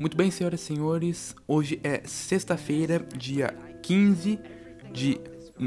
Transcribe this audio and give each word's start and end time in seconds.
Muito 0.00 0.16
bem, 0.16 0.30
senhoras 0.30 0.62
e 0.62 0.64
senhores, 0.64 1.36
hoje 1.46 1.78
é 1.84 2.00
sexta-feira, 2.06 3.06
dia 3.14 3.54
15 3.82 4.38
de. 4.90 5.20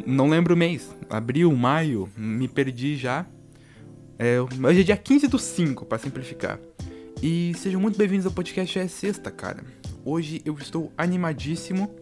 Não 0.07 0.27
lembro 0.27 0.55
o 0.55 0.57
mês, 0.57 0.89
abril, 1.07 1.55
maio, 1.55 2.09
me 2.17 2.47
perdi 2.47 2.97
já. 2.97 3.27
É, 4.17 4.41
hoje 4.41 4.81
é 4.81 4.83
dia 4.83 4.97
15 4.97 5.27
do 5.27 5.37
5, 5.37 5.85
para 5.85 5.99
simplificar. 5.99 6.59
E 7.21 7.53
sejam 7.57 7.79
muito 7.79 7.95
bem-vindos 7.95 8.25
ao 8.25 8.31
podcast 8.31 8.79
É 8.79 8.87
Sexta, 8.87 9.29
cara. 9.29 9.63
Hoje 10.03 10.41
eu 10.43 10.55
estou 10.55 10.91
animadíssimo. 10.97 11.93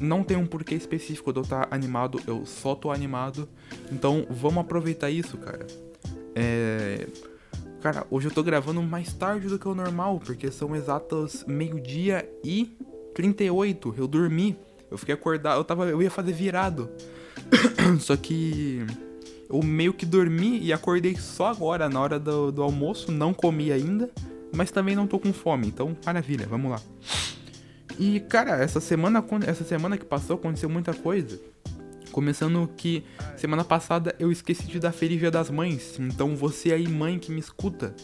Não 0.00 0.24
tem 0.24 0.36
um 0.36 0.44
porquê 0.44 0.74
específico 0.74 1.32
de 1.32 1.38
eu 1.38 1.44
estar 1.44 1.68
animado, 1.70 2.20
eu 2.26 2.44
só 2.44 2.74
tô 2.74 2.90
animado. 2.90 3.48
Então 3.92 4.26
vamos 4.28 4.58
aproveitar 4.58 5.08
isso, 5.08 5.38
cara. 5.38 5.68
É 6.34 7.06
Cara, 7.80 8.04
hoje 8.10 8.26
eu 8.26 8.32
tô 8.32 8.42
gravando 8.42 8.82
mais 8.82 9.12
tarde 9.12 9.46
do 9.46 9.58
que 9.58 9.68
o 9.68 9.74
normal, 9.74 10.18
porque 10.18 10.50
são 10.50 10.74
exatos 10.74 11.44
meio-dia 11.46 12.28
e 12.42 12.76
38. 13.14 13.94
Eu 13.96 14.08
dormi. 14.08 14.58
Eu 14.90 14.98
fiquei 14.98 15.14
acordado, 15.14 15.58
eu 15.58 15.64
tava, 15.64 15.86
eu 15.86 16.02
ia 16.02 16.10
fazer 16.10 16.32
virado. 16.32 16.90
Só 18.00 18.16
que 18.16 18.84
eu 19.48 19.62
meio 19.62 19.92
que 19.92 20.04
dormi 20.04 20.58
e 20.58 20.72
acordei 20.72 21.16
só 21.16 21.46
agora, 21.46 21.88
na 21.88 22.00
hora 22.00 22.18
do, 22.18 22.52
do 22.52 22.62
almoço, 22.62 23.10
não 23.10 23.32
comi 23.32 23.72
ainda, 23.72 24.10
mas 24.54 24.70
também 24.70 24.94
não 24.94 25.06
tô 25.06 25.18
com 25.18 25.32
fome, 25.32 25.68
então 25.68 25.96
maravilha, 26.04 26.46
vamos 26.46 26.70
lá. 26.70 26.80
E 27.98 28.20
cara, 28.20 28.62
essa 28.62 28.78
semana, 28.78 29.24
essa 29.46 29.64
semana 29.64 29.96
que 29.96 30.04
passou 30.04 30.36
aconteceu 30.36 30.68
muita 30.68 30.92
coisa. 30.92 31.40
Começando 32.12 32.68
que 32.76 33.04
semana 33.36 33.64
passada 33.64 34.14
eu 34.18 34.32
esqueci 34.32 34.66
de 34.66 34.80
dar 34.80 34.92
Feliz 34.92 35.18
Dia 35.18 35.30
das 35.30 35.50
Mães. 35.50 35.98
Então 35.98 36.34
você 36.34 36.72
aí, 36.72 36.88
mãe 36.88 37.18
que 37.18 37.30
me 37.30 37.40
escuta, 37.40 37.94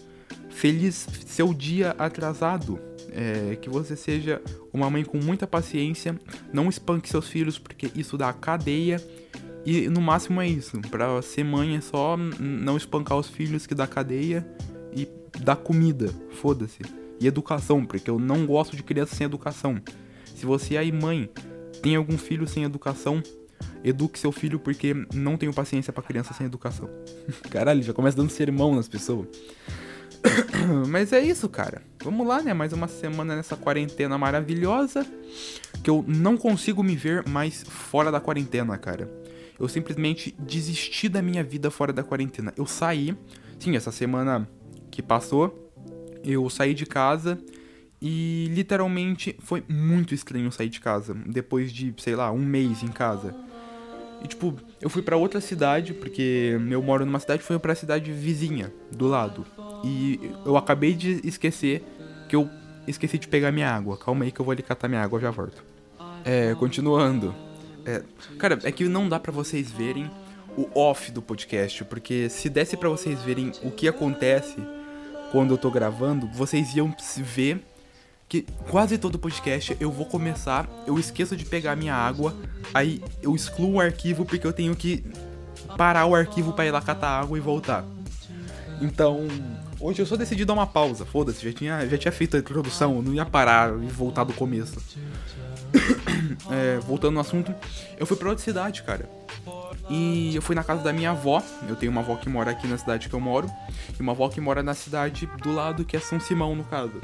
feliz 0.50 1.06
seu 1.26 1.52
dia 1.52 1.94
atrasado. 1.98 2.78
É, 3.16 3.56
que 3.56 3.70
você 3.70 3.94
seja 3.94 4.42
uma 4.72 4.90
mãe 4.90 5.04
com 5.04 5.18
muita 5.18 5.46
paciência. 5.46 6.18
Não 6.52 6.68
espanque 6.68 7.08
seus 7.08 7.28
filhos, 7.28 7.58
porque 7.58 7.90
isso 7.94 8.18
dá 8.18 8.32
cadeia. 8.32 9.00
E 9.64 9.88
no 9.88 10.00
máximo 10.00 10.40
é 10.40 10.48
isso. 10.48 10.80
Pra 10.90 11.22
ser 11.22 11.44
mãe 11.44 11.76
é 11.76 11.80
só 11.80 12.16
não 12.16 12.76
espancar 12.76 13.16
os 13.16 13.28
filhos 13.28 13.66
que 13.66 13.74
dá 13.74 13.86
cadeia 13.86 14.46
e 14.92 15.08
dar 15.40 15.56
comida. 15.56 16.12
Foda-se. 16.32 16.82
E 17.20 17.26
educação, 17.26 17.86
porque 17.86 18.10
eu 18.10 18.18
não 18.18 18.44
gosto 18.46 18.76
de 18.76 18.82
criança 18.82 19.14
sem 19.14 19.24
educação. 19.24 19.80
Se 20.34 20.44
você 20.44 20.76
aí, 20.76 20.90
mãe, 20.90 21.30
tem 21.80 21.96
algum 21.96 22.18
filho 22.18 22.46
sem 22.46 22.64
educação, 22.64 23.22
eduque 23.82 24.18
seu 24.18 24.32
filho 24.32 24.58
porque 24.58 24.94
não 25.12 25.36
tenho 25.36 25.52
paciência 25.52 25.92
para 25.92 26.02
criança 26.02 26.32
sem 26.34 26.46
educação. 26.46 26.88
Caralho, 27.50 27.82
já 27.82 27.92
começa 27.92 28.16
dando 28.16 28.30
sermão 28.30 28.74
nas 28.74 28.88
pessoas. 28.88 29.28
Mas 30.88 31.12
é 31.12 31.20
isso, 31.20 31.48
cara. 31.48 31.82
Vamos 32.02 32.26
lá, 32.26 32.42
né? 32.42 32.54
Mais 32.54 32.72
uma 32.72 32.88
semana 32.88 33.36
nessa 33.36 33.56
quarentena 33.56 34.16
maravilhosa. 34.16 35.06
Que 35.82 35.90
eu 35.90 36.04
não 36.06 36.36
consigo 36.36 36.82
me 36.82 36.96
ver 36.96 37.28
mais 37.28 37.62
fora 37.62 38.10
da 38.10 38.20
quarentena, 38.20 38.76
cara. 38.78 39.10
Eu 39.58 39.68
simplesmente 39.68 40.34
desisti 40.38 41.08
da 41.08 41.22
minha 41.22 41.44
vida 41.44 41.70
fora 41.70 41.92
da 41.92 42.02
quarentena. 42.02 42.52
Eu 42.56 42.66
saí, 42.66 43.16
sim, 43.58 43.76
essa 43.76 43.92
semana 43.92 44.48
que 44.90 45.02
passou, 45.02 45.70
eu 46.24 46.48
saí 46.48 46.74
de 46.74 46.86
casa 46.86 47.38
e 48.06 48.50
literalmente 48.52 49.34
foi 49.38 49.64
muito 49.66 50.14
estranho 50.14 50.52
sair 50.52 50.68
de 50.68 50.78
casa. 50.78 51.16
Depois 51.24 51.72
de, 51.72 51.94
sei 51.96 52.14
lá, 52.14 52.30
um 52.30 52.44
mês 52.44 52.82
em 52.82 52.88
casa. 52.88 53.34
E 54.22 54.28
tipo, 54.28 54.54
eu 54.78 54.90
fui 54.90 55.00
para 55.00 55.16
outra 55.16 55.40
cidade, 55.40 55.94
porque 55.94 56.54
eu 56.70 56.82
moro 56.82 57.06
numa 57.06 57.18
cidade, 57.18 57.42
fui 57.42 57.58
pra 57.58 57.74
cidade 57.74 58.12
vizinha, 58.12 58.70
do 58.92 59.06
lado. 59.06 59.46
E 59.82 60.20
eu 60.44 60.54
acabei 60.54 60.92
de 60.92 61.18
esquecer 61.26 61.82
que 62.28 62.36
eu 62.36 62.46
esqueci 62.86 63.16
de 63.16 63.26
pegar 63.26 63.50
minha 63.50 63.70
água. 63.70 63.96
Calma 63.96 64.26
aí 64.26 64.30
que 64.30 64.38
eu 64.38 64.44
vou 64.44 64.52
ali 64.52 64.62
catar 64.62 64.86
minha 64.86 65.00
água, 65.00 65.18
já 65.18 65.30
volto. 65.30 65.64
É, 66.26 66.54
continuando. 66.56 67.34
É, 67.86 68.02
cara, 68.38 68.58
é 68.64 68.70
que 68.70 68.84
não 68.84 69.08
dá 69.08 69.18
para 69.18 69.32
vocês 69.32 69.70
verem 69.70 70.10
o 70.58 70.68
off 70.78 71.10
do 71.10 71.22
podcast, 71.22 71.82
porque 71.86 72.28
se 72.28 72.50
desse 72.50 72.76
para 72.76 72.90
vocês 72.90 73.22
verem 73.22 73.50
o 73.62 73.70
que 73.70 73.88
acontece 73.88 74.56
quando 75.32 75.54
eu 75.54 75.58
tô 75.58 75.70
gravando, 75.70 76.28
vocês 76.28 76.74
iam 76.74 76.94
ver 77.16 77.64
que 78.28 78.46
quase 78.70 78.98
todo 78.98 79.18
podcast 79.18 79.76
eu 79.80 79.90
vou 79.90 80.06
começar, 80.06 80.68
eu 80.86 80.98
esqueço 80.98 81.36
de 81.36 81.44
pegar 81.44 81.76
minha 81.76 81.94
água, 81.94 82.34
aí 82.72 83.02
eu 83.22 83.34
excluo 83.34 83.74
o 83.74 83.80
arquivo 83.80 84.24
porque 84.24 84.46
eu 84.46 84.52
tenho 84.52 84.74
que 84.74 85.04
parar 85.76 86.06
o 86.06 86.14
arquivo 86.14 86.52
para 86.52 86.66
ir 86.66 86.70
lá 86.70 86.80
catar 86.80 87.20
água 87.20 87.36
e 87.36 87.40
voltar. 87.40 87.84
Então, 88.80 89.26
hoje 89.78 90.02
eu 90.02 90.06
só 90.06 90.16
decidi 90.16 90.44
dar 90.44 90.54
uma 90.54 90.66
pausa, 90.66 91.04
foda-se, 91.04 91.44
já 91.44 91.52
tinha, 91.52 91.88
já 91.88 91.98
tinha 91.98 92.12
feito 92.12 92.36
a 92.36 92.40
introdução, 92.40 93.00
não 93.00 93.14
ia 93.14 93.24
parar 93.24 93.70
e 93.82 93.86
voltar 93.86 94.24
do 94.24 94.32
começo. 94.32 94.82
é, 96.50 96.78
voltando 96.80 97.14
no 97.14 97.20
assunto, 97.20 97.54
eu 97.98 98.06
fui 98.06 98.16
pra 98.16 98.28
outra 98.28 98.44
cidade, 98.44 98.82
cara. 98.82 99.08
E 99.88 100.34
eu 100.34 100.40
fui 100.40 100.54
na 100.54 100.64
casa 100.64 100.82
da 100.82 100.92
minha 100.92 101.10
avó. 101.10 101.42
Eu 101.68 101.76
tenho 101.76 101.92
uma 101.92 102.00
avó 102.00 102.16
que 102.16 102.28
mora 102.28 102.50
aqui 102.50 102.66
na 102.66 102.78
cidade 102.78 103.08
que 103.08 103.14
eu 103.14 103.20
moro. 103.20 103.50
E 103.98 104.02
uma 104.02 104.12
avó 104.12 104.28
que 104.28 104.40
mora 104.40 104.62
na 104.62 104.74
cidade 104.74 105.28
do 105.42 105.52
lado, 105.52 105.84
que 105.84 105.96
é 105.96 106.00
São 106.00 106.18
Simão, 106.18 106.56
no 106.56 106.64
caso. 106.64 107.00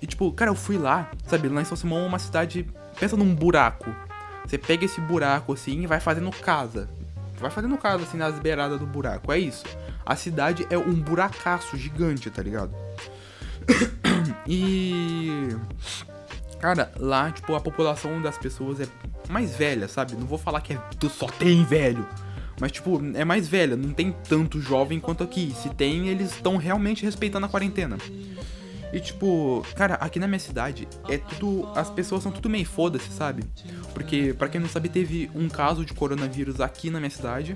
E 0.00 0.06
tipo, 0.06 0.30
cara, 0.32 0.50
eu 0.50 0.54
fui 0.54 0.76
lá, 0.76 1.10
sabe? 1.26 1.48
Lá 1.48 1.62
em 1.62 1.64
São 1.64 1.76
Simão 1.76 2.04
é 2.04 2.06
uma 2.06 2.18
cidade. 2.18 2.66
Pensa 2.98 3.16
num 3.16 3.34
buraco. 3.34 3.94
Você 4.46 4.58
pega 4.58 4.84
esse 4.84 5.00
buraco 5.00 5.52
assim 5.52 5.82
e 5.82 5.86
vai 5.86 6.00
fazendo 6.00 6.30
casa. 6.30 6.88
Vai 7.38 7.50
fazendo 7.50 7.76
casa 7.76 8.04
assim 8.04 8.16
nas 8.16 8.38
beiradas 8.38 8.78
do 8.78 8.86
buraco. 8.86 9.32
É 9.32 9.38
isso. 9.38 9.64
A 10.04 10.14
cidade 10.14 10.66
é 10.70 10.78
um 10.78 10.94
buracaço 10.94 11.76
gigante, 11.76 12.30
tá 12.30 12.42
ligado? 12.42 12.72
e. 14.46 15.48
Cara, 16.60 16.90
lá, 16.98 17.30
tipo, 17.30 17.54
a 17.54 17.60
população 17.60 18.20
das 18.22 18.38
pessoas 18.38 18.80
é 18.80 18.86
mais 19.28 19.54
velha, 19.54 19.88
sabe? 19.88 20.14
Não 20.14 20.26
vou 20.26 20.38
falar 20.38 20.60
que 20.60 20.72
é, 20.72 20.80
só 21.10 21.26
tem 21.26 21.64
velho. 21.64 22.06
Mas, 22.58 22.72
tipo, 22.72 23.00
é 23.14 23.24
mais 23.24 23.46
velha, 23.46 23.76
não 23.76 23.92
tem 23.92 24.14
tanto 24.26 24.60
jovem 24.60 24.98
quanto 24.98 25.22
aqui. 25.22 25.54
Se 25.60 25.68
tem, 25.68 26.08
eles 26.08 26.32
estão 26.32 26.56
realmente 26.56 27.04
respeitando 27.04 27.44
a 27.44 27.48
quarentena. 27.48 27.98
E 28.96 29.00
tipo, 29.00 29.62
cara, 29.74 29.96
aqui 29.96 30.18
na 30.18 30.26
minha 30.26 30.38
cidade 30.38 30.88
é 31.06 31.18
tudo. 31.18 31.68
As 31.74 31.90
pessoas 31.90 32.22
são 32.22 32.32
tudo 32.32 32.48
meio 32.48 32.64
foda-se, 32.64 33.10
sabe? 33.10 33.44
Porque, 33.92 34.32
para 34.32 34.48
quem 34.48 34.58
não 34.58 34.70
sabe, 34.70 34.88
teve 34.88 35.30
um 35.34 35.50
caso 35.50 35.84
de 35.84 35.92
coronavírus 35.92 36.62
aqui 36.62 36.88
na 36.88 36.98
minha 36.98 37.10
cidade. 37.10 37.54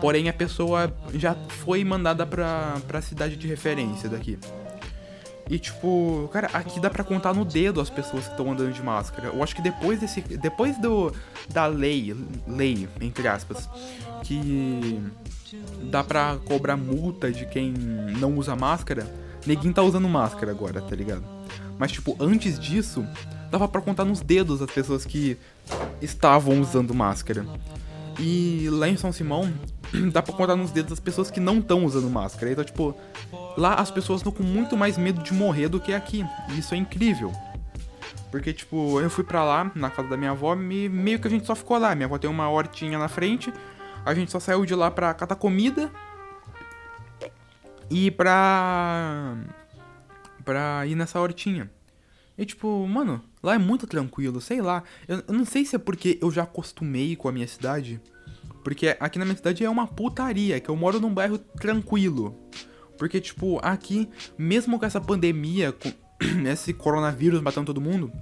Porém, 0.00 0.30
a 0.30 0.32
pessoa 0.32 0.90
já 1.12 1.34
foi 1.34 1.84
mandada 1.84 2.24
pra, 2.24 2.78
pra 2.88 3.02
cidade 3.02 3.36
de 3.36 3.46
referência 3.46 4.08
daqui. 4.08 4.38
E 5.50 5.58
tipo, 5.58 6.30
cara, 6.32 6.48
aqui 6.54 6.80
dá 6.80 6.88
pra 6.88 7.04
contar 7.04 7.34
no 7.34 7.44
dedo 7.44 7.78
as 7.78 7.90
pessoas 7.90 8.24
que 8.24 8.30
estão 8.30 8.50
andando 8.50 8.72
de 8.72 8.82
máscara. 8.82 9.28
Eu 9.34 9.42
acho 9.42 9.54
que 9.54 9.60
depois 9.60 10.00
desse. 10.00 10.22
Depois 10.22 10.78
do. 10.78 11.12
Da 11.50 11.66
lei, 11.66 12.16
lei, 12.48 12.88
entre 13.02 13.28
aspas, 13.28 13.68
que 14.22 14.98
dá 15.90 16.02
pra 16.02 16.38
cobrar 16.46 16.78
multa 16.78 17.30
de 17.30 17.44
quem 17.44 17.70
não 17.70 18.36
usa 18.36 18.56
máscara 18.56 19.19
Neguinho 19.46 19.74
tá 19.74 19.82
usando 19.82 20.08
máscara 20.08 20.50
agora, 20.52 20.80
tá 20.80 20.94
ligado? 20.94 21.24
Mas, 21.78 21.92
tipo, 21.92 22.16
antes 22.20 22.58
disso, 22.58 23.06
dava 23.50 23.66
para 23.66 23.80
contar 23.80 24.04
nos 24.04 24.20
dedos 24.20 24.60
as 24.60 24.70
pessoas 24.70 25.04
que 25.04 25.36
estavam 26.00 26.60
usando 26.60 26.94
máscara. 26.94 27.44
E 28.18 28.68
lá 28.70 28.88
em 28.88 28.96
São 28.96 29.12
Simão, 29.12 29.50
dá 30.12 30.22
pra 30.22 30.34
contar 30.34 30.56
nos 30.56 30.70
dedos 30.70 30.92
as 30.92 31.00
pessoas 31.00 31.30
que 31.30 31.40
não 31.40 31.58
estão 31.58 31.84
usando 31.84 32.10
máscara. 32.10 32.52
Então, 32.52 32.64
tipo, 32.64 32.94
lá 33.56 33.74
as 33.74 33.90
pessoas 33.90 34.20
estão 34.20 34.32
com 34.32 34.42
muito 34.42 34.76
mais 34.76 34.98
medo 34.98 35.22
de 35.22 35.32
morrer 35.32 35.68
do 35.68 35.80
que 35.80 35.92
aqui. 35.94 36.24
E 36.50 36.58
isso 36.58 36.74
é 36.74 36.76
incrível. 36.76 37.32
Porque, 38.30 38.52
tipo, 38.52 39.00
eu 39.00 39.10
fui 39.10 39.24
pra 39.24 39.42
lá, 39.42 39.72
na 39.74 39.90
casa 39.90 40.08
da 40.08 40.16
minha 40.16 40.30
avó, 40.30 40.54
e 40.54 40.88
meio 40.88 41.18
que 41.18 41.26
a 41.26 41.30
gente 41.30 41.46
só 41.46 41.54
ficou 41.54 41.78
lá. 41.78 41.94
Minha 41.94 42.06
avó 42.06 42.18
tem 42.18 42.30
uma 42.30 42.48
hortinha 42.48 42.98
na 42.98 43.08
frente, 43.08 43.52
a 44.04 44.14
gente 44.14 44.30
só 44.30 44.38
saiu 44.38 44.64
de 44.64 44.74
lá 44.74 44.90
pra 44.90 45.12
catar 45.14 45.34
comida 45.34 45.90
ir 47.90 48.12
pra. 48.12 49.36
pra 50.44 50.86
ir 50.86 50.94
nessa 50.94 51.20
hortinha. 51.20 51.70
E 52.38 52.46
tipo, 52.46 52.86
mano, 52.86 53.22
lá 53.42 53.54
é 53.54 53.58
muito 53.58 53.86
tranquilo, 53.86 54.40
sei 54.40 54.62
lá. 54.62 54.82
Eu, 55.06 55.22
eu, 55.28 55.34
não 55.34 55.44
sei 55.44 55.64
se 55.64 55.76
é 55.76 55.78
porque 55.78 56.18
eu 56.22 56.30
já 56.30 56.44
acostumei 56.44 57.14
com 57.16 57.28
a 57.28 57.32
minha 57.32 57.46
cidade. 57.46 58.00
Porque 58.64 58.96
aqui 59.00 59.18
na 59.18 59.24
minha 59.24 59.36
cidade 59.36 59.64
é 59.64 59.68
uma 59.70 59.86
putaria, 59.86 60.60
que 60.60 60.68
eu 60.68 60.76
moro 60.76 61.00
num 61.00 61.12
bairro 61.12 61.38
tranquilo. 61.38 62.38
Porque, 62.96 63.20
tipo, 63.20 63.58
aqui, 63.62 64.08
mesmo 64.38 64.78
com 64.78 64.84
essa 64.84 65.00
pandemia, 65.00 65.72
com 65.72 65.90
esse 66.48 66.72
coronavírus 66.72 67.40
matando 67.40 67.66
todo 67.66 67.80
mundo, 67.80 68.12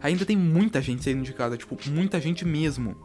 ainda 0.00 0.26
tem 0.26 0.36
muita 0.36 0.82
gente 0.82 1.02
sendo 1.02 1.20
indicada, 1.20 1.56
tipo, 1.56 1.78
muita 1.88 2.20
gente 2.20 2.44
mesmo. 2.44 2.96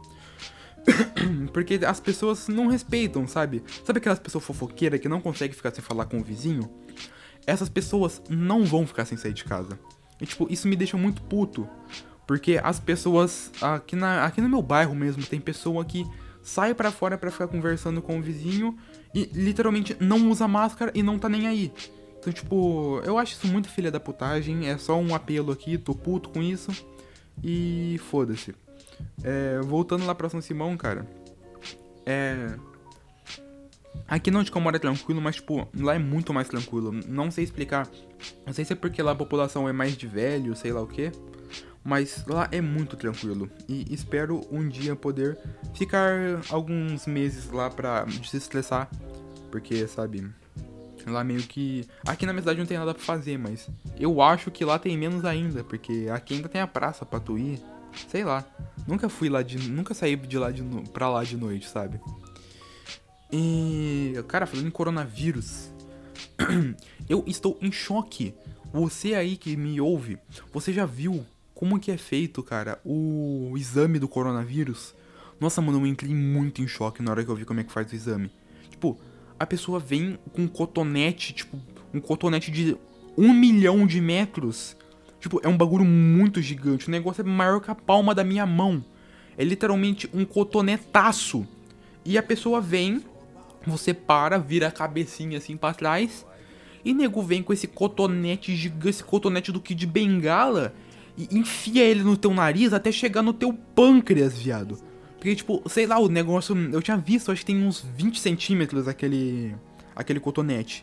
Porque 1.52 1.80
as 1.84 2.00
pessoas 2.00 2.48
não 2.48 2.68
respeitam, 2.68 3.26
sabe? 3.26 3.62
Sabe 3.84 3.98
aquelas 3.98 4.18
pessoas 4.18 4.44
fofoqueiras 4.44 5.00
que 5.00 5.08
não 5.08 5.20
conseguem 5.20 5.56
ficar 5.56 5.72
sem 5.72 5.82
falar 5.82 6.06
com 6.06 6.18
o 6.18 6.22
vizinho? 6.22 6.70
Essas 7.46 7.68
pessoas 7.68 8.22
não 8.28 8.64
vão 8.64 8.86
ficar 8.86 9.04
sem 9.04 9.16
sair 9.16 9.32
de 9.32 9.44
casa. 9.44 9.78
E, 10.20 10.26
tipo, 10.26 10.46
isso 10.50 10.68
me 10.68 10.76
deixa 10.76 10.96
muito 10.96 11.22
puto. 11.22 11.68
Porque 12.26 12.60
as 12.62 12.78
pessoas. 12.78 13.50
Aqui, 13.60 13.96
na, 13.96 14.24
aqui 14.24 14.40
no 14.40 14.48
meu 14.48 14.62
bairro 14.62 14.94
mesmo, 14.94 15.24
tem 15.24 15.40
pessoa 15.40 15.84
que 15.84 16.06
sai 16.42 16.74
para 16.74 16.90
fora 16.90 17.18
para 17.18 17.30
ficar 17.30 17.48
conversando 17.48 18.00
com 18.00 18.18
o 18.18 18.22
vizinho 18.22 18.76
e 19.14 19.28
literalmente 19.34 19.96
não 20.00 20.30
usa 20.30 20.48
máscara 20.48 20.90
e 20.94 21.02
não 21.02 21.18
tá 21.18 21.28
nem 21.28 21.46
aí. 21.46 21.72
Então, 22.18 22.32
tipo, 22.32 23.00
eu 23.04 23.18
acho 23.18 23.32
isso 23.32 23.46
muito 23.46 23.68
filha 23.68 23.90
da 23.90 23.98
putagem. 23.98 24.68
É 24.68 24.76
só 24.76 24.98
um 24.98 25.14
apelo 25.14 25.52
aqui, 25.52 25.78
tô 25.78 25.94
puto 25.94 26.28
com 26.28 26.42
isso. 26.42 26.70
E 27.42 27.98
foda-se. 28.10 28.54
É, 29.22 29.60
voltando 29.60 30.06
lá 30.06 30.14
pra 30.14 30.28
São 30.28 30.40
Simão, 30.40 30.76
cara. 30.76 31.06
É. 32.06 32.54
Aqui 34.08 34.30
não 34.30 34.42
de 34.42 34.50
como 34.50 34.68
é 34.68 34.78
tranquilo, 34.78 35.20
mas, 35.20 35.36
tipo, 35.36 35.68
lá 35.76 35.94
é 35.94 35.98
muito 35.98 36.32
mais 36.32 36.48
tranquilo. 36.48 36.92
Não 37.06 37.30
sei 37.30 37.44
explicar. 37.44 37.88
Não 38.46 38.52
sei 38.52 38.64
se 38.64 38.72
é 38.72 38.76
porque 38.76 39.02
lá 39.02 39.12
a 39.12 39.16
população 39.16 39.68
é 39.68 39.72
mais 39.72 39.96
de 39.96 40.06
velho, 40.06 40.56
sei 40.56 40.72
lá 40.72 40.80
o 40.80 40.86
que. 40.86 41.12
Mas 41.84 42.24
lá 42.26 42.48
é 42.52 42.60
muito 42.60 42.96
tranquilo. 42.96 43.48
E 43.68 43.86
espero 43.92 44.40
um 44.50 44.68
dia 44.68 44.94
poder 44.94 45.38
ficar 45.74 46.40
alguns 46.50 47.06
meses 47.06 47.50
lá 47.50 47.70
pra 47.70 48.04
desestressar. 48.04 48.88
Porque, 49.50 49.86
sabe, 49.86 50.30
Lá 51.06 51.24
meio 51.24 51.42
que. 51.42 51.86
Aqui 52.06 52.26
na 52.26 52.32
minha 52.32 52.42
cidade 52.42 52.58
não 52.58 52.66
tem 52.66 52.78
nada 52.78 52.94
pra 52.94 53.02
fazer, 53.02 53.38
mas 53.38 53.68
eu 53.98 54.20
acho 54.20 54.50
que 54.50 54.64
lá 54.64 54.78
tem 54.78 54.96
menos 54.96 55.24
ainda, 55.24 55.64
porque 55.64 56.08
aqui 56.12 56.34
ainda 56.34 56.48
tem 56.48 56.60
a 56.60 56.66
praça 56.66 57.04
pra 57.04 57.20
tu 57.20 57.38
ir. 57.38 57.60
Sei 58.08 58.24
lá. 58.24 58.44
Nunca 58.86 59.08
fui 59.08 59.28
lá 59.28 59.42
de. 59.42 59.58
Nunca 59.68 59.94
saí 59.94 60.16
de 60.16 60.38
lá 60.38 60.50
de 60.50 60.62
pra 60.92 61.08
lá 61.08 61.22
de 61.24 61.36
noite, 61.36 61.68
sabe? 61.68 62.00
E. 63.32 64.14
Cara, 64.28 64.46
falando 64.46 64.66
em 64.66 64.70
coronavírus. 64.70 65.70
eu 67.08 67.24
estou 67.26 67.58
em 67.60 67.70
choque. 67.70 68.34
Você 68.72 69.14
aí 69.14 69.36
que 69.36 69.56
me 69.56 69.80
ouve, 69.80 70.16
você 70.52 70.72
já 70.72 70.86
viu 70.86 71.26
como 71.52 71.78
que 71.78 71.90
é 71.90 71.96
feito, 71.96 72.40
cara, 72.42 72.80
o 72.84 73.52
exame 73.56 73.98
do 73.98 74.08
coronavírus? 74.08 74.94
Nossa, 75.40 75.60
mano, 75.60 75.80
eu 75.80 75.86
entrei 75.86 76.14
muito 76.14 76.62
em 76.62 76.68
choque 76.68 77.02
na 77.02 77.10
hora 77.10 77.24
que 77.24 77.30
eu 77.30 77.34
vi 77.34 77.44
como 77.44 77.60
é 77.60 77.64
que 77.64 77.72
faz 77.72 77.90
o 77.90 77.94
exame. 77.94 78.30
Tipo, 78.70 78.96
a 79.38 79.44
pessoa 79.46 79.80
vem 79.80 80.18
com 80.32 80.42
um 80.42 80.48
cotonete, 80.48 81.32
tipo, 81.32 81.58
um 81.92 82.00
cotonete 82.00 82.50
de 82.50 82.76
um 83.16 83.32
milhão 83.32 83.86
de 83.86 84.00
metros. 84.00 84.76
Tipo, 85.20 85.40
é 85.44 85.48
um 85.48 85.56
bagulho 85.56 85.84
muito 85.84 86.40
gigante. 86.40 86.88
O 86.88 86.90
negócio 86.90 87.20
é 87.20 87.24
maior 87.24 87.60
que 87.60 87.70
a 87.70 87.74
palma 87.74 88.14
da 88.14 88.24
minha 88.24 88.46
mão. 88.46 88.82
É 89.36 89.44
literalmente 89.44 90.08
um 90.12 90.24
cotonetaço. 90.24 91.46
E 92.04 92.16
a 92.16 92.22
pessoa 92.22 92.60
vem, 92.60 93.04
você 93.66 93.92
para, 93.92 94.38
vira 94.38 94.68
a 94.68 94.72
cabecinha 94.72 95.38
assim 95.38 95.56
para 95.56 95.74
trás. 95.74 96.26
E 96.82 96.94
nego 96.94 97.22
vem 97.22 97.42
com 97.42 97.52
esse 97.52 97.66
cotonete 97.66 98.56
gigante, 98.56 98.88
esse 98.88 99.04
cotonete 99.04 99.52
do 99.52 99.60
de 99.60 99.86
bengala. 99.86 100.74
E 101.16 101.28
enfia 101.36 101.84
ele 101.84 102.02
no 102.02 102.16
teu 102.16 102.32
nariz 102.32 102.72
até 102.72 102.90
chegar 102.90 103.22
no 103.22 103.34
teu 103.34 103.52
pâncreas, 103.52 104.38
viado. 104.38 104.78
Porque, 105.16 105.36
tipo, 105.36 105.62
sei 105.68 105.86
lá, 105.86 105.98
o 105.98 106.08
negócio. 106.08 106.56
Eu 106.72 106.80
tinha 106.80 106.96
visto, 106.96 107.30
acho 107.30 107.40
que 107.40 107.52
tem 107.52 107.62
uns 107.62 107.84
20 107.94 108.18
centímetros 108.18 108.88
aquele. 108.88 109.54
aquele 109.94 110.18
cotonete. 110.18 110.82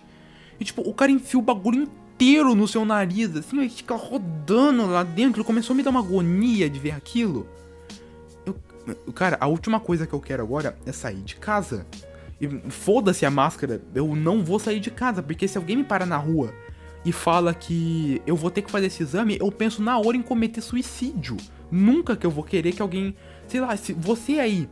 E, 0.60 0.64
tipo, 0.64 0.88
o 0.88 0.94
cara 0.94 1.12
enfia 1.12 1.40
o 1.40 1.44
bagulho 1.44 1.82
inteiro 1.84 2.07
no 2.56 2.68
seu 2.68 2.84
nariz, 2.84 3.36
assim, 3.36 3.62
e 3.62 3.70
fica 3.70 3.96
rodando 3.96 4.86
lá 4.88 5.04
dentro. 5.04 5.44
Começou 5.44 5.74
a 5.74 5.78
me 5.78 5.84
dar 5.84 5.92
uma 5.92 6.00
agonia 6.00 6.70
de 6.70 6.80
ver 6.80 6.92
aquilo. 6.92 7.48
Eu, 8.46 8.56
cara, 9.14 9.38
a 9.40 9.48
última 9.48 9.80
coisa 9.80 10.08
que 10.08 10.14
eu 10.14 10.20
quero 10.20 10.44
agora 10.44 10.78
é 10.86 10.92
sair 10.92 11.22
de 11.22 11.36
casa. 11.36 11.86
E 12.40 12.48
foda-se 12.70 13.26
a 13.26 13.32
máscara, 13.32 13.82
eu 13.94 14.16
não 14.16 14.44
vou 14.44 14.60
sair 14.60 14.80
de 14.80 14.92
casa, 14.92 15.24
porque 15.24 15.48
se 15.48 15.58
alguém 15.58 15.78
me 15.78 15.84
para 15.84 16.06
na 16.06 16.18
rua 16.18 16.54
e 17.04 17.12
fala 17.12 17.54
que 17.54 18.22
eu 18.26 18.36
vou 18.36 18.52
ter 18.52 18.62
que 18.62 18.72
fazer 18.72 18.88
esse 18.88 19.04
exame, 19.04 19.38
eu 19.40 19.52
penso 19.52 19.82
na 19.82 19.98
hora 19.98 20.16
em 20.16 20.22
cometer 20.22 20.62
suicídio. 20.62 21.38
Nunca 21.70 22.16
que 22.16 22.26
eu 22.26 22.32
vou 22.32 22.44
querer 22.44 22.72
que 22.74 22.82
alguém 22.82 23.16
Sei 23.48 23.62
lá, 23.62 23.76
se 23.78 23.94
você 23.94 24.40
aí, 24.40 24.70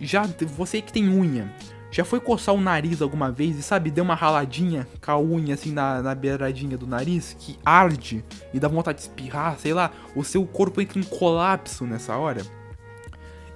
já 0.00 0.22
você 0.54 0.82
que 0.82 0.92
tem 0.92 1.08
unha, 1.08 1.52
já 1.90 2.04
foi 2.04 2.20
coçar 2.20 2.54
o 2.54 2.60
nariz 2.60 3.00
alguma 3.00 3.32
vez 3.32 3.58
e 3.58 3.62
sabe, 3.62 3.90
deu 3.90 4.04
uma 4.04 4.14
raladinha 4.14 4.86
com 5.00 5.10
a 5.10 5.18
unha 5.18 5.54
assim 5.54 5.72
na, 5.72 6.02
na 6.02 6.14
beiradinha 6.14 6.76
do 6.76 6.86
nariz 6.86 7.34
que 7.38 7.58
arde 7.64 8.24
e 8.52 8.60
dá 8.60 8.68
vontade 8.68 8.98
de 8.98 9.04
espirrar, 9.04 9.58
sei 9.58 9.72
lá, 9.72 9.90
o 10.14 10.22
seu 10.22 10.44
corpo 10.46 10.80
entra 10.80 10.98
em 10.98 11.02
colapso 11.02 11.84
nessa 11.84 12.16
hora? 12.16 12.42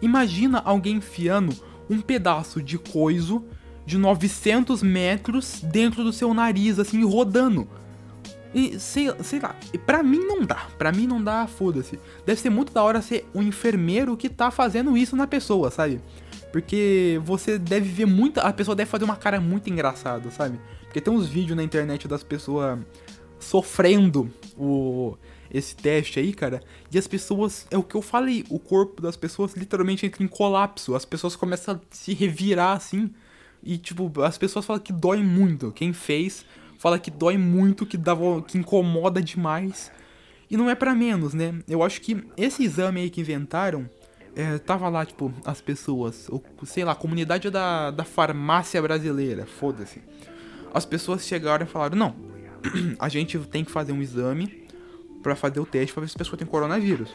Imagina 0.00 0.62
alguém 0.64 0.96
enfiando 0.96 1.55
um 1.88 2.00
pedaço 2.00 2.62
de 2.62 2.79
coiso 2.79 3.44
de 3.84 3.99
900 3.99 4.82
metros 4.82 5.61
dentro 5.62 6.02
do 6.02 6.12
seu 6.12 6.32
nariz, 6.32 6.79
assim, 6.79 7.05
rodando. 7.05 7.69
E 8.55 8.79
sei, 8.79 9.12
sei 9.23 9.40
lá, 9.40 9.55
pra 9.87 10.02
mim 10.02 10.20
não 10.20 10.44
dá. 10.44 10.67
Pra 10.76 10.93
mim 10.93 11.06
não 11.06 11.23
dá, 11.23 11.46
foda-se. 11.46 11.99
Deve 12.26 12.40
ser 12.40 12.50
muito 12.50 12.73
da 12.73 12.82
hora 12.82 13.00
ser 13.00 13.29
um 13.34 13.43
enfermeiro 13.43 14.17
que 14.17 14.29
tá 14.29 14.50
fazendo 14.50 14.96
isso 14.96 15.17
na 15.17 15.26
pessoa, 15.26 15.70
sabe? 15.70 16.00
Porque 16.52 17.20
você 17.25 17.58
deve 17.58 17.88
ver 17.88 18.06
muita. 18.06 18.43
A 18.43 18.52
pessoa 18.52 18.76
deve 18.76 18.90
fazer 18.90 19.04
uma 19.04 19.16
cara 19.16 19.40
muito 19.40 19.70
engraçada, 19.70 20.31
sabe? 20.31 20.60
Porque 20.84 21.00
tem 21.00 21.12
uns 21.12 21.26
vídeos 21.26 21.56
na 21.56 21.62
internet 21.62 22.06
das 22.06 22.22
pessoas 22.22 22.78
sofrendo 23.40 24.31
o 24.56 25.16
esse 25.52 25.76
teste 25.76 26.19
aí, 26.19 26.32
cara. 26.32 26.62
E 26.90 26.99
as 26.99 27.06
pessoas. 27.06 27.66
É 27.70 27.76
o 27.76 27.82
que 27.82 27.94
eu 27.94 28.02
falei, 28.02 28.44
o 28.49 28.58
corpo 28.58 29.02
das 29.02 29.16
pessoas 29.16 29.54
literalmente 29.54 30.06
entra 30.06 30.22
em 30.22 30.28
colapso. 30.28 30.94
As 30.94 31.04
pessoas 31.04 31.37
começam 31.37 31.75
a 31.75 31.81
se 31.90 32.14
revirar 32.14 32.76
assim. 32.76 33.10
E, 33.62 33.78
tipo, 33.78 34.10
as 34.22 34.38
pessoas 34.38 34.64
falam 34.64 34.82
que 34.82 34.93
dói 34.93 35.22
muito. 35.22 35.70
Quem 35.72 35.93
fez 35.93 36.44
fala 36.78 36.98
que 36.98 37.10
dói 37.10 37.38
muito, 37.38 37.87
que, 37.87 37.96
dá, 37.96 38.12
que 38.46 38.58
incomoda 38.58 39.22
demais. 39.22 39.93
E 40.50 40.56
não 40.56 40.69
é 40.69 40.75
para 40.75 40.94
menos, 40.94 41.32
né? 41.32 41.55
Eu 41.69 41.82
acho 41.82 42.00
que 42.00 42.25
esse 42.37 42.64
exame 42.64 43.02
aí 43.02 43.10
que 43.10 43.20
inventaram, 43.20 43.88
é, 44.34 44.58
tava 44.58 44.88
lá, 44.88 45.05
tipo, 45.05 45.32
as 45.44 45.61
pessoas, 45.61 46.29
ou, 46.31 46.43
sei 46.64 46.84
lá, 46.84 46.93
a 46.93 46.94
comunidade 46.94 47.50
da, 47.50 47.90
da 47.90 48.05
farmácia 48.05 48.81
brasileira, 48.81 49.46
foda-se. 49.46 50.00
As 50.73 50.87
pessoas 50.87 51.26
chegaram 51.26 51.67
e 51.67 51.69
falaram: 51.69 51.96
não, 51.96 52.17
a 52.99 53.08
gente 53.08 53.38
tem 53.38 53.64
que 53.64 53.70
fazer 53.70 53.93
um 53.93 54.00
exame 54.00 54.67
para 55.23 55.37
fazer 55.37 55.61
o 55.61 55.67
teste 55.67 55.93
pra 55.93 56.00
ver 56.00 56.08
se 56.08 56.17
a 56.17 56.19
pessoa 56.19 56.38
tem 56.38 56.46
coronavírus. 56.46 57.14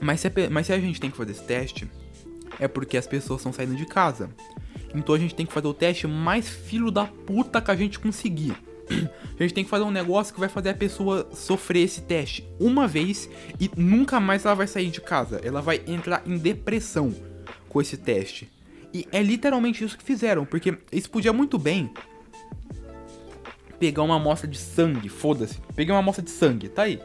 Mas 0.00 0.20
se, 0.20 0.28
a, 0.28 0.32
mas 0.50 0.66
se 0.66 0.72
a 0.72 0.78
gente 0.78 1.00
tem 1.00 1.10
que 1.10 1.16
fazer 1.16 1.32
esse 1.32 1.44
teste, 1.44 1.90
é 2.58 2.66
porque 2.66 2.96
as 2.96 3.06
pessoas 3.06 3.40
estão 3.40 3.52
saindo 3.52 3.76
de 3.76 3.86
casa. 3.86 4.30
Então 4.94 5.14
a 5.14 5.18
gente 5.18 5.34
tem 5.34 5.44
que 5.44 5.52
fazer 5.52 5.66
o 5.66 5.74
teste 5.74 6.06
mais 6.06 6.48
filho 6.48 6.90
da 6.90 7.04
puta 7.04 7.60
que 7.60 7.70
a 7.70 7.76
gente 7.76 7.98
conseguir. 7.98 8.56
A 9.38 9.42
gente 9.42 9.54
tem 9.54 9.64
que 9.64 9.70
fazer 9.70 9.84
um 9.84 9.90
negócio 9.90 10.32
que 10.32 10.40
vai 10.40 10.48
fazer 10.48 10.70
a 10.70 10.74
pessoa 10.74 11.28
sofrer 11.32 11.82
esse 11.82 12.02
teste 12.02 12.48
uma 12.60 12.86
vez 12.86 13.28
e 13.58 13.70
nunca 13.76 14.20
mais 14.20 14.44
ela 14.44 14.54
vai 14.54 14.66
sair 14.66 14.90
de 14.90 15.00
casa. 15.00 15.40
Ela 15.42 15.60
vai 15.60 15.82
entrar 15.86 16.22
em 16.26 16.38
depressão 16.38 17.12
com 17.68 17.80
esse 17.80 17.96
teste. 17.96 18.48
E 18.92 19.08
é 19.10 19.22
literalmente 19.22 19.84
isso 19.84 19.98
que 19.98 20.04
fizeram, 20.04 20.44
porque 20.44 20.78
eles 20.92 21.06
podiam 21.08 21.34
muito 21.34 21.58
bem 21.58 21.92
pegar 23.78 24.04
uma 24.04 24.16
amostra 24.16 24.46
de 24.46 24.56
sangue, 24.56 25.08
foda-se. 25.08 25.58
Peguei 25.74 25.92
uma 25.92 25.98
amostra 25.98 26.24
de 26.24 26.30
sangue, 26.30 26.68
tá 26.68 26.82
aí. 26.82 27.00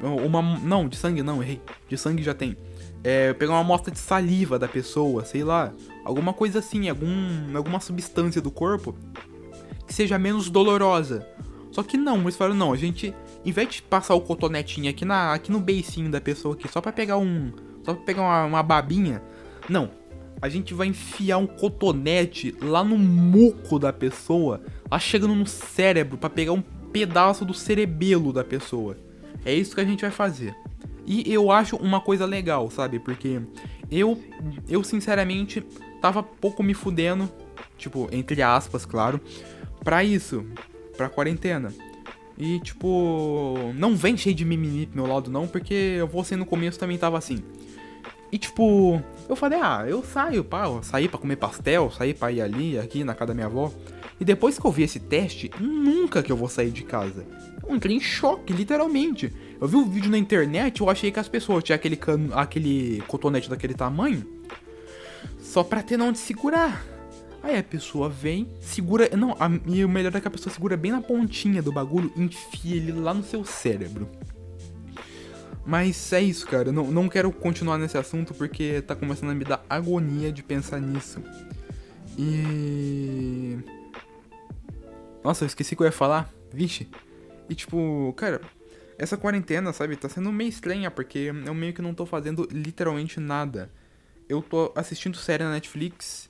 Uma, 0.00 0.40
não, 0.60 0.88
de 0.88 0.96
sangue 0.96 1.24
não, 1.24 1.42
errei. 1.42 1.60
De 1.88 1.98
sangue 1.98 2.22
já 2.22 2.32
tem 2.32 2.56
é, 3.02 3.32
pegar 3.32 3.52
uma 3.52 3.60
amostra 3.60 3.92
de 3.92 3.98
saliva 3.98 4.58
da 4.58 4.68
pessoa, 4.68 5.24
sei 5.24 5.44
lá, 5.44 5.72
alguma 6.04 6.32
coisa 6.32 6.58
assim, 6.58 6.88
algum, 6.88 7.56
alguma 7.56 7.80
substância 7.80 8.40
do 8.40 8.50
corpo 8.50 8.94
que 9.86 9.94
seja 9.94 10.18
menos 10.18 10.50
dolorosa. 10.50 11.26
Só 11.78 11.84
que 11.84 11.96
não, 11.96 12.22
eles 12.22 12.34
falaram, 12.34 12.56
não, 12.56 12.72
a 12.72 12.76
gente, 12.76 13.14
em 13.44 13.52
vez 13.52 13.68
de 13.68 13.82
passar 13.82 14.12
o 14.16 14.20
cotonetinho 14.20 14.90
aqui, 14.90 15.04
na, 15.04 15.32
aqui 15.32 15.52
no 15.52 15.60
beicinho 15.60 16.10
da 16.10 16.20
pessoa 16.20 16.56
aqui, 16.56 16.66
só 16.66 16.80
pra 16.80 16.90
pegar 16.90 17.18
um. 17.18 17.52
Só 17.84 17.94
pra 17.94 18.04
pegar 18.04 18.22
uma, 18.22 18.44
uma 18.46 18.62
babinha, 18.64 19.22
não. 19.68 19.88
A 20.42 20.48
gente 20.48 20.74
vai 20.74 20.88
enfiar 20.88 21.38
um 21.38 21.46
cotonete 21.46 22.52
lá 22.60 22.82
no 22.82 22.98
muco 22.98 23.78
da 23.78 23.92
pessoa, 23.92 24.60
lá 24.90 24.98
chegando 24.98 25.36
no 25.36 25.46
cérebro, 25.46 26.18
para 26.18 26.28
pegar 26.28 26.50
um 26.50 26.60
pedaço 26.60 27.44
do 27.44 27.54
cerebelo 27.54 28.32
da 28.32 28.42
pessoa. 28.42 28.96
É 29.44 29.54
isso 29.54 29.72
que 29.76 29.80
a 29.80 29.84
gente 29.84 30.00
vai 30.00 30.10
fazer. 30.10 30.56
E 31.06 31.32
eu 31.32 31.48
acho 31.52 31.76
uma 31.76 32.00
coisa 32.00 32.26
legal, 32.26 32.68
sabe? 32.72 32.98
Porque 32.98 33.40
eu, 33.88 34.20
eu 34.68 34.82
sinceramente, 34.82 35.64
tava 36.02 36.24
pouco 36.24 36.60
me 36.60 36.74
fudendo, 36.74 37.30
tipo, 37.76 38.08
entre 38.10 38.42
aspas, 38.42 38.84
claro, 38.84 39.20
pra 39.84 40.02
isso, 40.02 40.44
pra 40.98 41.08
quarentena. 41.08 41.72
E, 42.36 42.60
tipo, 42.60 43.72
não 43.74 43.96
vem 43.96 44.16
cheio 44.16 44.34
de 44.34 44.44
mimimi 44.44 44.86
pro 44.86 45.02
meu 45.02 45.12
lado, 45.12 45.30
não, 45.30 45.48
porque 45.48 45.74
eu 45.74 46.06
vou 46.06 46.22
ser 46.22 46.36
no 46.36 46.44
começo 46.44 46.78
também 46.78 46.98
tava 46.98 47.16
assim. 47.16 47.42
E, 48.30 48.36
tipo, 48.36 49.02
eu 49.28 49.34
falei, 49.34 49.58
ah, 49.60 49.84
eu 49.88 50.04
saio, 50.04 50.44
pá, 50.44 50.66
eu 50.66 50.82
saí 50.82 51.08
pra 51.08 51.18
comer 51.18 51.36
pastel, 51.36 51.90
saí 51.90 52.12
pra 52.12 52.30
ir 52.30 52.42
ali, 52.42 52.78
aqui 52.78 53.02
na 53.02 53.14
casa 53.14 53.28
da 53.28 53.34
minha 53.34 53.46
avó. 53.46 53.72
E 54.20 54.24
depois 54.24 54.58
que 54.58 54.66
eu 54.66 54.70
vi 54.70 54.82
esse 54.82 55.00
teste, 55.00 55.50
nunca 55.58 56.22
que 56.22 56.30
eu 56.30 56.36
vou 56.36 56.48
sair 56.48 56.70
de 56.70 56.84
casa. 56.84 57.24
Eu 57.66 57.74
entrei 57.74 57.96
em 57.96 58.00
choque, 58.00 58.52
literalmente. 58.52 59.32
Eu 59.60 59.66
vi 59.66 59.76
um 59.76 59.88
vídeo 59.88 60.10
na 60.10 60.18
internet, 60.18 60.80
eu 60.80 60.90
achei 60.90 61.10
que 61.10 61.18
as 61.18 61.28
pessoas 61.28 61.64
tinham 61.64 61.76
aquele, 61.76 61.96
cano, 61.96 62.30
aquele 62.34 63.02
cotonete 63.06 63.48
daquele 63.48 63.74
tamanho 63.74 64.24
só 65.40 65.64
pra 65.64 65.82
ter 65.82 66.00
onde 66.00 66.18
segurar. 66.18 66.84
Aí 67.48 67.56
a 67.56 67.62
pessoa 67.62 68.10
vem, 68.10 68.46
segura. 68.60 69.08
Não, 69.16 69.32
a, 69.40 69.48
e 69.66 69.82
o 69.82 69.88
melhor 69.88 70.14
é 70.14 70.20
que 70.20 70.28
a 70.28 70.30
pessoa 70.30 70.52
segura 70.52 70.76
bem 70.76 70.92
na 70.92 71.00
pontinha 71.00 71.62
do 71.62 71.72
bagulho 71.72 72.12
e 72.14 72.20
enfia 72.20 72.76
ele 72.76 72.92
lá 72.92 73.14
no 73.14 73.22
seu 73.24 73.42
cérebro. 73.42 74.06
Mas 75.64 76.12
é 76.12 76.20
isso, 76.20 76.46
cara. 76.46 76.70
Não, 76.70 76.90
não 76.90 77.08
quero 77.08 77.32
continuar 77.32 77.78
nesse 77.78 77.96
assunto 77.96 78.34
porque 78.34 78.82
tá 78.82 78.94
começando 78.94 79.30
a 79.30 79.34
me 79.34 79.46
dar 79.46 79.64
agonia 79.66 80.30
de 80.30 80.42
pensar 80.42 80.78
nisso. 80.78 81.22
E. 82.18 83.56
Nossa, 85.24 85.44
eu 85.44 85.46
esqueci 85.46 85.72
o 85.72 85.76
que 85.78 85.82
eu 85.84 85.86
ia 85.86 85.92
falar. 85.92 86.30
Vixe. 86.52 86.86
E 87.48 87.54
tipo, 87.54 88.12
cara, 88.14 88.42
essa 88.98 89.16
quarentena, 89.16 89.72
sabe, 89.72 89.96
tá 89.96 90.10
sendo 90.10 90.30
meio 90.30 90.50
estranha, 90.50 90.90
porque 90.90 91.32
eu 91.46 91.54
meio 91.54 91.72
que 91.72 91.80
não 91.80 91.94
tô 91.94 92.04
fazendo 92.04 92.46
literalmente 92.52 93.18
nada. 93.18 93.70
Eu 94.28 94.42
tô 94.42 94.70
assistindo 94.76 95.16
série 95.16 95.44
na 95.44 95.52
Netflix, 95.52 96.27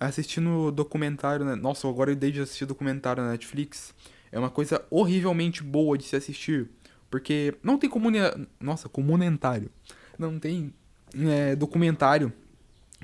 assistindo 0.00 0.72
documentário, 0.72 1.44
né? 1.44 1.54
Nossa, 1.54 1.86
agora 1.86 2.10
eu 2.10 2.16
dei 2.16 2.32
de 2.32 2.40
assistir 2.40 2.64
documentário 2.64 3.22
na 3.22 3.30
Netflix. 3.30 3.94
É 4.32 4.38
uma 4.38 4.50
coisa 4.50 4.82
horrivelmente 4.90 5.62
boa 5.62 5.98
de 5.98 6.04
se 6.04 6.16
assistir. 6.16 6.68
Porque 7.10 7.54
não 7.62 7.78
tem 7.78 7.90
comunia... 7.90 8.34
Nossa, 8.58 8.88
comunitário. 8.88 9.70
Não 10.18 10.38
tem 10.38 10.72
é, 11.14 11.54
documentário 11.54 12.32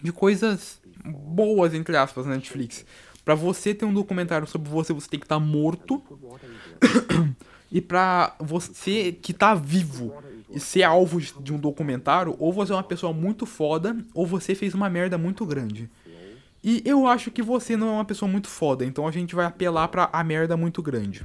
de 0.02 0.12
coisas 0.12 0.80
boas, 1.04 1.74
entre 1.74 1.96
aspas, 1.96 2.26
na 2.26 2.34
Netflix. 2.34 2.84
Pra 3.24 3.34
você 3.34 3.74
ter 3.74 3.84
um 3.84 3.92
documentário 3.92 4.46
sobre 4.46 4.70
você, 4.70 4.92
você 4.92 5.08
tem 5.08 5.18
que 5.18 5.26
estar 5.26 5.40
tá 5.40 5.44
morto. 5.44 6.02
e 7.70 7.80
pra 7.80 8.36
você 8.38 9.12
que 9.12 9.32
tá 9.32 9.54
vivo 9.54 10.14
e 10.48 10.60
ser 10.60 10.84
alvo 10.84 11.20
de 11.20 11.52
um 11.52 11.58
documentário, 11.58 12.36
ou 12.38 12.52
você 12.52 12.72
é 12.72 12.76
uma 12.76 12.84
pessoa 12.84 13.12
muito 13.12 13.44
foda, 13.44 13.96
ou 14.14 14.24
você 14.24 14.54
fez 14.54 14.74
uma 14.74 14.88
merda 14.88 15.18
muito 15.18 15.44
grande. 15.44 15.90
E 16.68 16.82
eu 16.84 17.06
acho 17.06 17.30
que 17.30 17.40
você 17.40 17.76
não 17.76 17.86
é 17.86 17.92
uma 17.92 18.04
pessoa 18.04 18.28
muito 18.28 18.48
foda, 18.48 18.84
então 18.84 19.06
a 19.06 19.12
gente 19.12 19.36
vai 19.36 19.46
apelar 19.46 19.86
pra 19.86 20.10
a 20.12 20.24
merda 20.24 20.56
muito 20.56 20.82
grande. 20.82 21.24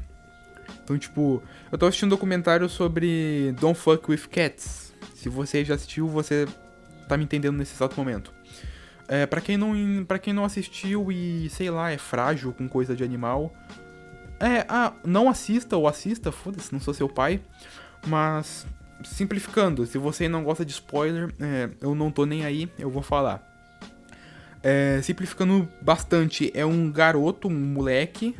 Então, 0.83 0.95
tipo, 1.00 1.41
eu 1.71 1.79
tô 1.79 1.88
assistindo 1.88 2.10
um 2.10 2.12
documentário 2.12 2.69
sobre 2.69 3.51
Don't 3.60 3.77
Fuck 3.79 4.12
With 4.12 4.27
Cats. 4.29 4.93
Se 5.15 5.29
você 5.29 5.65
já 5.65 5.74
assistiu, 5.74 6.07
você 6.07 6.48
tá 7.07 7.17
me 7.17 7.24
entendendo 7.24 7.57
nesse 7.57 7.74
exato 7.74 7.98
momento. 7.98 8.31
É, 9.07 9.25
pra, 9.25 9.41
quem 9.41 9.57
não, 9.57 9.74
quem 10.21 10.31
não 10.31 10.45
assistiu 10.45 11.12
e, 11.12 11.50
sei 11.50 11.71
lá, 11.71 11.89
é 11.89 11.98
frágil 11.98 12.53
com 12.53 12.69
coisa 12.69 12.95
de 12.95 13.03
animal, 13.03 13.51
é, 14.39 14.63
ah, 14.69 14.93
não 15.03 15.27
assista 15.27 15.75
ou 15.75 15.88
assista, 15.88 16.31
foda-se, 16.31 16.71
não 16.71 16.79
sou 16.79 16.93
seu 16.93 17.10
pai. 17.10 17.41
Mas, 18.05 18.67
simplificando, 19.03 19.88
se 19.88 19.98
você 19.98 20.29
não 20.29 20.43
gosta 20.43 20.63
de 20.63 20.71
spoiler, 20.71 21.33
é, 21.39 21.71
eu 21.81 21.95
não 21.95 22.12
tô 22.12 22.27
nem 22.27 22.45
aí, 22.45 22.71
eu 22.77 22.91
vou 22.91 23.01
falar. 23.01 23.50
É, 24.63 25.01
simplificando 25.01 25.68
bastante, 25.82 26.51
é 26.53 26.65
um 26.65 26.91
garoto, 26.91 27.48
um 27.48 27.60
moleque, 27.60 28.36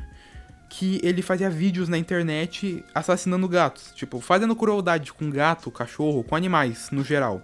que 0.70 1.01
ele 1.04 1.22
fazia 1.22 1.50
vídeos 1.50 1.90
na 1.90 1.98
internet 1.98 2.86
assassinando 2.96 3.48
gatos. 3.48 3.92
Tipo, 3.94 4.22
fazendo 4.22 4.56
crueldade 4.56 5.12
com 5.12 5.30
gato, 5.30 5.70
cachorro, 5.70 6.24
com 6.24 6.36
animais 6.36 6.90
no 6.92 7.04
geral. 7.04 7.42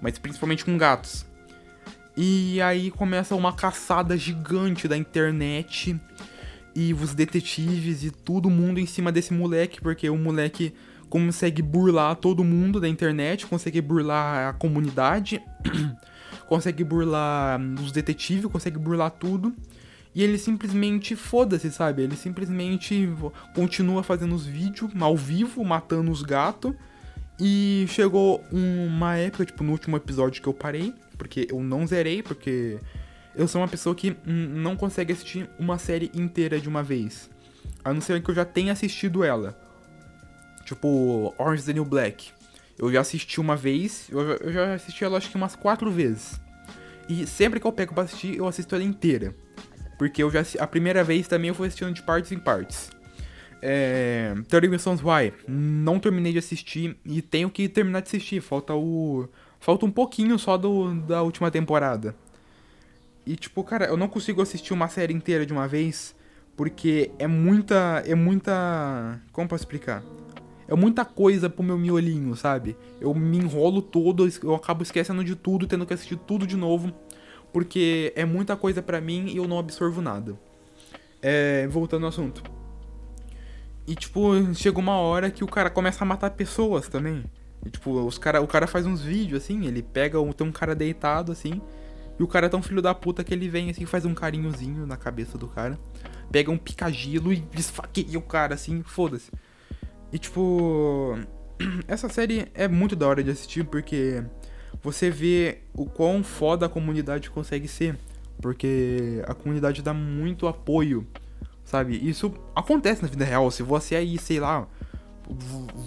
Mas 0.00 0.18
principalmente 0.18 0.64
com 0.64 0.78
gatos. 0.78 1.26
E 2.16 2.60
aí 2.62 2.90
começa 2.90 3.34
uma 3.34 3.52
caçada 3.52 4.16
gigante 4.16 4.86
da 4.86 4.96
internet. 4.96 5.98
E 6.74 6.94
os 6.94 7.14
detetives 7.14 8.04
e 8.04 8.10
todo 8.10 8.48
mundo 8.48 8.78
em 8.78 8.86
cima 8.86 9.10
desse 9.10 9.32
moleque, 9.34 9.80
porque 9.80 10.08
o 10.08 10.16
moleque 10.16 10.72
consegue 11.08 11.60
burlar 11.60 12.14
todo 12.14 12.44
mundo 12.44 12.80
da 12.80 12.88
internet, 12.88 13.44
consegue 13.46 13.80
burlar 13.80 14.50
a 14.50 14.52
comunidade, 14.52 15.42
consegue 16.46 16.84
burlar 16.84 17.60
os 17.82 17.92
detetives, 17.92 18.50
consegue 18.50 18.78
burlar 18.78 19.10
tudo. 19.10 19.54
E 20.14 20.22
ele 20.22 20.38
simplesmente 20.38 21.14
foda-se, 21.14 21.70
sabe? 21.70 22.02
Ele 22.02 22.16
simplesmente 22.16 23.08
continua 23.54 24.02
fazendo 24.02 24.34
os 24.34 24.44
vídeos 24.44 24.90
ao 25.00 25.16
vivo, 25.16 25.64
matando 25.64 26.10
os 26.10 26.22
gatos. 26.22 26.74
E 27.38 27.86
chegou 27.88 28.44
uma 28.50 29.16
época, 29.16 29.46
tipo, 29.46 29.64
no 29.64 29.72
último 29.72 29.96
episódio 29.96 30.42
que 30.42 30.48
eu 30.48 30.52
parei, 30.52 30.92
porque 31.16 31.46
eu 31.50 31.62
não 31.62 31.86
zerei, 31.86 32.22
porque 32.22 32.78
eu 33.34 33.46
sou 33.48 33.60
uma 33.60 33.68
pessoa 33.68 33.94
que 33.94 34.16
não 34.26 34.76
consegue 34.76 35.12
assistir 35.12 35.48
uma 35.58 35.78
série 35.78 36.10
inteira 36.12 36.60
de 36.60 36.68
uma 36.68 36.82
vez. 36.82 37.30
A 37.84 37.94
não 37.94 38.00
ser 38.00 38.20
que 38.22 38.30
eu 38.30 38.34
já 38.34 38.44
tenha 38.44 38.72
assistido 38.72 39.24
ela. 39.24 39.58
Tipo, 40.64 41.34
Orange 41.38 41.60
is 41.60 41.66
the 41.66 41.72
New 41.72 41.84
Black. 41.84 42.32
Eu 42.80 42.90
já 42.90 43.02
assisti 43.02 43.38
uma 43.38 43.54
vez, 43.54 44.08
eu 44.10 44.50
já 44.50 44.72
assisti 44.72 45.04
ela 45.04 45.18
acho 45.18 45.28
que 45.28 45.36
umas 45.36 45.54
quatro 45.54 45.90
vezes. 45.90 46.40
E 47.06 47.26
sempre 47.26 47.60
que 47.60 47.66
eu 47.66 47.72
pego 47.72 47.92
pra 47.92 48.04
assistir, 48.04 48.38
eu 48.38 48.48
assisto 48.48 48.74
ela 48.74 48.82
inteira. 48.82 49.34
Porque 49.98 50.22
eu 50.22 50.30
já 50.30 50.42
a 50.58 50.66
primeira 50.66 51.04
vez 51.04 51.28
também 51.28 51.48
eu 51.48 51.54
fui 51.54 51.68
assistindo 51.68 51.92
de 51.92 52.02
partes 52.02 52.32
em 52.32 52.38
partes. 52.38 52.90
É, 53.60 54.34
30 54.48 54.68
Reasons 54.68 55.02
Why, 55.02 55.34
não 55.46 56.00
terminei 56.00 56.32
de 56.32 56.38
assistir 56.38 56.96
e 57.04 57.20
tenho 57.20 57.50
que 57.50 57.68
terminar 57.68 58.00
de 58.00 58.08
assistir. 58.08 58.40
Falta 58.40 58.74
o. 58.74 59.28
Falta 59.58 59.84
um 59.84 59.90
pouquinho 59.90 60.38
só 60.38 60.56
do, 60.56 60.94
da 61.02 61.20
última 61.20 61.50
temporada. 61.50 62.16
E 63.26 63.36
tipo, 63.36 63.62
cara, 63.62 63.84
eu 63.84 63.96
não 63.98 64.08
consigo 64.08 64.40
assistir 64.40 64.72
uma 64.72 64.88
série 64.88 65.12
inteira 65.12 65.44
de 65.44 65.52
uma 65.52 65.68
vez. 65.68 66.14
Porque 66.56 67.10
é 67.18 67.26
muita. 67.26 68.02
É 68.06 68.14
muita. 68.14 69.20
Como 69.32 69.46
posso 69.46 69.64
explicar? 69.64 70.02
É 70.70 70.74
muita 70.74 71.04
coisa 71.04 71.50
pro 71.50 71.62
meu 71.62 71.76
miolinho, 71.76 72.34
sabe? 72.34 72.74
Eu 72.98 73.12
me 73.12 73.36
enrolo 73.36 73.82
todo, 73.82 74.26
eu 74.42 74.54
acabo 74.54 74.82
esquecendo 74.82 75.22
de 75.22 75.36
tudo, 75.36 75.66
tendo 75.66 75.84
que 75.84 75.92
assistir 75.92 76.16
tudo 76.16 76.46
de 76.46 76.56
novo 76.56 76.94
porque 77.52 78.12
é 78.16 78.24
muita 78.24 78.56
coisa 78.56 78.82
para 78.82 79.00
mim 79.00 79.26
e 79.26 79.36
eu 79.36 79.46
não 79.46 79.58
absorvo 79.58 80.00
nada. 80.00 80.38
É, 81.22 81.66
voltando 81.68 82.04
ao 82.04 82.08
assunto. 82.08 82.42
E 83.86 83.94
tipo, 83.94 84.32
chega 84.54 84.78
uma 84.78 84.96
hora 84.96 85.30
que 85.30 85.44
o 85.44 85.46
cara 85.46 85.68
começa 85.68 86.04
a 86.04 86.06
matar 86.06 86.30
pessoas 86.30 86.88
também. 86.88 87.24
E, 87.64 87.68
tipo, 87.68 87.90
os 87.90 88.16
cara, 88.16 88.40
o 88.40 88.46
cara 88.46 88.66
faz 88.66 88.86
uns 88.86 89.02
vídeos 89.02 89.42
assim, 89.42 89.66
ele 89.66 89.82
pega, 89.82 90.18
tem 90.32 90.46
um 90.46 90.52
cara 90.52 90.74
deitado 90.74 91.30
assim, 91.30 91.60
e 92.18 92.22
o 92.22 92.26
cara 92.26 92.46
é 92.46 92.48
tão 92.48 92.62
filho 92.62 92.80
da 92.80 92.94
puta 92.94 93.22
que 93.22 93.34
ele 93.34 93.48
vem 93.48 93.68
assim, 93.68 93.84
faz 93.84 94.06
um 94.06 94.14
carinhozinho 94.14 94.86
na 94.86 94.96
cabeça 94.96 95.36
do 95.36 95.46
cara, 95.46 95.78
pega 96.30 96.50
um 96.50 96.56
picagilo 96.56 97.32
e 97.32 97.44
esfaqueia 97.54 98.18
o 98.18 98.22
cara 98.22 98.54
assim, 98.54 98.82
foda-se. 98.82 99.30
E 100.12 100.18
tipo, 100.18 101.18
essa 101.86 102.08
série 102.08 102.48
é 102.54 102.66
muito 102.66 102.96
da 102.96 103.06
hora 103.06 103.22
de 103.22 103.30
assistir 103.30 103.64
porque 103.64 104.22
você 104.82 105.10
vê 105.10 105.58
o 105.74 105.86
quão 105.86 106.22
foda 106.22 106.66
a 106.66 106.68
comunidade 106.68 107.30
consegue 107.30 107.68
ser. 107.68 107.96
Porque 108.40 109.22
a 109.26 109.34
comunidade 109.34 109.82
dá 109.82 109.92
muito 109.92 110.46
apoio, 110.46 111.06
sabe? 111.64 111.96
Isso 111.96 112.32
acontece 112.54 113.02
na 113.02 113.08
vida 113.08 113.24
real. 113.24 113.50
Se 113.50 113.62
você 113.62 113.96
aí, 113.96 114.16
sei 114.18 114.40
lá, 114.40 114.66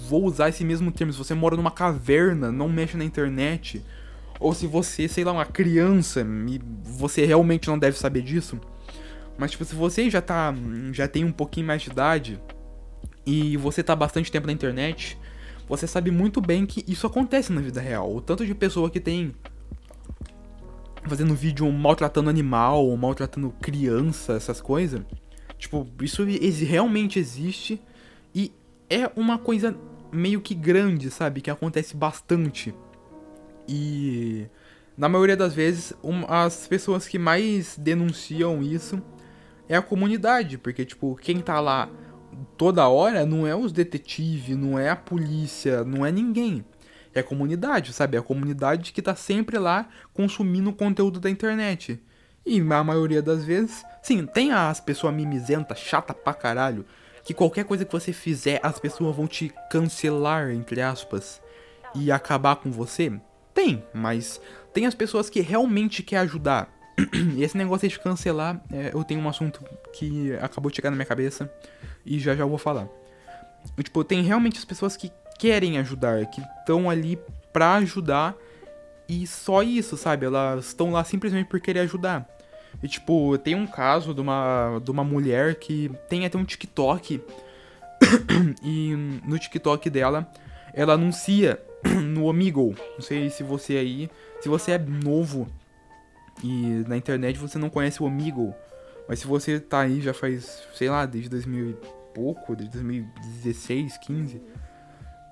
vou 0.07 0.23
usar 0.25 0.49
esse 0.49 0.63
mesmo 0.63 0.91
termo, 0.91 1.11
se 1.11 1.17
você 1.17 1.33
mora 1.33 1.55
numa 1.55 1.71
caverna, 1.71 2.51
não 2.51 2.69
mexe 2.69 2.95
na 2.95 3.03
internet, 3.03 3.83
ou 4.39 4.53
se 4.53 4.67
você, 4.67 5.07
sei 5.07 5.23
lá, 5.23 5.31
uma 5.31 5.45
criança, 5.45 6.25
e 6.47 6.61
você 6.83 7.25
realmente 7.25 7.67
não 7.67 7.79
deve 7.79 7.97
saber 7.97 8.21
disso. 8.21 8.59
Mas 9.37 9.51
tipo, 9.51 9.65
se 9.65 9.73
você 9.73 10.09
já 10.09 10.21
tá, 10.21 10.53
já 10.91 11.07
tem 11.07 11.25
um 11.25 11.31
pouquinho 11.31 11.65
mais 11.65 11.81
de 11.81 11.89
idade 11.89 12.39
e 13.25 13.57
você 13.57 13.83
tá 13.83 13.95
bastante 13.95 14.31
tempo 14.31 14.47
na 14.47 14.53
internet, 14.53 15.17
você 15.67 15.87
sabe 15.87 16.11
muito 16.11 16.41
bem 16.41 16.65
que 16.65 16.83
isso 16.87 17.07
acontece 17.07 17.51
na 17.51 17.61
vida 17.61 17.79
real. 17.79 18.13
O 18.13 18.21
tanto 18.21 18.45
de 18.45 18.53
pessoa 18.53 18.89
que 18.89 18.99
tem 18.99 19.33
fazendo 21.07 21.35
vídeo 21.35 21.69
maltratando 21.71 22.29
animal, 22.29 22.95
maltratando 22.95 23.51
criança, 23.61 24.33
essas 24.33 24.61
coisas. 24.61 25.01
Tipo, 25.57 25.87
isso 26.01 26.23
realmente 26.65 27.19
existe 27.19 27.81
e 28.35 28.51
é 28.89 29.09
uma 29.15 29.37
coisa 29.37 29.75
meio 30.11 30.41
que 30.41 30.53
grande, 30.53 31.09
sabe? 31.09 31.41
Que 31.41 31.49
acontece 31.49 31.95
bastante. 31.95 32.73
E 33.67 34.45
na 34.97 35.07
maioria 35.09 35.37
das 35.37 35.53
vezes, 35.53 35.93
um, 36.03 36.23
as 36.27 36.67
pessoas 36.67 37.07
que 37.07 37.17
mais 37.17 37.77
denunciam 37.77 38.61
isso 38.61 39.01
é 39.67 39.75
a 39.75 39.81
comunidade, 39.81 40.57
porque 40.57 40.85
tipo, 40.85 41.15
quem 41.15 41.39
tá 41.39 41.59
lá 41.59 41.89
toda 42.57 42.87
hora 42.87 43.25
não 43.25 43.45
é 43.47 43.55
os 43.55 43.71
detetives, 43.71 44.55
não 44.55 44.77
é 44.77 44.89
a 44.89 44.95
polícia, 44.95 45.83
não 45.83 46.05
é 46.05 46.11
ninguém. 46.11 46.65
É 47.13 47.19
a 47.19 47.23
comunidade, 47.23 47.93
sabe? 47.93 48.17
É 48.17 48.19
a 48.19 48.23
comunidade 48.23 48.91
que 48.91 49.01
tá 49.01 49.15
sempre 49.15 49.57
lá 49.59 49.87
consumindo 50.13 50.69
o 50.69 50.73
conteúdo 50.73 51.19
da 51.19 51.29
internet. 51.29 52.01
E 52.45 52.59
a 52.59 52.83
maioria 52.83 53.21
das 53.21 53.45
vezes, 53.45 53.85
sim, 54.01 54.25
tem 54.25 54.51
as 54.51 54.79
pessoas 54.79 55.13
mimizentas, 55.13 55.79
chata 55.79 56.13
pra 56.13 56.33
caralho, 56.33 56.85
que 57.23 57.33
qualquer 57.33 57.65
coisa 57.65 57.85
que 57.85 57.91
você 57.91 58.11
fizer, 58.11 58.59
as 58.63 58.79
pessoas 58.79 59.15
vão 59.15 59.27
te 59.27 59.53
cancelar, 59.69 60.51
entre 60.51 60.81
aspas, 60.81 61.41
e 61.95 62.11
acabar 62.11 62.57
com 62.57 62.71
você. 62.71 63.13
Tem, 63.53 63.83
mas 63.93 64.41
tem 64.73 64.85
as 64.85 64.95
pessoas 64.95 65.29
que 65.29 65.39
realmente 65.39 66.01
quer 66.01 66.17
ajudar. 66.17 66.72
E 67.35 67.43
esse 67.43 67.57
negócio 67.57 67.87
de 67.87 67.99
cancelar, 67.99 68.61
é, 68.71 68.91
eu 68.93 69.03
tenho 69.03 69.19
um 69.19 69.27
assunto 69.27 69.63
que 69.91 70.33
acabou 70.35 70.69
de 70.69 70.75
chegar 70.75 70.89
na 70.89 70.95
minha 70.95 71.05
cabeça 71.05 71.51
e 72.05 72.19
já 72.19 72.35
já 72.35 72.45
vou 72.45 72.57
falar. 72.57 72.87
E, 73.77 73.83
tipo, 73.83 74.03
tem 74.03 74.21
realmente 74.21 74.57
as 74.57 74.65
pessoas 74.65 74.95
que 74.95 75.11
querem 75.39 75.77
ajudar, 75.79 76.25
que 76.27 76.41
estão 76.59 76.89
ali 76.89 77.17
pra 77.51 77.75
ajudar 77.75 78.35
e 79.07 79.25
só 79.25 79.63
isso, 79.63 79.97
sabe? 79.97 80.25
Elas 80.25 80.67
estão 80.67 80.91
lá 80.91 81.03
simplesmente 81.03 81.47
por 81.47 81.59
querer 81.59 81.79
ajudar. 81.81 82.27
E, 82.81 82.87
tipo, 82.87 83.37
tem 83.37 83.55
um 83.55 83.67
caso 83.67 84.13
de 84.13 84.21
uma, 84.21 84.79
de 84.83 84.91
uma 84.91 85.03
mulher 85.03 85.55
que 85.55 85.91
tem 86.09 86.25
até 86.25 86.37
um 86.37 86.45
TikTok. 86.45 87.21
e 88.63 88.93
no 89.25 89.39
TikTok 89.39 89.89
dela, 89.89 90.29
ela 90.73 90.93
anuncia 90.93 91.61
no 92.03 92.25
Omegle. 92.25 92.75
Não 92.95 93.01
sei 93.01 93.29
se 93.29 93.43
você 93.43 93.77
aí. 93.77 94.09
Se 94.41 94.49
você 94.49 94.73
é 94.73 94.77
novo 94.77 95.47
e 96.41 96.83
na 96.87 96.97
internet 96.97 97.37
você 97.37 97.57
não 97.57 97.69
conhece 97.69 98.01
o 98.01 98.05
Omegle. 98.05 98.53
Mas 99.07 99.19
se 99.19 99.27
você 99.27 99.59
tá 99.59 99.81
aí 99.81 100.01
já 100.01 100.13
faz, 100.13 100.63
sei 100.73 100.89
lá, 100.89 101.05
desde 101.05 101.29
2000 101.29 101.69
e 101.71 101.77
pouco, 102.13 102.55
desde 102.55 102.73
2016, 102.73 103.97
15, 103.97 104.41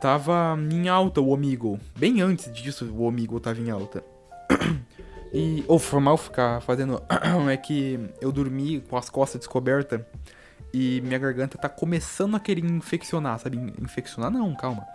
tava 0.02 0.58
em 0.72 0.90
alta 0.90 1.22
o 1.22 1.30
Omegle. 1.30 1.80
Bem 1.98 2.22
antes 2.22 2.52
disso 2.52 2.86
o 2.86 3.04
Omegle 3.04 3.40
tava 3.40 3.60
em 3.60 3.70
alta. 3.70 4.04
E, 5.34 5.64
ou 5.66 5.80
foi 5.80 6.02
mal 6.02 6.18
ficar 6.18 6.60
fazendo, 6.60 7.02
é 7.50 7.56
que 7.56 7.98
eu 8.20 8.34
dormi 8.34 8.82
com 8.82 8.98
as 8.98 9.10
costas 9.10 9.40
descobertas 9.40 10.02
e 10.74 11.02
minha 11.02 11.20
garganta 11.20 11.58
tá 11.58 11.68
começando 11.70 12.36
a 12.36 12.40
querer 12.40 12.64
infeccionar, 12.64 13.40
sabe? 13.40 13.58
Infeccionar 13.82 14.32
não, 14.32 14.54
calma. 14.56 14.86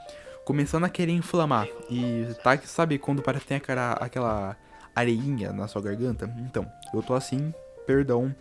Começando 0.44 0.84
a 0.84 0.88
querer 0.88 1.12
inflamar. 1.12 1.66
E 1.90 2.26
tá, 2.42 2.56
sabe 2.64 2.98
quando 2.98 3.22
parece 3.22 3.44
que 3.44 3.48
tem 3.48 3.56
aquela, 3.56 3.92
aquela 3.92 4.56
areinha 4.96 5.52
na 5.52 5.68
sua 5.68 5.82
garganta? 5.82 6.34
Então, 6.38 6.66
eu 6.92 7.02
tô 7.02 7.14
assim, 7.14 7.52
perdão, 7.86 8.34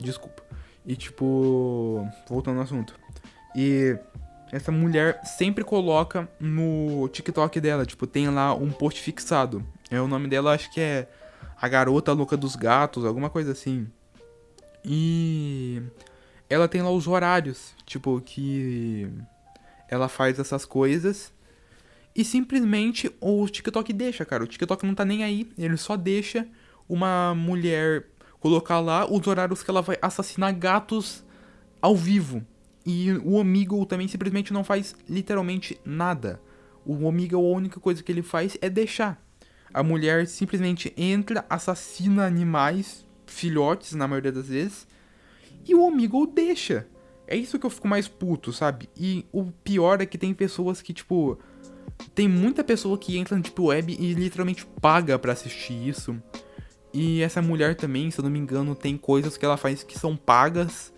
desculpa. 0.00 0.42
E 0.86 0.96
tipo, 0.96 2.08
voltando 2.28 2.58
ao 2.58 2.62
assunto. 2.62 2.94
E 3.54 3.98
essa 4.52 4.70
mulher 4.70 5.20
sempre 5.24 5.64
coloca 5.64 6.28
no 6.38 7.08
TikTok 7.08 7.60
dela, 7.60 7.84
tipo, 7.84 8.06
tem 8.06 8.28
lá 8.28 8.54
um 8.54 8.70
post 8.70 9.00
fixado. 9.00 9.66
É 9.90 10.00
o 10.00 10.08
nome 10.08 10.28
dela, 10.28 10.54
acho 10.54 10.72
que 10.72 10.80
é 10.80 11.08
A 11.60 11.68
Garota 11.68 12.12
Louca 12.12 12.36
dos 12.36 12.54
Gatos, 12.54 13.04
alguma 13.04 13.28
coisa 13.28 13.52
assim. 13.52 13.86
E 14.84 15.82
ela 16.48 16.68
tem 16.68 16.82
lá 16.82 16.90
os 16.90 17.08
horários, 17.08 17.74
tipo, 17.84 18.20
que 18.20 19.10
ela 19.88 20.08
faz 20.08 20.38
essas 20.38 20.64
coisas. 20.64 21.32
E 22.14 22.24
simplesmente 22.24 23.10
o 23.20 23.46
TikTok 23.48 23.92
deixa, 23.92 24.24
cara. 24.24 24.44
O 24.44 24.46
TikTok 24.46 24.86
não 24.86 24.94
tá 24.94 25.04
nem 25.04 25.24
aí, 25.24 25.50
ele 25.58 25.76
só 25.76 25.96
deixa 25.96 26.46
uma 26.88 27.34
mulher 27.34 28.06
colocar 28.38 28.78
lá 28.78 29.10
os 29.10 29.26
horários 29.26 29.62
que 29.62 29.70
ela 29.70 29.82
vai 29.82 29.96
assassinar 30.00 30.54
gatos 30.54 31.24
ao 31.80 31.96
vivo. 31.96 32.44
E 32.86 33.12
o 33.24 33.40
Amigo 33.40 33.84
também 33.86 34.06
simplesmente 34.06 34.52
não 34.52 34.62
faz 34.62 34.94
literalmente 35.08 35.80
nada. 35.84 36.40
O 36.84 37.08
Amigo, 37.08 37.36
a 37.36 37.40
única 37.40 37.80
coisa 37.80 38.02
que 38.02 38.12
ele 38.12 38.22
faz 38.22 38.56
é 38.60 38.68
deixar. 38.68 39.20
A 39.72 39.82
mulher 39.82 40.26
simplesmente 40.26 40.92
entra, 40.96 41.44
assassina 41.48 42.26
animais, 42.26 43.04
filhotes 43.26 43.92
na 43.94 44.06
maioria 44.06 44.30
das 44.30 44.48
vezes, 44.48 44.86
e 45.66 45.74
o 45.74 45.86
Amigo 45.86 46.26
deixa. 46.26 46.86
É 47.26 47.34
isso 47.34 47.58
que 47.58 47.64
eu 47.64 47.70
fico 47.70 47.88
mais 47.88 48.06
puto, 48.06 48.52
sabe? 48.52 48.88
E 48.96 49.24
o 49.32 49.44
pior 49.44 50.00
é 50.00 50.06
que 50.06 50.18
tem 50.18 50.34
pessoas 50.34 50.82
que, 50.82 50.92
tipo. 50.92 51.38
Tem 52.14 52.28
muita 52.28 52.62
pessoa 52.62 52.96
que 52.96 53.16
entra 53.18 53.36
no 53.36 53.42
tipo 53.42 53.64
web 53.66 53.96
e 53.98 54.14
literalmente 54.14 54.66
paga 54.80 55.18
para 55.18 55.32
assistir 55.32 55.88
isso. 55.88 56.16
E 56.92 57.22
essa 57.22 57.42
mulher 57.42 57.74
também, 57.74 58.10
se 58.10 58.20
eu 58.20 58.22
não 58.22 58.30
me 58.30 58.38
engano, 58.38 58.74
tem 58.74 58.96
coisas 58.96 59.36
que 59.36 59.44
ela 59.44 59.56
faz 59.56 59.82
que 59.82 59.98
são 59.98 60.16
pagas. 60.16 60.92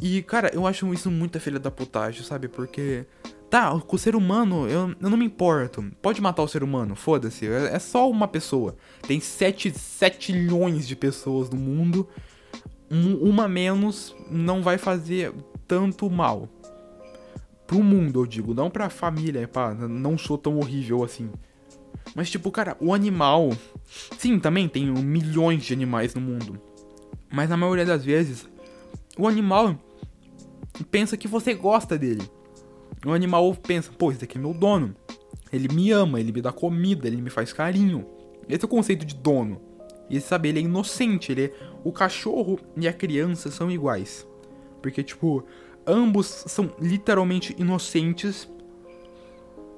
E, 0.00 0.22
cara, 0.22 0.50
eu 0.52 0.66
acho 0.66 0.92
isso 0.92 1.10
muita 1.10 1.40
filha 1.40 1.58
da 1.58 1.70
putagem, 1.70 2.22
sabe? 2.22 2.48
Porque. 2.48 3.06
Tá, 3.48 3.78
com 3.78 3.94
o 3.94 3.98
ser 3.98 4.16
humano, 4.16 4.68
eu, 4.68 4.94
eu 5.00 5.08
não 5.08 5.16
me 5.16 5.24
importo. 5.24 5.84
Pode 6.02 6.20
matar 6.20 6.42
o 6.42 6.48
ser 6.48 6.64
humano, 6.64 6.96
foda-se. 6.96 7.46
É, 7.46 7.76
é, 7.76 7.78
só 7.78 8.10
uma 8.10 8.26
pessoa. 8.26 8.76
Tem 9.06 9.20
7, 9.20 9.70
7 9.70 10.32
milhões 10.32 10.86
de 10.86 10.96
pessoas 10.96 11.48
no 11.48 11.56
mundo 11.56 12.08
uma 12.90 13.48
menos 13.48 14.14
não 14.30 14.62
vai 14.62 14.78
fazer 14.78 15.32
tanto 15.66 16.08
mal. 16.10 16.48
Pro 17.66 17.82
mundo, 17.82 18.20
eu 18.20 18.26
digo, 18.26 18.54
não 18.54 18.70
pra 18.70 18.88
família, 18.88 19.48
pá, 19.48 19.74
não 19.74 20.16
sou 20.16 20.38
tão 20.38 20.58
horrível 20.58 21.02
assim. 21.02 21.30
Mas, 22.14 22.30
tipo, 22.30 22.50
cara, 22.50 22.76
o 22.80 22.94
animal. 22.94 23.50
Sim, 24.18 24.38
também 24.38 24.68
tem 24.68 24.86
milhões 24.86 25.64
de 25.64 25.72
animais 25.72 26.14
no 26.14 26.20
mundo. 26.20 26.60
Mas 27.30 27.48
na 27.48 27.56
maioria 27.56 27.84
das 27.84 28.04
vezes, 28.04 28.48
o 29.18 29.26
animal 29.26 29.76
pensa 30.90 31.16
que 31.16 31.26
você 31.26 31.54
gosta 31.54 31.98
dele. 31.98 32.22
O 33.04 33.12
animal 33.12 33.54
pensa, 33.54 33.90
pô, 33.92 34.10
esse 34.10 34.20
daqui 34.20 34.38
é 34.38 34.40
meu 34.40 34.54
dono. 34.54 34.94
Ele 35.52 35.68
me 35.72 35.90
ama, 35.90 36.20
ele 36.20 36.32
me 36.32 36.40
dá 36.40 36.52
comida, 36.52 37.06
ele 37.06 37.20
me 37.20 37.30
faz 37.30 37.52
carinho. 37.52 38.06
Esse 38.48 38.64
é 38.64 38.66
o 38.66 38.68
conceito 38.68 39.04
de 39.04 39.14
dono. 39.14 39.60
E 40.08 40.20
sabe, 40.20 40.48
ele 40.48 40.60
é 40.60 40.62
inocente, 40.62 41.32
ele 41.32 41.46
é... 41.46 41.52
O 41.84 41.92
cachorro 41.92 42.58
e 42.76 42.86
a 42.86 42.92
criança 42.92 43.50
são 43.50 43.70
iguais. 43.70 44.26
Porque, 44.80 45.02
tipo, 45.02 45.44
ambos 45.86 46.26
são 46.46 46.70
literalmente 46.80 47.54
inocentes. 47.58 48.48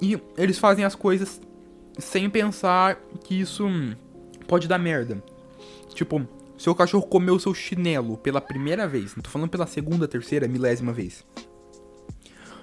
E 0.00 0.20
eles 0.36 0.58
fazem 0.58 0.84
as 0.84 0.94
coisas 0.94 1.40
sem 1.98 2.30
pensar 2.30 2.96
que 3.24 3.40
isso 3.40 3.64
pode 4.46 4.68
dar 4.68 4.78
merda. 4.78 5.22
Tipo, 5.94 6.26
seu 6.56 6.74
cachorro 6.74 7.06
comeu 7.06 7.38
seu 7.38 7.52
chinelo 7.52 8.16
pela 8.16 8.40
primeira 8.40 8.86
vez. 8.86 9.14
Não 9.14 9.22
tô 9.22 9.30
falando 9.30 9.50
pela 9.50 9.66
segunda, 9.66 10.08
terceira, 10.08 10.48
milésima 10.48 10.92
vez. 10.92 11.24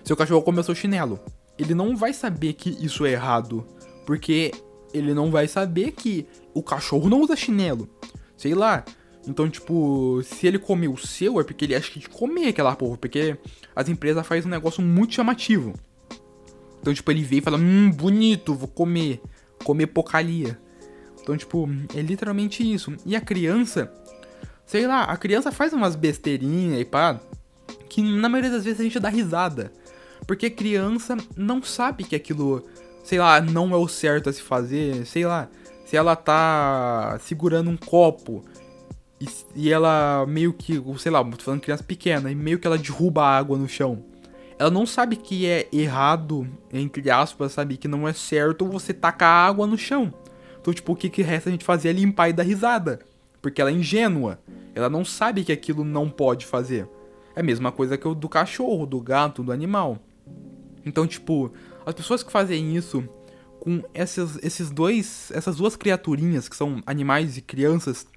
Seu 0.03 0.15
cachorro 0.15 0.41
comeu 0.41 0.63
seu 0.63 0.75
chinelo. 0.75 1.19
Ele 1.57 1.73
não 1.73 1.95
vai 1.95 2.13
saber 2.13 2.53
que 2.53 2.69
isso 2.83 3.05
é 3.05 3.11
errado. 3.11 3.65
Porque 4.05 4.51
ele 4.93 5.13
não 5.13 5.31
vai 5.31 5.47
saber 5.47 5.91
que 5.91 6.27
o 6.53 6.61
cachorro 6.61 7.09
não 7.09 7.21
usa 7.21 7.35
chinelo. 7.35 7.89
Sei 8.37 8.53
lá. 8.53 8.83
Então, 9.27 9.49
tipo, 9.49 10.21
se 10.23 10.45
ele 10.45 10.59
comer 10.59 10.87
o 10.87 10.97
seu, 10.97 11.39
é 11.39 11.43
porque 11.43 11.65
ele 11.65 11.75
acha 11.75 11.91
que 11.91 11.99
de 11.99 12.09
comer 12.09 12.49
aquela 12.49 12.75
porra. 12.75 12.97
Porque 12.97 13.37
as 13.75 13.89
empresas 13.89 14.25
fazem 14.25 14.45
um 14.45 14.49
negócio 14.49 14.81
muito 14.83 15.13
chamativo. 15.13 15.73
Então, 16.79 16.93
tipo, 16.93 17.11
ele 17.11 17.23
vê 17.23 17.37
e 17.37 17.41
fala, 17.41 17.57
hum, 17.57 17.91
bonito, 17.91 18.53
vou 18.53 18.67
comer. 18.67 19.21
Comer 19.63 19.87
porcaria. 19.87 20.59
Então, 21.21 21.35
tipo, 21.35 21.67
é 21.95 22.01
literalmente 22.01 22.61
isso. 22.71 22.95
E 23.05 23.15
a 23.15 23.21
criança, 23.21 23.91
sei 24.65 24.85
lá, 24.85 25.03
a 25.03 25.17
criança 25.17 25.51
faz 25.51 25.73
umas 25.73 25.95
besteirinhas 25.95 26.79
e 26.79 26.85
pá, 26.85 27.19
que 27.89 28.01
na 28.01 28.29
maioria 28.29 28.51
das 28.51 28.63
vezes 28.63 28.79
a 28.79 28.83
gente 28.83 28.99
dá 28.99 29.09
risada. 29.09 29.73
Porque 30.27 30.45
a 30.45 30.51
criança 30.51 31.17
não 31.35 31.63
sabe 31.63 32.03
que 32.03 32.15
aquilo, 32.15 32.63
sei 33.03 33.17
lá, 33.17 33.41
não 33.41 33.73
é 33.73 33.77
o 33.77 33.87
certo 33.87 34.29
a 34.29 34.33
se 34.33 34.41
fazer, 34.41 35.05
sei 35.05 35.25
lá 35.25 35.49
se 35.85 35.95
ela 35.95 36.15
tá 36.15 37.17
segurando 37.21 37.69
um 37.69 37.77
copo 37.77 38.43
e, 39.25 39.63
e 39.67 39.71
ela 39.71 40.25
meio 40.27 40.53
que, 40.53 40.81
sei 40.97 41.11
lá, 41.11 41.23
tô 41.23 41.43
falando 41.43 41.61
criança 41.61 41.83
pequena, 41.83 42.31
e 42.31 42.35
meio 42.35 42.59
que 42.59 42.67
ela 42.67 42.77
derruba 42.77 43.23
a 43.23 43.37
água 43.37 43.57
no 43.57 43.67
chão. 43.67 44.03
Ela 44.57 44.71
não 44.71 44.85
sabe 44.85 45.15
que 45.15 45.45
é 45.45 45.67
errado, 45.71 46.47
entre 46.71 47.09
aspas, 47.09 47.51
sabe? 47.51 47.75
Que 47.75 47.87
não 47.87 48.07
é 48.07 48.13
certo 48.13 48.65
você 48.65 48.93
tacar 48.93 49.49
água 49.49 49.67
no 49.67 49.77
chão. 49.77 50.13
Então, 50.61 50.73
tipo, 50.73 50.93
o 50.93 50.95
que, 50.95 51.09
que 51.09 51.21
resta 51.21 51.49
a 51.49 51.51
gente 51.51 51.65
fazer 51.65 51.89
é 51.89 51.93
limpar 51.93 52.29
e 52.29 52.33
dar 52.33 52.43
risada. 52.43 52.99
Porque 53.41 53.59
ela 53.59 53.69
é 53.69 53.73
ingênua. 53.73 54.39
Ela 54.73 54.89
não 54.89 55.03
sabe 55.03 55.43
que 55.43 55.51
aquilo 55.51 55.83
não 55.83 56.09
pode 56.09 56.45
fazer. 56.45 56.87
É 57.35 57.41
a 57.41 57.43
mesma 57.43 57.71
coisa 57.71 57.97
que 57.97 58.07
o 58.07 58.15
do 58.15 58.29
cachorro, 58.29 58.85
do 58.85 58.99
gato, 59.01 59.43
do 59.43 59.51
animal. 59.51 59.99
Então, 60.85 61.05
tipo, 61.05 61.51
as 61.85 61.93
pessoas 61.93 62.23
que 62.23 62.31
fazem 62.31 62.75
isso 62.75 63.07
com 63.59 63.83
essas, 63.93 64.37
esses 64.41 64.69
dois, 64.69 65.31
essas 65.31 65.57
duas 65.57 65.75
criaturinhas 65.75 66.47
que 66.47 66.55
são 66.55 66.81
animais 66.85 67.37
e 67.37 67.41
crianças, 67.41 68.07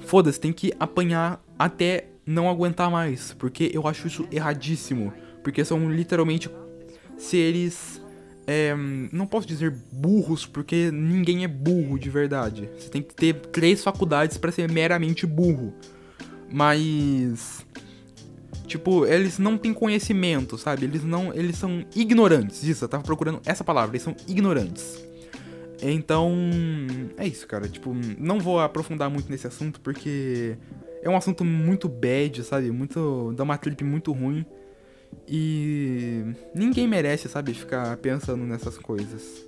foda-se, 0.00 0.40
tem 0.40 0.52
que 0.52 0.72
apanhar 0.78 1.42
até 1.58 2.08
não 2.24 2.48
aguentar 2.48 2.90
mais, 2.90 3.32
porque 3.38 3.70
eu 3.72 3.86
acho 3.86 4.06
isso 4.06 4.26
erradíssimo, 4.32 5.12
porque 5.42 5.64
são 5.64 5.90
literalmente 5.90 6.50
seres, 7.16 8.02
é, 8.46 8.74
não 9.12 9.26
posso 9.26 9.46
dizer 9.46 9.70
burros, 9.92 10.44
porque 10.44 10.90
ninguém 10.90 11.44
é 11.44 11.48
burro 11.48 11.98
de 11.98 12.10
verdade. 12.10 12.68
Você 12.78 12.88
tem 12.88 13.02
que 13.02 13.14
ter 13.14 13.34
três 13.34 13.82
faculdades 13.82 14.36
para 14.36 14.50
ser 14.50 14.70
meramente 14.70 15.26
burro, 15.26 15.72
mas 16.52 17.64
Tipo, 18.66 19.06
eles 19.06 19.38
não 19.38 19.56
têm 19.56 19.72
conhecimento, 19.72 20.58
sabe? 20.58 20.84
Eles 20.84 21.04
não. 21.04 21.32
Eles 21.32 21.56
são 21.56 21.84
ignorantes. 21.94 22.64
Isso, 22.64 22.84
eu 22.84 22.88
tava 22.88 23.04
procurando 23.04 23.40
essa 23.46 23.62
palavra. 23.62 23.92
Eles 23.92 24.02
são 24.02 24.14
ignorantes. 24.26 25.00
Então. 25.82 26.34
É 27.16 27.26
isso, 27.26 27.46
cara. 27.46 27.68
Tipo, 27.68 27.94
não 28.18 28.38
vou 28.38 28.60
aprofundar 28.60 29.10
muito 29.10 29.30
nesse 29.30 29.46
assunto 29.46 29.80
porque. 29.80 30.56
É 31.02 31.10
um 31.10 31.16
assunto 31.16 31.44
muito 31.44 31.88
bad, 31.88 32.42
sabe? 32.42 32.70
Muito. 32.70 33.32
dá 33.36 33.44
uma 33.44 33.58
trip 33.58 33.82
muito 33.84 34.12
ruim. 34.12 34.44
E. 35.28 36.24
ninguém 36.54 36.86
merece, 36.88 37.28
sabe? 37.28 37.54
Ficar 37.54 37.96
pensando 37.98 38.44
nessas 38.44 38.78
coisas. 38.78 39.44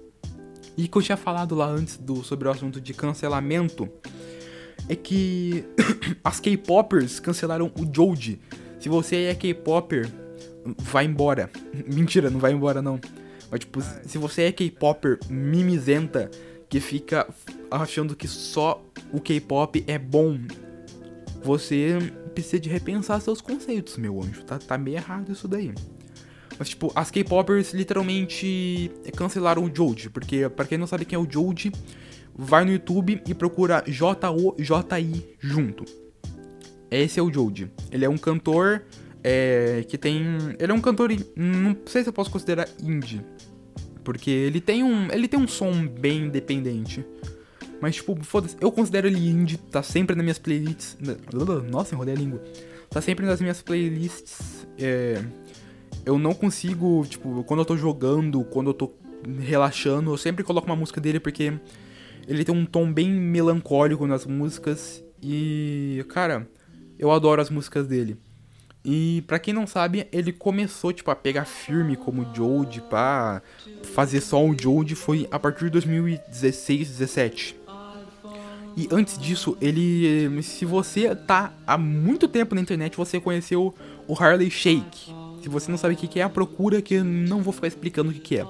E 0.77 0.87
que 0.87 0.97
eu 0.97 1.03
tinha 1.03 1.17
falado 1.17 1.55
lá 1.57 1.67
antes 1.67 1.97
do, 1.97 2.23
sobre 2.23 2.47
o 2.47 2.51
assunto 2.51 2.81
de 2.81 2.95
cancelamento. 2.95 3.88
É 4.88 4.95
que 4.95 5.64
as 6.23 6.38
K-Poppers 6.38 7.19
cancelaram 7.19 7.73
o 7.77 7.85
Joji 7.93 8.41
se 8.79 8.88
você 8.88 9.25
é 9.25 9.35
K-Popper, 9.35 10.09
vai 10.79 11.05
embora. 11.05 11.51
Mentira, 11.93 12.31
não 12.31 12.38
vai 12.38 12.53
embora 12.53 12.81
não. 12.81 13.01
Mas 13.51 13.61
tipo, 13.61 13.81
se 13.81 14.19
você 14.19 14.43
é 14.43 14.53
K-Popper 14.53 15.19
mimizenta, 15.29 16.31
que 16.69 16.81
fica 16.81 17.27
achando 17.71 18.15
que 18.15 18.29
só 18.29 18.83
o 19.13 19.21
K-pop 19.21 19.83
é 19.87 19.99
bom, 19.99 20.39
você 21.43 21.99
precisa 22.35 22.61
de 22.61 22.69
repensar 22.69 23.21
seus 23.21 23.41
conceitos, 23.41 23.97
meu 23.97 24.21
anjo. 24.23 24.45
Tá, 24.45 24.59
tá 24.59 24.77
meio 24.77 24.97
errado 24.97 25.33
isso 25.33 25.49
daí. 25.49 25.73
Mas, 26.59 26.71
tipo, 26.71 26.93
as 26.95 27.11
K-Poppers 27.11 27.73
literalmente 27.73 28.91
cancelaram 29.17 29.65
o 29.65 29.75
Joji. 29.75 30.11
Porque, 30.11 30.49
para 30.49 30.67
quem 30.67 30.77
não 30.77 30.87
sabe 30.87 31.05
quem 31.05 31.17
é 31.17 31.21
o 31.21 31.27
Joji, 31.31 31.73
vai 32.35 32.65
no 32.65 32.73
YouTube 32.73 33.23
e 33.27 33.35
procura 33.35 33.83
J-O-J-I 33.87 35.37
junto. 35.39 35.85
Esse 36.91 37.21
é 37.21 37.23
o 37.23 37.33
Joji. 37.33 37.71
Ele 37.93 38.05
é 38.05 38.09
um 38.09 38.19
cantor 38.19 38.83
é, 39.23 39.85
que 39.89 39.97
tem. 39.97 40.23
Ele 40.59 40.73
é 40.73 40.75
um 40.75 40.81
cantor. 40.81 41.11
Não 41.37 41.77
sei 41.87 42.03
se 42.03 42.09
eu 42.09 42.13
posso 42.13 42.31
considerar 42.31 42.69
indie. 42.83 43.23
Porque 44.09 44.31
ele 44.31 44.59
tem 44.59 44.83
um. 44.83 45.12
Ele 45.12 45.29
tem 45.29 45.38
um 45.38 45.47
som 45.47 45.87
bem 45.87 46.23
independente. 46.23 47.05
Mas, 47.79 47.97
tipo, 47.97 48.18
foda-se, 48.25 48.57
eu 48.59 48.73
considero 48.73 49.07
ele 49.07 49.18
indie, 49.18 49.59
tá 49.59 49.83
sempre 49.83 50.16
nas 50.16 50.23
minhas 50.25 50.38
playlists. 50.38 50.97
Nossa, 51.71 51.94
enrolei 51.94 52.14
a 52.14 52.16
língua. 52.16 52.42
Tá 52.88 53.03
sempre 53.03 53.27
nas 53.27 53.38
minhas 53.38 53.61
playlists. 53.61 54.66
É, 54.79 55.23
eu 56.07 56.18
não 56.18 56.33
consigo, 56.33 57.05
tipo, 57.07 57.44
quando 57.44 57.61
eu 57.61 57.66
tô 57.66 57.77
jogando, 57.77 58.42
quando 58.44 58.71
eu 58.71 58.75
tô 58.75 58.94
relaxando, 59.40 60.11
eu 60.11 60.16
sempre 60.16 60.42
coloco 60.42 60.66
uma 60.66 60.75
música 60.75 61.03
dele 61.03 61.21
porque 61.21 61.53
ele 62.27 62.47
tem 62.47 62.55
um 62.55 62.64
tom 62.64 62.90
bem 62.90 63.11
melancólico 63.11 64.07
nas 64.07 64.25
músicas. 64.25 65.05
E, 65.23 66.03
cara, 66.09 66.49
eu 66.99 67.11
adoro 67.11 67.42
as 67.42 67.51
músicas 67.51 67.87
dele. 67.87 68.16
E 68.90 69.22
para 69.27 69.38
quem 69.38 69.53
não 69.53 69.66
sabe, 69.66 70.09
ele 70.11 70.33
começou 70.33 70.94
tipo 70.94 71.11
a 71.11 71.14
pegar 71.14 71.44
firme 71.44 71.94
como 71.94 72.27
Jode, 72.35 72.81
para 72.81 73.42
fazer 73.92 74.22
só 74.22 74.42
o 74.42 74.59
Jode 74.59 74.94
foi 74.94 75.29
a 75.31 75.38
partir 75.38 75.64
de 75.64 75.72
2016, 75.72 76.88
17. 76.88 77.57
E 78.74 78.88
antes 78.90 79.18
disso, 79.18 79.59
ele 79.61 80.42
se 80.42 80.64
você 80.64 81.14
tá 81.14 81.53
há 81.66 81.77
muito 81.77 82.27
tempo 82.27 82.55
na 82.55 82.62
internet, 82.62 82.96
você 82.96 83.20
conheceu 83.20 83.74
o 84.07 84.14
Harley 84.14 84.51
Shake. 84.51 85.14
Se 85.42 85.51
você 85.51 85.70
não 85.70 85.77
sabe 85.77 85.92
o 85.92 85.96
que 85.98 86.18
é 86.18 86.22
a 86.22 86.31
procura, 86.31 86.81
que 86.81 86.94
eu 86.94 87.05
não 87.05 87.42
vou 87.42 87.53
ficar 87.53 87.66
explicando 87.66 88.09
o 88.09 88.14
que 88.14 88.38
é. 88.38 88.46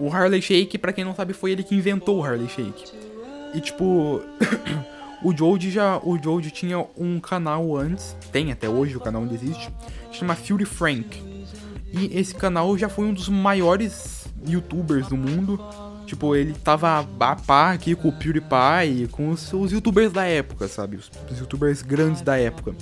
O 0.00 0.12
Harley 0.12 0.42
Shake, 0.42 0.78
para 0.78 0.92
quem 0.92 1.04
não 1.04 1.14
sabe, 1.14 1.32
foi 1.32 1.52
ele 1.52 1.62
que 1.62 1.76
inventou 1.76 2.18
o 2.18 2.24
Harley 2.24 2.48
Shake. 2.48 2.90
E 3.54 3.60
tipo, 3.60 4.20
O 5.24 5.34
Joji 5.34 5.70
já, 5.70 5.98
o 6.02 6.18
Joji 6.22 6.50
tinha 6.50 6.86
um 6.98 7.18
canal 7.18 7.74
antes, 7.74 8.14
tem 8.30 8.52
até 8.52 8.68
hoje, 8.68 8.94
o 8.94 9.00
canal 9.00 9.22
ainda 9.22 9.34
existe, 9.34 9.70
chama 10.12 10.34
Fury 10.34 10.66
Frank. 10.66 11.18
E 11.90 12.18
esse 12.18 12.34
canal 12.34 12.76
já 12.76 12.90
foi 12.90 13.06
um 13.06 13.14
dos 13.14 13.30
maiores 13.30 14.26
youtubers 14.46 15.08
do 15.08 15.16
mundo. 15.16 15.58
Tipo, 16.04 16.36
ele 16.36 16.52
tava 16.52 16.98
a 17.18 17.36
par 17.36 17.74
aqui 17.74 17.94
com 17.94 18.08
o 18.08 18.12
PewDiePie, 18.12 19.08
com 19.10 19.30
os, 19.30 19.50
os 19.54 19.72
youtubers 19.72 20.12
da 20.12 20.26
época, 20.26 20.68
sabe? 20.68 20.96
Os, 20.96 21.10
os 21.30 21.38
youtubers 21.38 21.80
grandes 21.80 22.20
da 22.20 22.36
época. 22.36 22.74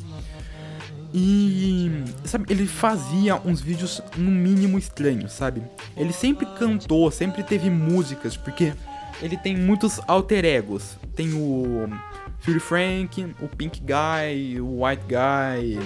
E, 1.15 2.05
sabe, 2.25 2.47
ele 2.49 2.67
fazia 2.67 3.37
uns 3.45 3.61
vídeos 3.61 4.03
no 4.17 4.31
mínimo 4.33 4.79
estranhos, 4.79 5.33
sabe? 5.33 5.63
Ele 5.97 6.13
sempre 6.13 6.47
cantou, 6.59 7.09
sempre 7.13 7.45
teve 7.45 7.71
músicas, 7.71 8.37
porque 8.37 8.73
ele 9.21 9.37
tem 9.37 9.57
muitos 9.57 10.01
alter 10.09 10.45
egos. 10.45 10.97
Tem 11.15 11.33
o 11.35 11.89
Fury 12.43 12.61
Frank, 12.61 13.35
o 13.41 13.49
Pink 13.49 13.81
Guy, 13.81 14.61
o 14.61 14.85
White 14.85 15.05
Guy, 15.07 15.79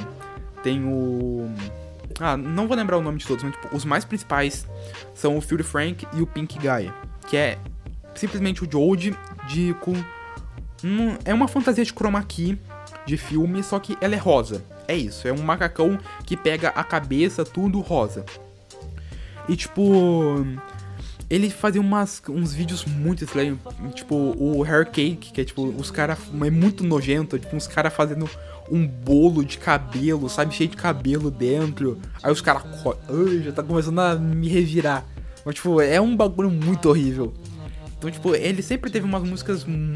tem 0.62 0.84
o. 0.84 1.50
Ah, 2.18 2.36
não 2.36 2.66
vou 2.66 2.76
lembrar 2.76 2.96
o 2.96 3.02
nome 3.02 3.18
de 3.18 3.26
todos, 3.26 3.44
mas 3.44 3.52
tipo, 3.54 3.76
os 3.76 3.84
mais 3.84 4.04
principais 4.04 4.66
são 5.14 5.36
o 5.36 5.40
Fury 5.40 5.62
Frank 5.62 6.06
e 6.14 6.22
o 6.22 6.26
Pink 6.26 6.58
Guy, 6.58 6.90
que 7.28 7.36
é 7.36 7.58
simplesmente 8.14 8.64
o 8.64 8.70
Jode 8.70 9.14
de 9.46 9.74
com 9.80 9.92
um, 10.82 11.16
é 11.24 11.34
uma 11.34 11.46
fantasia 11.46 11.84
de 11.84 11.92
chroma 11.92 12.22
key 12.22 12.58
de 13.04 13.16
filme, 13.16 13.62
só 13.62 13.78
que 13.78 13.96
ela 14.00 14.14
é 14.14 14.18
rosa. 14.18 14.64
É 14.88 14.96
isso, 14.96 15.28
é 15.28 15.32
um 15.32 15.42
macacão 15.42 15.98
que 16.24 16.36
pega 16.36 16.68
a 16.70 16.82
cabeça 16.82 17.44
tudo 17.44 17.80
rosa. 17.80 18.24
E 19.48 19.56
tipo, 19.56 20.44
ele 21.28 21.50
fazia 21.50 21.80
umas, 21.80 22.22
uns 22.28 22.52
vídeos 22.52 22.84
muito 22.84 23.24
estranhos. 23.24 23.58
Tipo, 23.94 24.14
o 24.38 24.62
Hair 24.62 24.86
Cake, 24.86 25.32
que 25.32 25.40
é 25.40 25.44
tipo, 25.44 25.64
os 25.64 25.90
caras. 25.90 26.18
É 26.44 26.50
muito 26.50 26.84
nojento. 26.84 27.38
Tipo, 27.38 27.56
uns 27.56 27.66
caras 27.66 27.92
fazendo 27.92 28.28
um 28.70 28.86
bolo 28.86 29.44
de 29.44 29.58
cabelo, 29.58 30.28
sabe? 30.28 30.54
Cheio 30.54 30.70
de 30.70 30.76
cabelo 30.76 31.30
dentro. 31.30 31.98
Aí 32.22 32.30
os 32.30 32.40
caras. 32.40 32.62
Já 33.44 33.52
tá 33.52 33.62
começando 33.62 33.98
a 33.98 34.14
me 34.14 34.48
revirar. 34.48 35.04
Mas, 35.44 35.56
tipo, 35.56 35.80
é 35.80 36.00
um 36.00 36.16
bagulho 36.16 36.50
muito 36.50 36.88
horrível. 36.88 37.34
Então, 37.98 38.10
tipo, 38.10 38.34
ele 38.34 38.62
sempre 38.62 38.90
teve 38.90 39.04
umas 39.04 39.22
músicas. 39.22 39.66
Hum, 39.66 39.94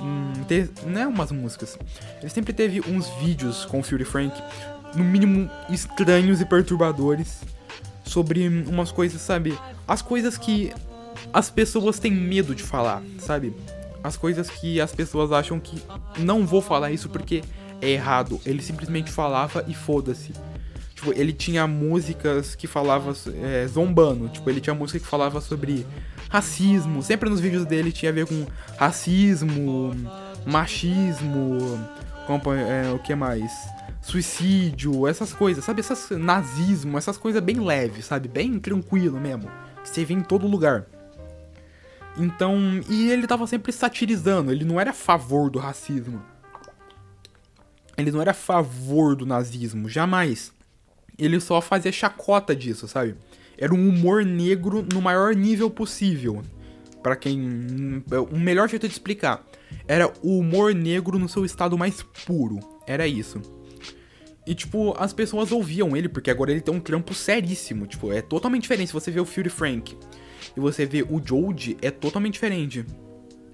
hum, 0.00 0.32
te, 0.48 0.68
não 0.86 1.00
é 1.00 1.06
umas 1.06 1.30
músicas. 1.30 1.78
Ele 2.20 2.30
sempre 2.30 2.52
teve 2.52 2.80
uns 2.80 3.08
vídeos 3.20 3.64
com 3.66 3.78
o 3.78 3.82
Fury 3.84 4.04
Frank, 4.04 4.34
no 4.96 5.04
mínimo 5.04 5.48
estranhos 5.70 6.40
e 6.40 6.44
perturbadores 6.44 7.40
sobre 8.04 8.48
umas 8.48 8.90
coisas, 8.90 9.20
sabe? 9.20 9.56
As 9.86 10.02
coisas 10.02 10.36
que 10.36 10.72
as 11.32 11.50
pessoas 11.50 11.98
têm 11.98 12.12
medo 12.12 12.54
de 12.54 12.62
falar, 12.62 13.02
sabe? 13.18 13.54
As 14.02 14.16
coisas 14.16 14.50
que 14.50 14.80
as 14.80 14.92
pessoas 14.92 15.30
acham 15.32 15.60
que 15.60 15.80
não 16.18 16.44
vou 16.44 16.60
falar 16.60 16.90
isso 16.90 17.08
porque 17.08 17.42
é 17.80 17.90
errado. 17.90 18.40
Ele 18.44 18.62
simplesmente 18.62 19.10
falava 19.10 19.64
e 19.68 19.74
foda-se. 19.74 20.32
Tipo, 20.94 21.12
ele 21.12 21.32
tinha 21.32 21.66
músicas 21.66 22.54
que 22.54 22.66
falava 22.66 23.14
é, 23.42 23.66
zombando. 23.66 24.28
Tipo, 24.28 24.48
ele 24.50 24.60
tinha 24.60 24.74
música 24.74 24.98
que 24.98 25.06
falava 25.06 25.40
sobre 25.40 25.86
racismo. 26.28 27.02
Sempre 27.02 27.28
nos 27.28 27.40
vídeos 27.40 27.64
dele 27.64 27.92
tinha 27.92 28.10
a 28.10 28.14
ver 28.14 28.26
com 28.26 28.46
racismo, 28.76 29.92
machismo, 30.46 31.78
como, 32.26 32.52
é, 32.52 32.90
o 32.92 32.98
que 32.98 33.14
mais? 33.14 33.52
Suicídio, 34.02 35.06
essas 35.06 35.32
coisas, 35.32 35.64
sabe? 35.64 35.80
Essas 35.80 36.10
nazismo, 36.10 36.98
essas 36.98 37.16
coisas 37.16 37.40
bem 37.40 37.60
leves, 37.60 38.04
sabe? 38.06 38.28
Bem 38.28 38.58
tranquilo 38.58 39.18
mesmo. 39.18 39.48
Que 39.82 39.88
você 39.88 40.04
vê 40.04 40.12
em 40.12 40.20
todo 40.20 40.46
lugar. 40.46 40.86
Então, 42.18 42.58
e 42.90 43.10
ele 43.10 43.26
tava 43.26 43.46
sempre 43.46 43.72
satirizando, 43.72 44.52
ele 44.52 44.64
não 44.64 44.78
era 44.78 44.90
a 44.90 44.94
favor 44.94 45.48
do 45.48 45.58
racismo. 45.58 46.20
Ele 47.96 48.10
não 48.10 48.20
era 48.20 48.32
a 48.32 48.34
favor 48.34 49.14
do 49.14 49.24
nazismo, 49.24 49.88
jamais. 49.88 50.52
Ele 51.18 51.38
só 51.40 51.60
fazia 51.60 51.92
chacota 51.92 52.54
disso, 52.54 52.88
sabe? 52.88 53.14
Era 53.56 53.72
um 53.72 53.88
humor 53.88 54.24
negro 54.24 54.84
no 54.92 55.00
maior 55.00 55.34
nível 55.34 55.70
possível. 55.70 56.42
Para 57.02 57.16
quem. 57.16 58.02
O 58.30 58.38
melhor 58.38 58.68
jeito 58.68 58.86
de 58.86 58.92
explicar. 58.92 59.44
Era 59.86 60.12
o 60.22 60.38
humor 60.38 60.74
negro 60.74 61.18
no 61.18 61.28
seu 61.28 61.44
estado 61.44 61.76
mais 61.76 62.02
puro. 62.02 62.58
Era 62.86 63.06
isso. 63.06 63.40
E, 64.46 64.54
tipo, 64.54 64.94
as 64.98 65.12
pessoas 65.12 65.52
ouviam 65.52 65.96
ele, 65.96 66.08
porque 66.08 66.30
agora 66.30 66.50
ele 66.50 66.60
tem 66.60 66.74
um 66.74 66.80
trampo 66.80 67.14
seríssimo. 67.14 67.86
Tipo, 67.86 68.12
é 68.12 68.20
totalmente 68.20 68.62
diferente. 68.62 68.88
Se 68.88 68.92
você 68.92 69.10
vê 69.10 69.20
o 69.20 69.24
Fury 69.24 69.48
Frank 69.48 69.96
e 70.56 70.60
você 70.60 70.84
vê 70.84 71.02
o 71.02 71.20
Jode, 71.24 71.76
é 71.80 71.90
totalmente 71.90 72.34
diferente. 72.34 72.84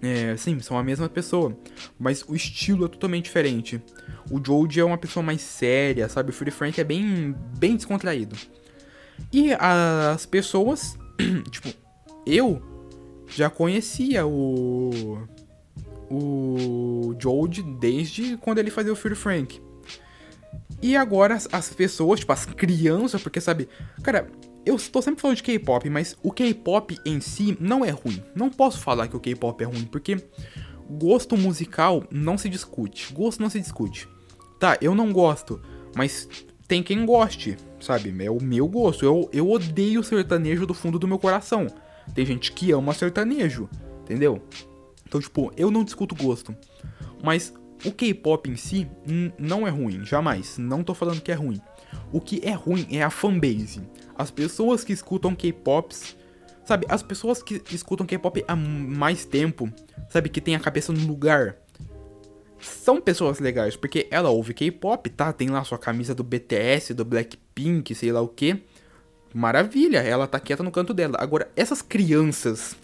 É, 0.01 0.37
sim, 0.37 0.61
são 0.61 0.79
a 0.79 0.83
mesma 0.83 1.09
pessoa, 1.09 1.59
mas 1.99 2.25
o 2.29 2.35
estilo 2.35 2.85
é 2.85 2.89
totalmente 2.89 3.25
diferente. 3.25 3.83
O 4.31 4.43
Jode 4.45 4.79
é 4.79 4.85
uma 4.85 4.97
pessoa 4.97 5.23
mais 5.25 5.41
séria, 5.41 6.09
sabe? 6.09 6.31
O 6.31 6.33
Fury 6.33 6.53
Frank 6.53 6.81
é 6.81 6.85
bem, 6.85 7.35
bem 7.59 7.75
descontraído. 7.77 8.37
E 9.33 9.53
as 9.55 10.25
pessoas, 10.25 10.97
tipo, 11.51 11.69
eu 12.25 12.63
já 13.27 13.51
conhecia 13.51 14.27
o 14.27 15.19
o 16.11 17.15
Jode 17.21 17.63
desde 17.63 18.39
quando 18.39 18.59
ele 18.59 18.71
fazia 18.71 18.93
o 18.93 18.97
Fury 18.97 19.15
Frank. 19.15 19.61
E 20.81 20.97
agora 20.97 21.35
as, 21.35 21.49
as 21.51 21.71
pessoas, 21.71 22.21
tipo, 22.21 22.33
as 22.33 22.47
crianças, 22.47 23.23
porque 23.23 23.41
sabe, 23.41 23.69
cara, 24.03 24.31
eu 24.65 24.77
estou 24.77 25.03
sempre 25.03 25.21
falando 25.21 25.37
de 25.37 25.43
K-pop, 25.43 25.89
mas 25.91 26.17
o 26.23 26.31
K-pop 26.31 26.99
em 27.05 27.21
si 27.21 27.57
não 27.61 27.85
é 27.85 27.91
ruim. 27.91 28.23
Não 28.35 28.51
posso 28.51 28.79
falar 28.79 29.09
que 29.09 29.17
o 29.17 29.21
K-pop 29.21 29.63
é 29.63 29.67
ruim, 29.67 29.85
porque 29.85 30.17
gosto 30.91 31.37
musical 31.37 32.05
não 32.11 32.39
se 32.39 32.49
discute. 32.49 33.13
Gosto 33.13 33.41
não 33.41 33.51
se 33.51 33.61
discute. 33.61 34.09
Tá, 34.59 34.77
eu 34.81 34.95
não 34.95 35.13
gosto, 35.13 35.61
mas 35.97 36.29
tem 36.67 36.83
quem 36.83 37.07
goste, 37.07 37.57
sabe? 37.81 38.15
É 38.23 38.31
o 38.31 38.43
meu 38.43 38.69
gosto. 38.69 39.05
Eu, 39.05 39.29
eu 39.33 39.51
odeio 39.51 40.03
sertanejo 40.03 40.67
do 40.67 40.75
fundo 40.75 40.99
do 40.99 41.09
meu 41.09 41.19
coração. 41.19 41.67
Tem 42.15 42.27
gente 42.27 42.53
que 42.53 42.73
ama 42.73 42.93
sertanejo, 42.93 43.69
entendeu? 44.03 44.43
Então, 45.07 45.21
tipo, 45.21 45.53
eu 45.57 45.71
não 45.71 45.85
discuto 45.85 46.15
gosto. 46.15 46.55
Mas 47.23 47.55
o 47.85 47.93
K-pop 47.93 48.51
em 48.51 48.57
si 48.57 48.89
não 49.39 49.67
é 49.67 49.71
ruim, 49.71 50.05
jamais. 50.05 50.59
Não 50.59 50.83
tô 50.83 50.95
falando 50.95 51.21
que 51.21 51.31
é 51.31 51.35
ruim. 51.35 51.61
O 52.13 52.21
que 52.21 52.41
é 52.45 52.53
ruim 52.53 52.87
é 52.91 53.03
a 53.03 53.11
fanbase. 53.11 53.83
As 54.17 54.31
pessoas 54.31 54.83
que 54.85 54.93
escutam 54.93 55.35
K-pops, 55.35 56.17
sabe, 56.65 56.87
as 56.89 57.03
pessoas 57.03 57.43
que 57.43 57.63
escutam 57.71 58.07
K-pop 58.07 58.45
há 58.49 58.57
mais 58.57 59.25
tempo, 59.25 59.73
sabe, 60.11 60.29
que 60.29 60.41
tem 60.41 60.57
a 60.57 60.61
cabeça 60.61 60.93
no 60.93 61.07
lugar, 61.07 61.57
são 62.61 63.01
pessoas 63.01 63.39
legais, 63.39 63.77
porque 63.77 64.09
ela 64.11 64.31
ouve 64.31 64.53
K-pop, 64.53 65.09
tá? 65.11 65.33
Tem 65.33 65.49
lá 65.49 65.63
sua 65.63 65.79
camisa 65.79 66.15
do 66.15 66.25
BTS, 66.25 66.93
do 66.93 67.05
Blackpink, 67.05 67.95
sei 67.95 68.11
lá 68.11 68.21
o 68.21 68.29
que. 68.29 68.61
Maravilha, 69.33 69.99
ela 69.99 70.27
tá 70.27 70.41
quieta 70.41 70.63
no 70.63 70.71
canto 70.73 70.93
dela. 70.93 71.17
Agora, 71.21 71.51
essas 71.55 71.83
crianças 71.83 72.77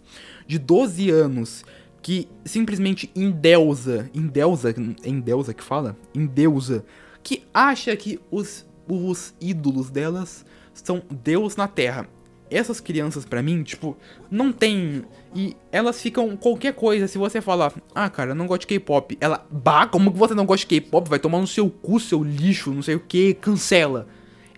de 0.46 0.59
12 0.59 1.11
anos 1.11 1.64
que 2.04 2.28
simplesmente 2.44 3.10
endeusa, 3.16 4.10
endeusa, 4.12 4.74
endeusa 5.06 5.54
que 5.54 5.64
fala? 5.64 5.96
Endeusa, 6.14 6.84
que 7.22 7.44
acha 7.52 7.96
que 7.96 8.20
os, 8.30 8.66
os 8.86 9.32
ídolos 9.40 9.88
delas 9.88 10.44
são 10.74 11.02
Deus 11.10 11.56
na 11.56 11.66
Terra. 11.66 12.06
essas 12.50 12.78
crianças 12.78 13.24
para 13.24 13.42
mim, 13.42 13.62
tipo, 13.62 13.96
não 14.30 14.52
tem 14.52 15.02
e 15.34 15.56
elas 15.72 16.00
ficam 16.02 16.36
qualquer 16.36 16.74
coisa, 16.74 17.08
se 17.08 17.16
você 17.16 17.40
falar: 17.40 17.72
"Ah, 17.94 18.10
cara, 18.10 18.34
não 18.34 18.46
gosto 18.46 18.60
de 18.60 18.66
K-pop". 18.66 19.16
Ela: 19.18 19.46
"Bah, 19.50 19.86
como 19.86 20.12
que 20.12 20.18
você 20.18 20.34
não 20.34 20.44
gosta 20.44 20.60
de 20.60 20.66
K-pop? 20.66 21.08
Vai 21.08 21.18
tomar 21.18 21.40
no 21.40 21.46
seu 21.46 21.70
cu, 21.70 21.98
seu 21.98 22.22
lixo, 22.22 22.70
não 22.70 22.82
sei 22.82 22.96
o 22.96 23.00
que, 23.00 23.32
cancela". 23.32 24.06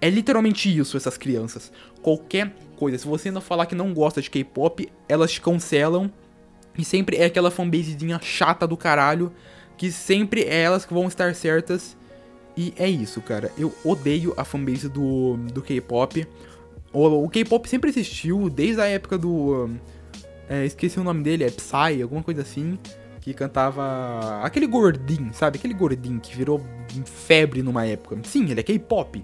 É 0.01 0.11
literalmente 0.11 0.77
isso 0.77 0.97
essas 0.97 1.17
crianças. 1.17 1.71
Qualquer 2.03 2.53
coisa, 2.77 2.99
se 2.99 3.07
você 3.07 3.31
não 3.31 3.41
falar 3.41 3.67
que 3.67 3.75
não 3.77 3.95
gosta 3.95 4.21
de 4.21 4.29
K-pop, 4.29 4.89
elas 5.09 5.31
te 5.31 5.41
cancelam. 5.41 6.11
E 6.79 6.85
sempre 6.85 7.17
é 7.17 7.27
aquela 7.27 7.51
fanbasezinha 7.51 8.21
chata 8.23 8.67
do 8.67 8.77
caralho, 8.77 9.33
que 9.77 9.91
sempre 9.91 10.43
é 10.43 10.63
elas 10.63 10.85
que 10.85 10.93
vão 10.93 11.07
estar 11.07 11.35
certas. 11.35 11.97
E 12.57 12.73
é 12.77 12.89
isso, 12.89 13.21
cara. 13.21 13.53
Eu 13.59 13.75
odeio 13.85 14.33
a 14.37 14.45
fanbase 14.45 14.89
do, 14.89 15.37
do 15.53 15.61
K-pop. 15.61 16.27
O, 16.93 17.25
o 17.25 17.29
K-pop 17.29 17.69
sempre 17.69 17.91
existiu 17.91 18.49
desde 18.49 18.81
a 18.81 18.87
época 18.87 19.19
do. 19.19 19.71
É, 20.49 20.65
esqueci 20.65 20.99
o 20.99 21.05
nome 21.05 21.23
dele, 21.23 21.45
é 21.45 21.51
Psy, 21.51 22.03
alguma 22.03 22.23
coisa 22.23 22.43
assim. 22.43 22.79
Que 23.21 23.35
cantava. 23.35 24.41
Aquele 24.43 24.67
gordinho, 24.67 25.33
sabe? 25.35 25.59
Aquele 25.59 25.75
gordinho 25.75 26.19
que 26.21 26.35
virou 26.35 26.63
febre 27.05 27.63
numa 27.63 27.85
época. 27.85 28.19
Sim, 28.25 28.51
ele 28.51 28.61
é 28.61 28.63
K-pop. 28.63 29.23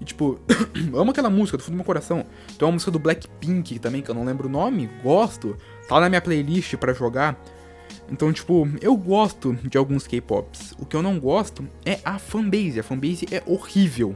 E 0.00 0.04
tipo, 0.04 0.38
amo 0.94 1.10
aquela 1.10 1.30
música 1.30 1.56
do 1.56 1.64
fundo 1.64 1.72
do 1.72 1.76
meu 1.78 1.84
coração. 1.84 2.24
Tem 2.56 2.66
uma 2.66 2.72
música 2.72 2.90
do 2.90 2.98
Blackpink 2.98 3.78
também, 3.80 4.02
que 4.02 4.10
eu 4.10 4.14
não 4.14 4.24
lembro 4.24 4.48
o 4.48 4.50
nome, 4.50 4.88
gosto. 5.02 5.56
Tá 5.88 5.98
na 5.98 6.08
minha 6.08 6.20
playlist 6.20 6.76
para 6.76 6.92
jogar. 6.92 7.42
Então, 8.10 8.32
tipo, 8.32 8.68
eu 8.80 8.96
gosto 8.96 9.54
de 9.64 9.76
alguns 9.76 10.06
K-pops. 10.06 10.74
O 10.78 10.86
que 10.86 10.94
eu 10.94 11.02
não 11.02 11.18
gosto 11.18 11.66
é 11.84 11.98
a 12.04 12.18
fanbase. 12.18 12.78
A 12.78 12.82
fanbase 12.82 13.26
é 13.30 13.42
horrível. 13.46 14.14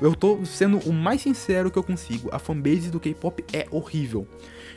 Eu 0.00 0.14
tô 0.14 0.44
sendo 0.44 0.78
o 0.88 0.92
mais 0.92 1.22
sincero 1.22 1.70
que 1.70 1.78
eu 1.78 1.82
consigo. 1.82 2.28
A 2.30 2.38
fanbase 2.38 2.90
do 2.90 3.00
K-pop 3.00 3.44
é 3.52 3.66
horrível. 3.70 4.28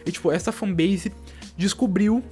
E, 0.05 0.11
tipo, 0.11 0.31
essa 0.31 0.51
fanbase 0.51 1.11
descobriu 1.55 2.23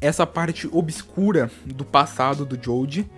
essa 0.00 0.26
parte 0.26 0.68
obscura 0.72 1.50
do 1.66 1.84
passado 1.84 2.46
do 2.46 2.56
Joji 2.60 3.08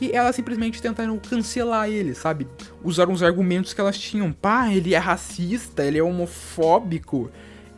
e 0.00 0.12
elas 0.12 0.36
simplesmente 0.36 0.80
tentaram 0.80 1.18
cancelar 1.18 1.88
ele, 1.88 2.14
sabe? 2.14 2.46
Usaram 2.82 3.12
os 3.12 3.22
argumentos 3.22 3.74
que 3.74 3.80
elas 3.80 3.98
tinham. 3.98 4.32
Pá, 4.32 4.72
ele 4.72 4.94
é 4.94 4.98
racista, 4.98 5.84
ele 5.84 5.98
é 5.98 6.02
homofóbico, 6.02 7.30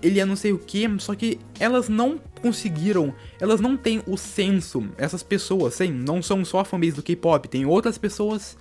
ele 0.02 0.20
é 0.20 0.24
não 0.24 0.36
sei 0.36 0.52
o 0.52 0.58
que, 0.58 0.86
só 0.98 1.14
que 1.14 1.38
elas 1.58 1.88
não 1.88 2.18
conseguiram, 2.40 3.14
elas 3.40 3.60
não 3.60 3.76
têm 3.76 4.02
o 4.06 4.16
senso, 4.16 4.88
essas 4.98 5.22
pessoas, 5.22 5.74
sim, 5.74 5.92
não 5.92 6.20
são 6.20 6.44
só 6.44 6.60
a 6.60 6.64
fanbase 6.64 6.92
do 6.92 7.02
K-pop, 7.02 7.48
tem 7.48 7.64
outras 7.64 7.96
pessoas, 7.96 8.56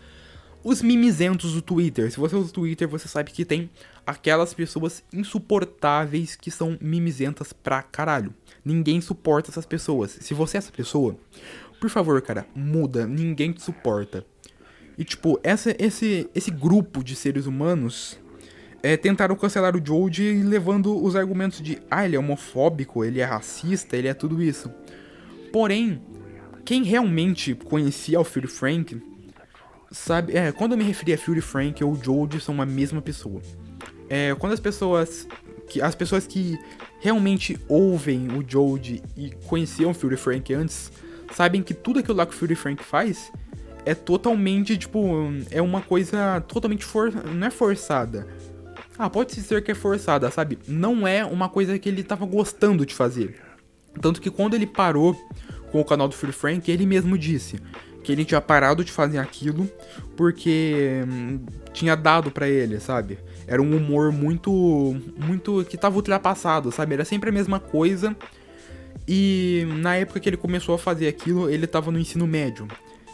os 0.64 0.82
mimizentos 0.82 1.54
do 1.54 1.62
Twitter. 1.62 2.12
Se 2.12 2.20
você 2.20 2.36
usa 2.36 2.50
o 2.50 2.54
Twitter, 2.54 2.88
você 2.88 3.08
sabe 3.08 3.32
que 3.32 3.44
tem 3.44 3.70
aquelas 4.06 4.54
pessoas 4.54 5.04
insuportáveis 5.12 6.36
que 6.36 6.52
são 6.52 6.78
mimizentas 6.80 7.52
pra 7.52 7.82
caralho. 7.82 8.34
Ninguém 8.64 9.02
suporta 9.02 9.50
essas 9.50 9.66
pessoas. 9.66 10.18
Se 10.22 10.36
você 10.36 10.58
é 10.58 10.60
essa 10.60 10.72
pessoa, 10.72 11.18
por 11.80 11.90
favor, 11.90 12.22
cara, 12.22 12.46
muda, 12.54 13.08
ninguém 13.08 13.52
te 13.52 13.64
suporta. 13.64 14.24
E 14.98 15.04
tipo, 15.04 15.40
essa, 15.42 15.76
esse, 15.80 16.30
esse 16.36 16.52
grupo 16.52 17.04
de 17.04 17.16
seres 17.16 17.48
humanos 17.48 18.20
é, 18.84 18.98
tentaram 18.98 19.36
cancelar 19.36 19.76
o 19.76 19.86
Joji 19.86 20.42
levando 20.44 21.04
os 21.04 21.16
argumentos 21.16 21.62
de 21.62 21.80
ah, 21.90 22.06
ele 22.06 22.16
é 22.16 22.20
homofóbico, 22.20 23.04
ele 23.04 23.20
é 23.20 23.24
racista, 23.24 23.96
ele 23.96 24.08
é 24.08 24.14
tudo 24.14 24.42
isso. 24.42 24.72
Porém, 25.52 26.02
quem 26.66 26.84
realmente 26.84 27.54
conhecia 27.54 28.20
o 28.20 28.24
Fury 28.24 28.48
Frank 28.48 29.02
sabe. 29.92 30.36
É, 30.36 30.52
quando 30.52 30.72
eu 30.72 30.78
me 30.78 30.84
referi 30.84 31.14
a 31.14 31.18
Fury 31.18 31.42
Frank 31.42 31.84
ou 31.84 31.96
Joji 31.96 32.40
são 32.40 32.60
a 32.62 32.66
mesma 32.66 33.02
pessoa. 33.02 33.42
É, 34.10 34.34
quando 34.36 34.54
as 34.54 34.60
pessoas. 34.60 35.28
Que, 35.70 35.82
as 35.82 35.96
pessoas 35.96 36.28
que 36.28 36.58
realmente 37.00 37.58
ouvem 37.70 38.28
o 38.30 38.44
Joji 38.46 39.02
e 39.16 39.32
conheciam 39.48 39.92
o 39.92 39.94
Fury 39.94 40.18
Frank 40.18 40.54
antes 40.54 40.92
sabem 41.32 41.64
que 41.64 41.74
tudo 41.74 42.00
aquilo 42.00 42.18
lá 42.18 42.26
que 42.26 42.34
o 42.34 42.36
Fury 42.36 42.56
Frank 42.56 42.84
faz 42.84 43.32
é 43.86 43.96
totalmente, 43.96 44.78
tipo, 44.78 45.02
é 45.50 45.62
uma 45.62 45.82
coisa 45.82 46.42
totalmente 46.42 46.86
for... 46.86 47.12
não 47.12 47.48
é 47.48 47.50
forçada. 47.50 48.28
Ah, 48.98 49.10
pode 49.10 49.34
ser 49.34 49.64
que 49.64 49.72
é 49.72 49.76
forçada, 49.76 50.30
sabe? 50.30 50.60
Não 50.68 51.08
é 51.08 51.26
uma 51.26 51.50
coisa 51.50 51.78
que 51.80 51.90
ele 51.90 52.04
tava 52.04 52.26
gostando 52.26 52.86
de 52.86 52.94
fazer. 52.94 53.40
Tanto 54.00 54.22
que 54.22 54.30
quando 54.30 54.54
ele 54.54 54.68
parou 54.68 55.16
com 55.72 55.80
o 55.80 55.86
canal 55.86 56.08
do 56.08 56.16
Fury 56.16 56.32
Frank, 56.32 56.70
ele 56.70 56.86
mesmo 56.86 57.18
disse 57.18 57.60
que 58.04 58.12
ele 58.12 58.26
tinha 58.26 58.42
parado 58.42 58.84
de 58.84 58.92
fazer 58.92 59.20
aquilo 59.20 59.70
porque 60.16 61.04
hum, 61.08 61.40
tinha 61.72 61.96
dado 61.96 62.32
para 62.32 62.50
ele, 62.50 62.80
sabe? 62.80 63.20
Era 63.48 63.62
um 63.62 63.76
humor 63.76 64.12
muito 64.12 64.52
muito 65.18 65.64
que 65.66 65.78
tava 65.78 65.96
ultrapassado, 65.96 66.72
sabe? 66.72 66.94
Era 66.94 67.06
sempre 67.06 67.30
a 67.30 67.34
mesma 67.34 67.60
coisa 67.60 68.16
e 69.08 69.68
na 69.80 69.96
época 69.96 70.20
que 70.20 70.30
ele 70.30 70.38
começou 70.38 70.76
a 70.76 70.78
fazer 70.78 71.08
aquilo, 71.08 71.50
ele 71.50 71.68
tava 71.68 71.92
no 71.92 72.00
ensino 72.00 72.28
médio. 72.28 72.68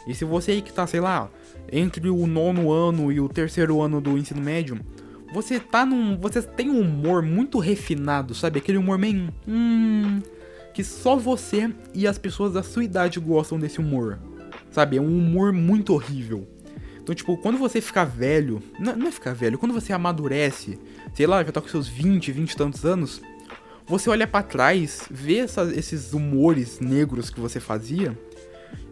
E 0.06 0.14
se 0.14 0.24
você 0.24 0.52
aí 0.52 0.62
que 0.62 0.72
tá, 0.72 0.86
sei 0.86 1.00
lá, 1.00 1.28
entre 1.70 2.08
o 2.08 2.26
nono 2.26 2.72
ano 2.72 3.12
e 3.12 3.20
o 3.20 3.28
terceiro 3.28 3.80
ano 3.82 4.00
do 4.00 4.16
ensino 4.16 4.40
médio, 4.40 4.80
você 5.32 5.60
tá 5.60 5.84
num. 5.84 6.18
Você 6.18 6.42
tem 6.42 6.70
um 6.70 6.80
humor 6.80 7.22
muito 7.22 7.58
refinado, 7.58 8.34
sabe? 8.34 8.58
Aquele 8.58 8.78
humor 8.78 8.98
meio. 8.98 9.32
Hum. 9.46 10.20
Que 10.72 10.84
só 10.84 11.16
você 11.16 11.72
e 11.92 12.06
as 12.06 12.18
pessoas 12.18 12.52
da 12.52 12.62
sua 12.62 12.84
idade 12.84 13.18
gostam 13.18 13.58
desse 13.58 13.78
humor. 13.80 14.18
Sabe? 14.70 14.96
É 14.96 15.00
um 15.00 15.18
humor 15.18 15.52
muito 15.52 15.92
horrível. 15.92 16.46
Então, 17.02 17.14
tipo, 17.14 17.36
quando 17.38 17.58
você 17.58 17.80
ficar 17.80 18.04
velho. 18.04 18.62
Não, 18.78 18.94
não 18.96 19.08
é 19.08 19.10
ficar 19.10 19.34
velho, 19.34 19.58
quando 19.58 19.72
você 19.72 19.92
amadurece, 19.92 20.78
sei 21.14 21.26
lá, 21.26 21.42
já 21.42 21.50
tá 21.50 21.60
com 21.60 21.68
seus 21.68 21.88
20, 21.88 22.30
20 22.32 22.52
e 22.52 22.56
tantos 22.56 22.84
anos 22.84 23.20
você 23.88 24.10
olha 24.10 24.26
para 24.26 24.44
trás, 24.44 25.08
vê 25.10 25.38
essa, 25.38 25.62
esses 25.74 26.12
humores 26.12 26.78
negros 26.78 27.30
que 27.30 27.40
você 27.40 27.58
fazia, 27.58 28.16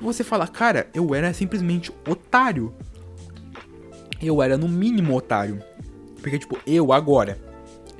e 0.00 0.02
você 0.02 0.24
fala, 0.24 0.48
cara, 0.48 0.88
eu 0.94 1.14
era 1.14 1.34
simplesmente 1.34 1.92
otário. 2.08 2.74
Eu 4.22 4.42
era 4.42 4.56
no 4.56 4.66
mínimo 4.66 5.14
otário. 5.14 5.62
Porque, 6.26 6.40
tipo, 6.40 6.58
eu 6.66 6.92
agora, 6.92 7.38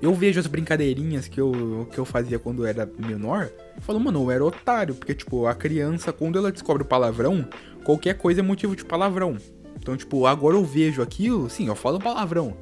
eu 0.03 0.13
vejo 0.13 0.41
as 0.41 0.49
brincadeirinhas 0.49 1.29
que 1.29 1.41
eu, 1.41 1.87
que 1.93 1.97
eu 1.97 2.05
fazia 2.05 2.41
quando 2.41 2.67
era 2.67 2.91
menor, 2.99 3.53
eu 3.77 3.81
falo, 3.81 4.01
mano, 4.01 4.25
eu 4.25 4.31
era 4.33 4.45
otário. 4.45 4.97
Porque, 4.97 5.15
tipo, 5.15 5.47
a 5.47 5.55
criança, 5.55 6.13
quando 6.13 6.37
ela 6.37 6.51
descobre 6.51 6.83
o 6.83 6.87
palavrão, 6.87 7.49
qualquer 7.85 8.15
coisa 8.15 8.41
é 8.41 8.43
motivo 8.43 8.75
de 8.75 8.85
palavrão. 8.85 9.37
Então, 9.77 9.97
tipo, 9.97 10.27
agora 10.27 10.57
eu 10.57 10.65
vejo 10.65 11.01
aquilo, 11.01 11.49
sim, 11.49 11.69
eu 11.69 11.77
falo 11.77 12.01
palavrão. 12.01 12.57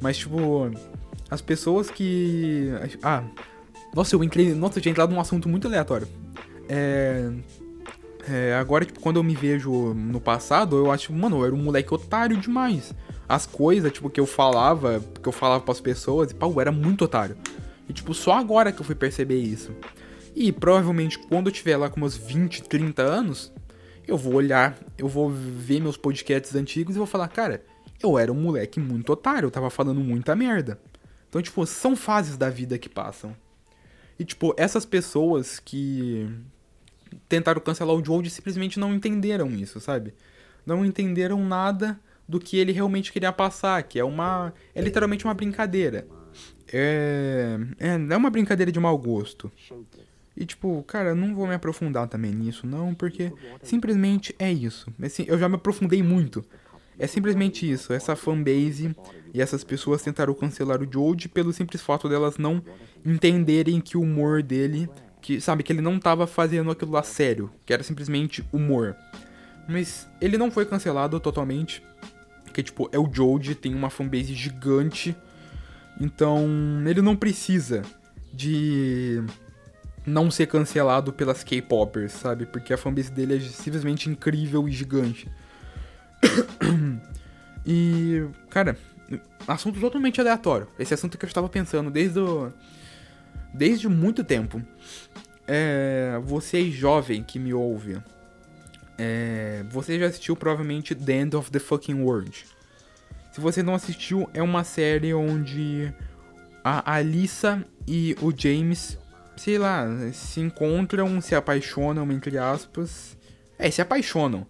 Mas, 0.00 0.16
tipo, 0.16 0.68
as 1.30 1.40
pessoas 1.40 1.88
que. 1.88 2.70
Ah, 3.00 3.22
nossa, 3.94 4.16
eu 4.16 4.24
entrei. 4.24 4.52
Nossa, 4.52 4.78
eu 4.78 4.82
tinha 4.82 4.90
entrado 4.90 5.14
num 5.14 5.20
assunto 5.20 5.48
muito 5.48 5.68
aleatório. 5.68 6.08
É. 6.68 7.30
É, 8.28 8.54
agora, 8.54 8.84
tipo, 8.84 8.98
quando 8.98 9.18
eu 9.18 9.22
me 9.22 9.36
vejo 9.36 9.94
no 9.94 10.20
passado, 10.20 10.76
eu 10.76 10.90
acho, 10.90 11.12
mano, 11.12 11.38
eu 11.38 11.46
era 11.46 11.54
um 11.54 11.62
moleque 11.62 11.94
otário 11.94 12.36
demais. 12.36 12.92
As 13.28 13.46
coisas, 13.46 13.92
tipo, 13.92 14.10
que 14.10 14.20
eu 14.20 14.26
falava, 14.26 15.02
que 15.22 15.28
eu 15.28 15.32
falava 15.32 15.64
pras 15.64 15.80
pessoas, 15.80 16.30
e 16.30 16.34
pau, 16.34 16.60
era 16.60 16.70
muito 16.70 17.04
otário. 17.04 17.36
E, 17.88 17.92
tipo, 17.92 18.14
só 18.14 18.32
agora 18.32 18.72
que 18.72 18.80
eu 18.80 18.84
fui 18.84 18.94
perceber 18.94 19.38
isso. 19.38 19.72
E 20.34 20.50
provavelmente 20.50 21.18
quando 21.18 21.46
eu 21.46 21.52
tiver 21.52 21.76
lá 21.76 21.88
com 21.88 22.00
meus 22.00 22.16
20, 22.16 22.64
30 22.64 23.02
anos, 23.02 23.52
eu 24.06 24.16
vou 24.16 24.34
olhar, 24.34 24.76
eu 24.98 25.08
vou 25.08 25.30
ver 25.30 25.80
meus 25.80 25.96
podcasts 25.96 26.54
antigos 26.54 26.96
e 26.96 26.98
vou 26.98 27.06
falar, 27.06 27.28
cara, 27.28 27.64
eu 28.02 28.18
era 28.18 28.32
um 28.32 28.34
moleque 28.34 28.80
muito 28.80 29.12
otário, 29.12 29.46
eu 29.46 29.50
tava 29.50 29.70
falando 29.70 30.00
muita 30.00 30.34
merda. 30.34 30.80
Então, 31.28 31.40
tipo, 31.40 31.64
são 31.66 31.96
fases 31.96 32.36
da 32.36 32.50
vida 32.50 32.78
que 32.78 32.88
passam. 32.88 33.34
E, 34.18 34.24
tipo, 34.24 34.54
essas 34.56 34.84
pessoas 34.84 35.58
que 35.58 36.28
tentaram 37.28 37.60
cancelar 37.60 37.94
o 37.94 38.04
Joe 38.04 38.28
simplesmente 38.28 38.78
não 38.78 38.94
entenderam 38.94 39.50
isso, 39.50 39.80
sabe? 39.80 40.14
Não 40.66 40.84
entenderam 40.84 41.44
nada 41.44 41.98
do 42.28 42.40
que 42.40 42.58
ele 42.58 42.72
realmente 42.72 43.12
queria 43.12 43.32
passar, 43.32 43.82
que 43.82 43.98
é 43.98 44.04
uma. 44.04 44.52
É 44.74 44.80
literalmente 44.80 45.24
uma 45.24 45.34
brincadeira. 45.34 46.06
É. 46.72 47.58
É, 47.78 48.12
é 48.12 48.16
uma 48.16 48.30
brincadeira 48.30 48.72
de 48.72 48.80
mau 48.80 48.96
gosto. 48.98 49.50
E 50.36 50.44
tipo, 50.44 50.82
cara, 50.84 51.14
não 51.14 51.34
vou 51.34 51.46
me 51.46 51.54
aprofundar 51.54 52.08
também 52.08 52.32
nisso, 52.32 52.66
não, 52.66 52.92
porque 52.92 53.32
simplesmente 53.62 54.34
é 54.38 54.52
isso. 54.52 54.92
Assim, 55.00 55.24
eu 55.28 55.38
já 55.38 55.48
me 55.48 55.54
aprofundei 55.54 56.02
muito. 56.02 56.44
É 56.98 57.06
simplesmente 57.06 57.70
isso, 57.70 57.92
essa 57.92 58.14
fanbase 58.16 58.94
e 59.32 59.40
essas 59.40 59.64
pessoas 59.64 60.02
tentaram 60.02 60.34
cancelar 60.34 60.80
o 60.80 60.88
Joji 60.90 61.28
pelo 61.28 61.52
simples 61.52 61.82
fato 61.82 62.08
delas 62.08 62.38
não 62.38 62.62
entenderem 63.04 63.80
que 63.80 63.96
o 63.96 64.02
humor 64.02 64.42
dele, 64.42 64.88
que 65.20 65.40
sabe 65.40 65.62
que 65.62 65.72
ele 65.72 65.80
não 65.80 65.98
tava 65.98 66.26
fazendo 66.26 66.70
aquilo 66.70 66.92
lá 66.92 67.02
sério, 67.02 67.50
que 67.66 67.72
era 67.72 67.82
simplesmente 67.82 68.44
humor. 68.52 68.96
Mas 69.68 70.08
ele 70.20 70.38
não 70.38 70.50
foi 70.50 70.66
cancelado 70.66 71.18
totalmente, 71.18 71.82
porque 72.54 72.62
tipo, 72.62 72.88
é 72.92 72.98
o 73.00 73.10
Joji, 73.12 73.56
tem 73.56 73.74
uma 73.74 73.90
fanbase 73.90 74.32
gigante, 74.32 75.16
então 76.00 76.46
ele 76.86 77.02
não 77.02 77.16
precisa 77.16 77.82
de 78.32 79.20
não 80.06 80.30
ser 80.30 80.46
cancelado 80.46 81.12
pelas 81.12 81.42
K-popers, 81.42 82.12
sabe? 82.12 82.46
Porque 82.46 82.72
a 82.72 82.78
fanbase 82.78 83.10
dele 83.10 83.38
é 83.38 83.40
simplesmente 83.40 84.08
incrível 84.08 84.68
e 84.68 84.70
gigante. 84.70 85.28
e, 87.66 88.24
cara, 88.50 88.78
assunto 89.48 89.80
totalmente 89.80 90.20
aleatório. 90.20 90.68
Esse 90.78 90.94
assunto 90.94 91.18
que 91.18 91.24
eu 91.24 91.28
estava 91.28 91.48
pensando 91.48 91.90
desde 91.90 92.20
o, 92.20 92.52
desde 93.52 93.88
muito 93.88 94.22
tempo. 94.22 94.62
É, 95.44 96.20
você 96.22 96.70
jovem 96.70 97.24
que 97.24 97.40
me 97.40 97.52
ouve, 97.52 98.00
é, 98.98 99.64
você 99.70 99.98
já 99.98 100.06
assistiu 100.06 100.36
provavelmente 100.36 100.94
The 100.94 101.12
End 101.12 101.36
of 101.36 101.50
the 101.50 101.58
Fucking 101.58 102.02
World. 102.02 102.46
Se 103.32 103.40
você 103.40 103.62
não 103.62 103.74
assistiu, 103.74 104.28
é 104.32 104.42
uma 104.42 104.62
série 104.62 105.12
onde 105.12 105.92
a 106.62 106.94
Alissa 106.94 107.64
e 107.86 108.16
o 108.22 108.32
James, 108.34 108.96
sei 109.36 109.58
lá, 109.58 109.86
se 110.12 110.40
encontram, 110.40 111.20
se 111.20 111.34
apaixonam, 111.34 112.10
entre 112.12 112.38
aspas. 112.38 113.16
É, 113.58 113.70
se 113.70 113.82
apaixonam. 113.82 114.46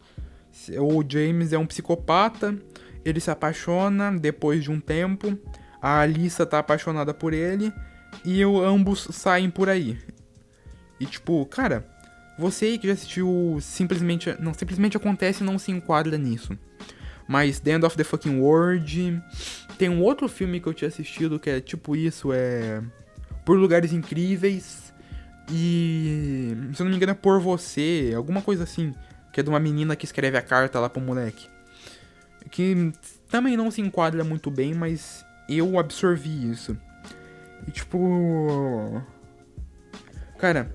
O 0.79 1.03
James 1.07 1.53
é 1.53 1.59
um 1.59 1.67
psicopata, 1.67 2.57
ele 3.05 3.21
se 3.21 3.31
apaixona 3.31 4.13
depois 4.13 4.63
de 4.63 4.71
um 4.71 4.79
tempo. 4.79 5.39
A 5.81 6.01
Alissa 6.01 6.47
tá 6.47 6.59
apaixonada 6.59 7.13
por 7.13 7.33
ele 7.33 7.73
e 8.25 8.43
ambos 8.43 9.09
saem 9.11 9.51
por 9.51 9.69
aí. 9.69 9.99
E 11.01 11.07
tipo, 11.07 11.45
cara, 11.47 11.87
você 12.39 12.67
aí 12.67 12.79
que 12.79 12.87
já 12.87 12.93
assistiu 12.93 13.59
simplesmente. 13.61 14.35
Não, 14.41 14.53
simplesmente 14.53 14.97
acontece 14.97 15.43
e 15.43 15.47
não 15.47 15.59
se 15.59 15.71
enquadra 15.71 16.19
nisso. 16.19 16.59
Mas 17.29 17.61
The 17.61 17.73
End 17.73 17.87
of 17.87 17.97
the 17.97 18.05
Fucking 18.05 18.41
World. 18.41 19.23
Tem 19.79 19.89
um 19.89 20.03
outro 20.03 20.29
filme 20.29 20.61
que 20.61 20.67
eu 20.67 20.75
tinha 20.75 20.89
assistido 20.89 21.39
que 21.39 21.51
é 21.51 21.61
tipo 21.61 21.97
isso, 21.97 22.33
é. 22.33 22.83
Por 23.45 23.59
Lugares 23.59 23.93
Incríveis. 23.93 24.93
E. 25.51 26.57
Se 26.75 26.83
eu 26.83 26.85
não 26.85 26.91
me 26.91 26.97
engano 26.97 27.13
é 27.13 27.15
Por 27.15 27.41
Você, 27.41 28.13
alguma 28.17 28.43
coisa 28.43 28.65
assim. 28.65 28.95
Que 29.33 29.41
é 29.41 29.43
de 29.43 29.49
uma 29.49 29.61
menina 29.61 29.97
que 29.97 30.05
escreve 30.05 30.37
a 30.37 30.43
carta 30.43 30.81
lá 30.81 30.89
pro 30.89 31.01
moleque. 31.01 31.49
Que 32.51 32.93
também 33.29 33.57
não 33.57 33.71
se 33.71 33.81
enquadra 33.81 34.23
muito 34.23 34.51
bem, 34.51 34.75
mas 34.75 35.25
eu 35.49 35.79
absorvi 35.79 36.51
isso. 36.51 36.77
E 37.67 37.71
tipo. 37.71 39.03
Cara, 40.39 40.75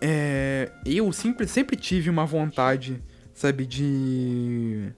é, 0.00 0.70
eu 0.84 1.12
sempre, 1.12 1.46
sempre 1.46 1.76
tive 1.76 2.08
uma 2.08 2.24
vontade, 2.24 3.02
sabe, 3.34 3.66
de. 3.66 4.92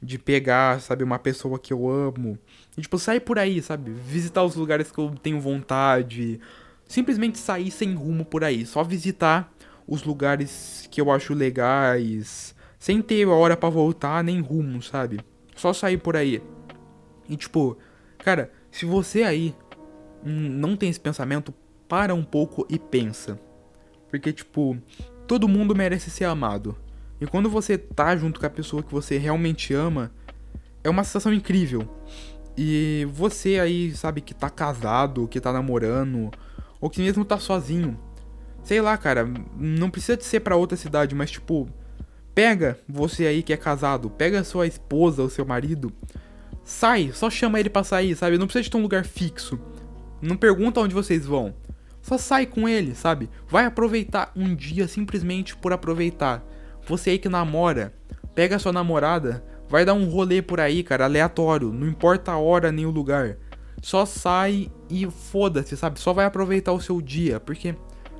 De 0.00 0.16
pegar, 0.16 0.80
sabe, 0.80 1.02
uma 1.02 1.18
pessoa 1.18 1.58
que 1.58 1.72
eu 1.72 1.88
amo. 1.88 2.38
E, 2.76 2.82
tipo, 2.82 2.96
sair 2.98 3.18
por 3.18 3.36
aí, 3.36 3.60
sabe? 3.60 3.90
Visitar 3.90 4.44
os 4.44 4.54
lugares 4.54 4.92
que 4.92 4.98
eu 4.98 5.10
tenho 5.20 5.40
vontade. 5.40 6.40
Simplesmente 6.86 7.36
sair 7.36 7.70
sem 7.72 7.94
rumo 7.94 8.24
por 8.24 8.44
aí. 8.44 8.64
Só 8.64 8.84
visitar 8.84 9.52
os 9.88 10.04
lugares 10.04 10.88
que 10.88 11.00
eu 11.00 11.10
acho 11.10 11.34
legais. 11.34 12.54
Sem 12.78 13.02
ter 13.02 13.26
hora 13.26 13.56
para 13.56 13.68
voltar, 13.68 14.22
nem 14.22 14.40
rumo, 14.40 14.80
sabe? 14.80 15.18
Só 15.56 15.72
sair 15.72 15.98
por 15.98 16.16
aí. 16.16 16.40
E, 17.28 17.36
tipo, 17.36 17.76
cara, 18.18 18.52
se 18.70 18.86
você 18.86 19.24
aí 19.24 19.52
não 20.24 20.76
tem 20.76 20.88
esse 20.88 21.00
pensamento, 21.00 21.52
para 21.88 22.14
um 22.14 22.22
pouco 22.22 22.64
e 22.70 22.78
pensa. 22.78 23.40
Porque, 24.10 24.32
tipo, 24.32 24.76
todo 25.26 25.48
mundo 25.48 25.74
merece 25.74 26.10
ser 26.10 26.24
amado. 26.24 26.76
E 27.20 27.26
quando 27.26 27.50
você 27.50 27.76
tá 27.76 28.16
junto 28.16 28.38
com 28.38 28.46
a 28.46 28.50
pessoa 28.50 28.82
que 28.82 28.92
você 28.92 29.18
realmente 29.18 29.74
ama, 29.74 30.10
é 30.82 30.88
uma 30.88 31.04
sensação 31.04 31.32
incrível. 31.32 31.88
E 32.56 33.06
você 33.12 33.58
aí, 33.58 33.94
sabe, 33.94 34.20
que 34.20 34.34
tá 34.34 34.50
casado, 34.50 35.28
que 35.28 35.40
tá 35.40 35.52
namorando, 35.52 36.30
ou 36.80 36.88
que 36.88 37.00
mesmo 37.00 37.24
tá 37.24 37.38
sozinho. 37.38 37.98
Sei 38.62 38.80
lá, 38.80 38.96
cara, 38.96 39.28
não 39.56 39.90
precisa 39.90 40.16
de 40.16 40.24
ser 40.24 40.40
para 40.40 40.56
outra 40.56 40.76
cidade, 40.76 41.14
mas 41.14 41.30
tipo, 41.30 41.68
pega 42.34 42.78
você 42.88 43.26
aí 43.26 43.42
que 43.42 43.52
é 43.52 43.56
casado, 43.56 44.10
pega 44.10 44.44
sua 44.44 44.66
esposa 44.66 45.22
ou 45.22 45.30
seu 45.30 45.44
marido, 45.44 45.92
sai, 46.64 47.10
só 47.12 47.30
chama 47.30 47.58
ele 47.58 47.70
pra 47.70 47.82
sair, 47.82 48.14
sabe? 48.14 48.38
Não 48.38 48.46
precisa 48.46 48.64
de 48.64 48.70
ter 48.70 48.76
um 48.76 48.82
lugar 48.82 49.04
fixo. 49.04 49.58
Não 50.20 50.36
pergunta 50.36 50.80
onde 50.80 50.94
vocês 50.94 51.24
vão. 51.24 51.54
Só 52.08 52.16
sai 52.16 52.46
com 52.46 52.66
ele, 52.66 52.94
sabe? 52.94 53.28
Vai 53.46 53.66
aproveitar 53.66 54.32
um 54.34 54.54
dia 54.54 54.88
simplesmente 54.88 55.54
por 55.54 55.74
aproveitar. 55.74 56.42
Você 56.86 57.10
aí 57.10 57.18
que 57.18 57.28
namora, 57.28 57.92
pega 58.34 58.58
sua 58.58 58.72
namorada, 58.72 59.44
vai 59.68 59.84
dar 59.84 59.92
um 59.92 60.08
rolê 60.08 60.40
por 60.40 60.58
aí, 60.58 60.82
cara, 60.82 61.04
aleatório, 61.04 61.70
não 61.70 61.86
importa 61.86 62.32
a 62.32 62.38
hora 62.38 62.72
nem 62.72 62.86
o 62.86 62.90
lugar. 62.90 63.36
Só 63.82 64.06
sai 64.06 64.72
e 64.88 65.04
foda-se, 65.04 65.76
sabe? 65.76 66.00
Só 66.00 66.14
vai 66.14 66.24
aproveitar 66.24 66.72
o 66.72 66.80
seu 66.80 66.98
dia, 67.02 67.38
porque 67.38 67.74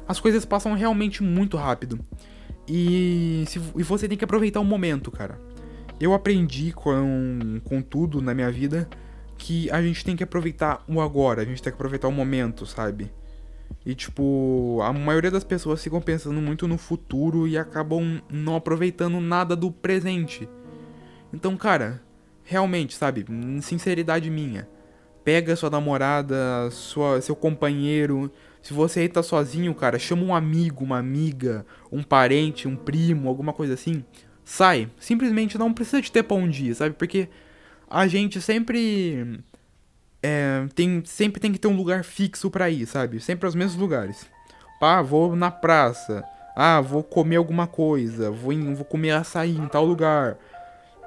as 0.07 0.20
coisas 0.20 0.44
passam 0.44 0.74
realmente 0.74 1.22
muito 1.22 1.57
rápido. 1.57 1.98
E, 2.68 3.44
se, 3.46 3.59
e 3.74 3.83
você 3.83 4.07
tem 4.07 4.18
que 4.18 4.24
aproveitar 4.24 4.61
o 4.61 4.64
momento, 4.66 5.11
cara. 5.11 5.40
Eu 5.98 6.12
aprendi 6.12 6.72
com, 6.72 7.59
com 7.64 7.81
tudo 7.81 8.20
na 8.20 8.35
minha 8.35 8.53
vida 8.53 8.87
que 9.38 9.70
a 9.70 9.81
gente 9.81 10.05
tem 10.05 10.14
que 10.14 10.22
aproveitar 10.22 10.85
o 10.87 11.01
agora, 11.01 11.40
a 11.40 11.44
gente 11.46 11.62
tem 11.62 11.72
que 11.72 11.77
aproveitar 11.77 12.07
o 12.07 12.12
momento, 12.12 12.66
sabe? 12.66 13.11
E, 13.85 13.94
tipo, 13.94 14.81
a 14.83 14.92
maioria 14.92 15.31
das 15.31 15.44
pessoas 15.44 15.83
ficam 15.83 16.00
pensando 16.00 16.40
muito 16.40 16.68
no 16.68 16.76
futuro 16.76 17.48
e 17.48 17.57
acabam 17.57 18.20
não 18.31 18.54
aproveitando 18.54 19.20
nada 19.20 19.57
do 19.57 19.70
presente. 19.70 20.48
Então, 21.33 21.57
cara, 21.57 22.02
realmente, 22.44 22.94
sabe, 22.94 23.24
sinceridade 23.62 24.31
minha. 24.31 24.68
Pega 25.24 25.57
sua 25.57 25.70
namorada, 25.70 26.70
sua, 26.70 27.20
seu 27.20 27.37
companheiro. 27.37 28.31
Se 28.62 28.72
você 28.72 29.00
aí 29.00 29.09
tá 29.09 29.22
sozinho, 29.22 29.74
cara, 29.74 29.98
chama 29.98 30.22
um 30.22 30.35
amigo, 30.35 30.85
uma 30.85 30.98
amiga, 30.98 31.64
um 31.92 32.02
parente, 32.02 32.66
um 32.66 32.76
primo, 32.76 33.28
alguma 33.28 33.52
coisa 33.52 33.74
assim. 33.74 34.04
Sai. 34.44 34.90
Simplesmente 34.98 35.59
não 35.59 35.72
precisa 35.72 36.00
de 36.00 36.11
ter 36.11 36.22
pra 36.22 36.37
um 36.37 36.48
dia, 36.48 36.74
sabe? 36.74 36.94
Porque 36.94 37.28
a 37.88 38.07
gente 38.07 38.40
sempre 38.40 39.40
é, 40.22 40.66
tem, 40.74 41.02
sempre 41.04 41.40
tem 41.40 41.52
que 41.52 41.59
ter 41.59 41.68
um 41.68 41.76
lugar 41.76 42.04
fixo 42.04 42.50
para 42.50 42.68
ir, 42.68 42.87
sabe? 42.87 43.20
Sempre 43.20 43.46
aos 43.46 43.54
mesmos 43.54 43.76
lugares. 43.81 44.26
Pá, 44.81 45.02
vou 45.02 45.35
na 45.37 45.50
praça. 45.50 46.24
Ah, 46.57 46.81
vou 46.81 47.02
comer 47.02 47.37
alguma 47.37 47.66
coisa. 47.66 48.31
Vou, 48.31 48.52
em, 48.52 48.74
vou 48.74 48.85
comer 48.85 49.12
açaí 49.12 49.57
em 49.57 49.68
tal 49.68 49.85
lugar. 49.85 50.37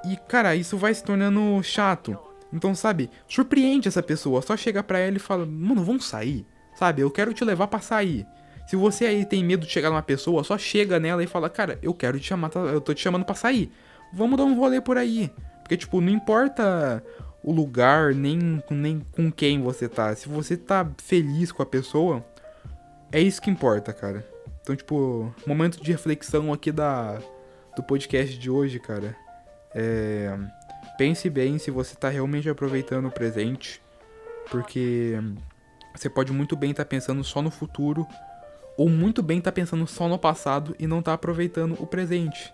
E, 0.04 0.16
cara, 0.28 0.56
isso 0.56 0.76
vai 0.76 0.94
se 0.94 1.04
tornando 1.04 1.62
chato. 1.62 2.18
Então, 2.52 2.74
sabe, 2.74 3.10
surpreende 3.28 3.88
essa 3.88 4.02
pessoa. 4.02 4.42
Só 4.42 4.56
chega 4.56 4.82
pra 4.82 4.98
ela 4.98 5.16
e 5.16 5.20
fala, 5.20 5.46
mano, 5.46 5.84
vamos 5.84 6.06
sair. 6.06 6.46
Sabe, 6.74 7.02
eu 7.02 7.10
quero 7.10 7.34
te 7.34 7.44
levar 7.44 7.66
pra 7.66 7.80
sair. 7.80 8.26
Se 8.66 8.76
você 8.76 9.04
aí 9.06 9.24
tem 9.24 9.44
medo 9.44 9.66
de 9.66 9.72
chegar 9.72 9.90
numa 9.90 10.02
pessoa, 10.02 10.42
só 10.44 10.56
chega 10.56 10.98
nela 10.98 11.22
e 11.22 11.26
fala, 11.26 11.50
cara, 11.50 11.78
eu 11.82 11.92
quero 11.92 12.18
te 12.18 12.26
chamar, 12.26 12.50
eu 12.54 12.80
tô 12.80 12.94
te 12.94 13.02
chamando 13.02 13.24
pra 13.24 13.34
sair. 13.34 13.70
Vamos 14.12 14.36
dar 14.38 14.44
um 14.44 14.54
rolê 14.54 14.80
por 14.80 14.96
aí. 14.96 15.30
Porque, 15.62 15.76
tipo, 15.76 16.00
não 16.00 16.10
importa 16.10 17.02
o 17.42 17.52
lugar, 17.52 18.14
nem, 18.14 18.62
nem 18.70 19.00
com 19.12 19.30
quem 19.30 19.60
você 19.60 19.88
tá. 19.88 20.14
Se 20.14 20.28
você 20.28 20.56
tá 20.56 20.88
feliz 20.98 21.50
com 21.50 21.62
a 21.62 21.66
pessoa, 21.66 22.24
é 23.10 23.20
isso 23.20 23.42
que 23.42 23.50
importa, 23.50 23.92
cara. 23.92 24.26
Então, 24.62 24.76
tipo, 24.76 25.34
momento 25.46 25.82
de 25.82 25.90
reflexão 25.90 26.52
aqui 26.52 26.70
da 26.70 27.18
do 27.76 27.82
podcast 27.82 28.38
de 28.38 28.50
hoje, 28.50 28.78
cara. 28.78 29.16
É, 29.74 30.38
pense 30.98 31.28
bem 31.30 31.58
se 31.58 31.70
você 31.70 31.94
tá 31.94 32.08
realmente 32.08 32.48
aproveitando 32.48 33.06
o 33.06 33.10
presente, 33.10 33.80
porque 34.50 35.18
você 35.94 36.08
pode 36.08 36.32
muito 36.32 36.54
bem 36.54 36.70
estar 36.70 36.84
tá 36.84 36.88
pensando 36.88 37.24
só 37.24 37.40
no 37.42 37.50
futuro 37.50 38.06
ou 38.76 38.88
muito 38.88 39.22
bem 39.22 39.38
estar 39.38 39.50
tá 39.50 39.54
pensando 39.54 39.86
só 39.86 40.08
no 40.08 40.18
passado 40.18 40.76
e 40.78 40.86
não 40.86 41.02
tá 41.02 41.12
aproveitando 41.14 41.76
o 41.80 41.86
presente. 41.86 42.52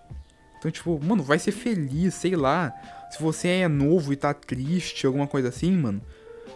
Então, 0.58 0.70
tipo, 0.70 0.98
mano, 1.02 1.22
vai 1.22 1.38
ser 1.38 1.52
feliz, 1.52 2.14
sei 2.14 2.34
lá. 2.34 2.72
Se 3.10 3.22
você 3.22 3.48
é 3.48 3.68
novo 3.68 4.12
e 4.12 4.16
tá 4.16 4.34
triste, 4.34 5.06
alguma 5.06 5.26
coisa 5.26 5.48
assim, 5.48 5.72
mano, 5.72 6.02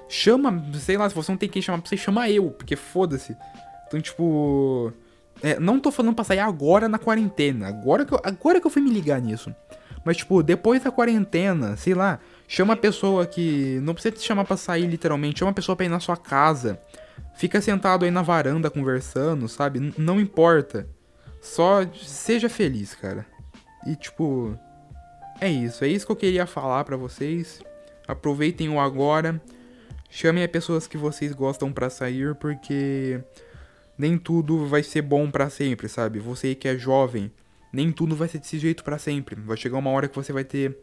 chama, 0.08 0.62
sei 0.74 0.96
lá, 0.96 1.08
se 1.08 1.14
você 1.14 1.32
não 1.32 1.38
tem 1.38 1.48
quem 1.48 1.62
chamar 1.62 1.78
pra 1.78 1.88
você, 1.88 1.96
chama 1.96 2.28
eu, 2.28 2.50
porque 2.50 2.76
foda-se. 2.76 3.36
Então, 3.86 4.00
tipo. 4.00 4.92
É, 5.42 5.58
não 5.58 5.80
tô 5.80 5.90
falando 5.90 6.14
pra 6.14 6.24
sair 6.24 6.38
agora 6.38 6.88
na 6.88 6.98
quarentena. 6.98 7.68
Agora 7.68 8.04
que, 8.04 8.14
eu, 8.14 8.20
agora 8.22 8.60
que 8.60 8.66
eu 8.66 8.70
fui 8.70 8.80
me 8.80 8.90
ligar 8.90 9.20
nisso. 9.20 9.54
Mas, 10.04 10.16
tipo, 10.18 10.42
depois 10.42 10.82
da 10.82 10.90
quarentena, 10.90 11.76
sei 11.76 11.94
lá, 11.94 12.18
chama 12.48 12.74
a 12.74 12.76
pessoa 12.76 13.26
que. 13.26 13.80
Não 13.82 13.94
precisa 13.94 14.14
te 14.14 14.22
chamar 14.22 14.44
pra 14.44 14.56
sair 14.56 14.86
literalmente, 14.86 15.38
chama 15.38 15.50
a 15.50 15.54
pessoa 15.54 15.76
pra 15.76 15.86
ir 15.86 15.88
na 15.88 16.00
sua 16.00 16.16
casa. 16.16 16.80
Fica 17.34 17.60
sentado 17.60 18.04
aí 18.04 18.10
na 18.10 18.22
varanda 18.22 18.70
conversando, 18.70 19.48
sabe? 19.48 19.78
N 19.78 19.94
não 19.98 20.20
importa. 20.20 20.86
Só 21.40 21.80
seja 22.02 22.48
feliz, 22.48 22.94
cara. 22.94 23.26
E 23.86 23.96
tipo, 23.96 24.56
é 25.42 25.50
isso, 25.50 25.84
é 25.84 25.88
isso 25.88 26.06
que 26.06 26.12
eu 26.12 26.16
queria 26.16 26.46
falar 26.46 26.84
para 26.84 26.96
vocês. 26.96 27.60
Aproveitem 28.06 28.68
o 28.68 28.78
agora. 28.78 29.42
Chamem 30.08 30.44
as 30.44 30.50
pessoas 30.50 30.86
que 30.86 30.96
vocês 30.96 31.32
gostam 31.32 31.72
para 31.72 31.90
sair, 31.90 32.34
porque 32.36 33.20
nem 33.98 34.16
tudo 34.16 34.66
vai 34.66 34.84
ser 34.84 35.02
bom 35.02 35.28
para 35.28 35.50
sempre, 35.50 35.88
sabe? 35.88 36.20
Você 36.20 36.54
que 36.54 36.68
é 36.68 36.78
jovem, 36.78 37.32
nem 37.72 37.90
tudo 37.90 38.14
vai 38.14 38.28
ser 38.28 38.38
desse 38.38 38.56
jeito 38.56 38.84
para 38.84 38.98
sempre. 38.98 39.34
Vai 39.34 39.56
chegar 39.56 39.78
uma 39.78 39.90
hora 39.90 40.06
que 40.06 40.14
você 40.14 40.32
vai 40.32 40.44
ter 40.44 40.78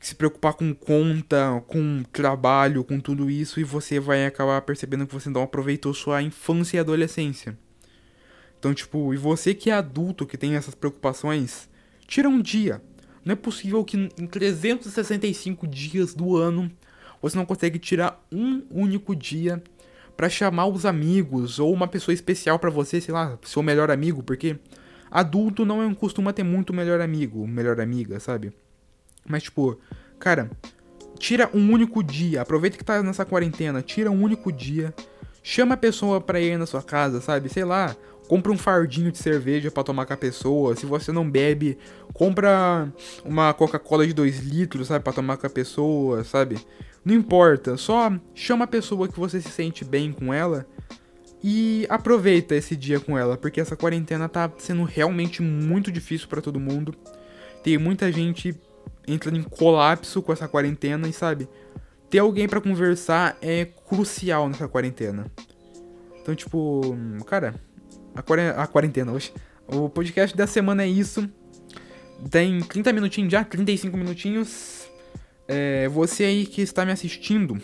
que 0.00 0.06
se 0.06 0.14
preocupar 0.14 0.54
com 0.54 0.74
conta, 0.74 1.62
com 1.66 2.02
trabalho, 2.10 2.82
com 2.82 2.98
tudo 2.98 3.28
isso, 3.28 3.60
e 3.60 3.64
você 3.64 4.00
vai 4.00 4.24
acabar 4.24 4.62
percebendo 4.62 5.06
que 5.06 5.12
você 5.12 5.28
não 5.28 5.42
aproveitou 5.42 5.92
sua 5.92 6.22
infância 6.22 6.78
e 6.78 6.80
adolescência. 6.80 7.58
Então, 8.58 8.72
tipo, 8.72 9.12
e 9.12 9.18
você 9.18 9.52
que 9.52 9.68
é 9.68 9.74
adulto, 9.74 10.24
que 10.24 10.38
tem 10.38 10.54
essas 10.54 10.74
preocupações, 10.74 11.68
tira 12.06 12.26
um 12.26 12.40
dia. 12.40 12.80
Não 13.26 13.32
é 13.32 13.36
possível 13.36 13.84
que 13.84 13.96
em 13.96 14.24
365 14.24 15.66
dias 15.66 16.14
do 16.14 16.36
ano 16.36 16.70
você 17.20 17.36
não 17.36 17.44
consegue 17.44 17.76
tirar 17.76 18.24
um 18.30 18.62
único 18.70 19.16
dia 19.16 19.60
para 20.16 20.28
chamar 20.28 20.66
os 20.66 20.86
amigos 20.86 21.58
ou 21.58 21.74
uma 21.74 21.88
pessoa 21.88 22.14
especial 22.14 22.56
para 22.56 22.70
você, 22.70 23.00
sei 23.00 23.12
lá, 23.12 23.36
seu 23.42 23.64
melhor 23.64 23.90
amigo, 23.90 24.22
porque 24.22 24.56
adulto 25.10 25.64
não 25.64 25.82
é 25.82 25.86
um 25.86 25.92
costuma 25.92 26.32
ter 26.32 26.44
muito 26.44 26.72
melhor 26.72 27.00
amigo, 27.00 27.44
melhor 27.48 27.80
amiga, 27.80 28.20
sabe? 28.20 28.52
Mas 29.28 29.42
tipo, 29.42 29.76
cara, 30.20 30.48
tira 31.18 31.50
um 31.52 31.72
único 31.72 32.04
dia, 32.04 32.42
aproveita 32.42 32.78
que 32.78 32.84
tá 32.84 33.02
nessa 33.02 33.24
quarentena, 33.24 33.82
tira 33.82 34.08
um 34.08 34.22
único 34.22 34.52
dia, 34.52 34.94
chama 35.42 35.74
a 35.74 35.76
pessoa 35.76 36.20
pra 36.20 36.40
ir 36.40 36.56
na 36.56 36.64
sua 36.64 36.80
casa, 36.80 37.20
sabe? 37.20 37.48
Sei 37.48 37.64
lá, 37.64 37.96
compra 38.28 38.52
um 38.52 38.58
fardinho 38.58 39.10
de 39.10 39.18
cerveja 39.18 39.70
para 39.70 39.84
tomar 39.84 40.06
com 40.06 40.12
a 40.12 40.16
pessoa. 40.16 40.76
Se 40.76 40.86
você 40.86 41.12
não 41.12 41.28
bebe, 41.28 41.78
compra 42.12 42.92
uma 43.24 43.52
Coca-Cola 43.54 44.06
de 44.06 44.12
2 44.12 44.40
litros, 44.40 44.88
sabe, 44.88 45.04
para 45.04 45.12
tomar 45.12 45.36
com 45.36 45.46
a 45.46 45.50
pessoa, 45.50 46.24
sabe? 46.24 46.58
Não 47.04 47.14
importa, 47.14 47.76
só 47.76 48.12
chama 48.34 48.64
a 48.64 48.68
pessoa 48.68 49.08
que 49.08 49.18
você 49.18 49.40
se 49.40 49.50
sente 49.50 49.84
bem 49.84 50.12
com 50.12 50.34
ela 50.34 50.66
e 51.42 51.86
aproveita 51.88 52.56
esse 52.56 52.74
dia 52.74 52.98
com 52.98 53.16
ela, 53.16 53.36
porque 53.36 53.60
essa 53.60 53.76
quarentena 53.76 54.28
tá 54.28 54.50
sendo 54.58 54.82
realmente 54.82 55.40
muito 55.40 55.92
difícil 55.92 56.26
para 56.26 56.40
todo 56.40 56.58
mundo. 56.58 56.92
Tem 57.62 57.78
muita 57.78 58.10
gente 58.10 58.54
entrando 59.06 59.38
em 59.38 59.42
colapso 59.42 60.20
com 60.20 60.32
essa 60.32 60.48
quarentena 60.48 61.06
e 61.06 61.12
sabe, 61.12 61.48
ter 62.10 62.18
alguém 62.18 62.48
para 62.48 62.60
conversar 62.60 63.36
é 63.40 63.64
crucial 63.64 64.48
nessa 64.48 64.66
quarentena. 64.66 65.30
Então, 66.20 66.34
tipo, 66.34 66.96
cara, 67.24 67.54
a 68.56 68.66
quarentena 68.66 69.12
hoje. 69.12 69.32
O 69.66 69.88
podcast 69.88 70.36
da 70.36 70.46
semana 70.46 70.82
é 70.82 70.88
isso. 70.88 71.28
Tem 72.30 72.60
30 72.60 72.92
minutinhos 72.92 73.32
já, 73.32 73.44
35 73.44 73.96
minutinhos. 73.96 74.88
É, 75.48 75.88
você 75.88 76.24
aí 76.24 76.46
que 76.46 76.60
está 76.62 76.84
me 76.84 76.92
assistindo, 76.92 77.60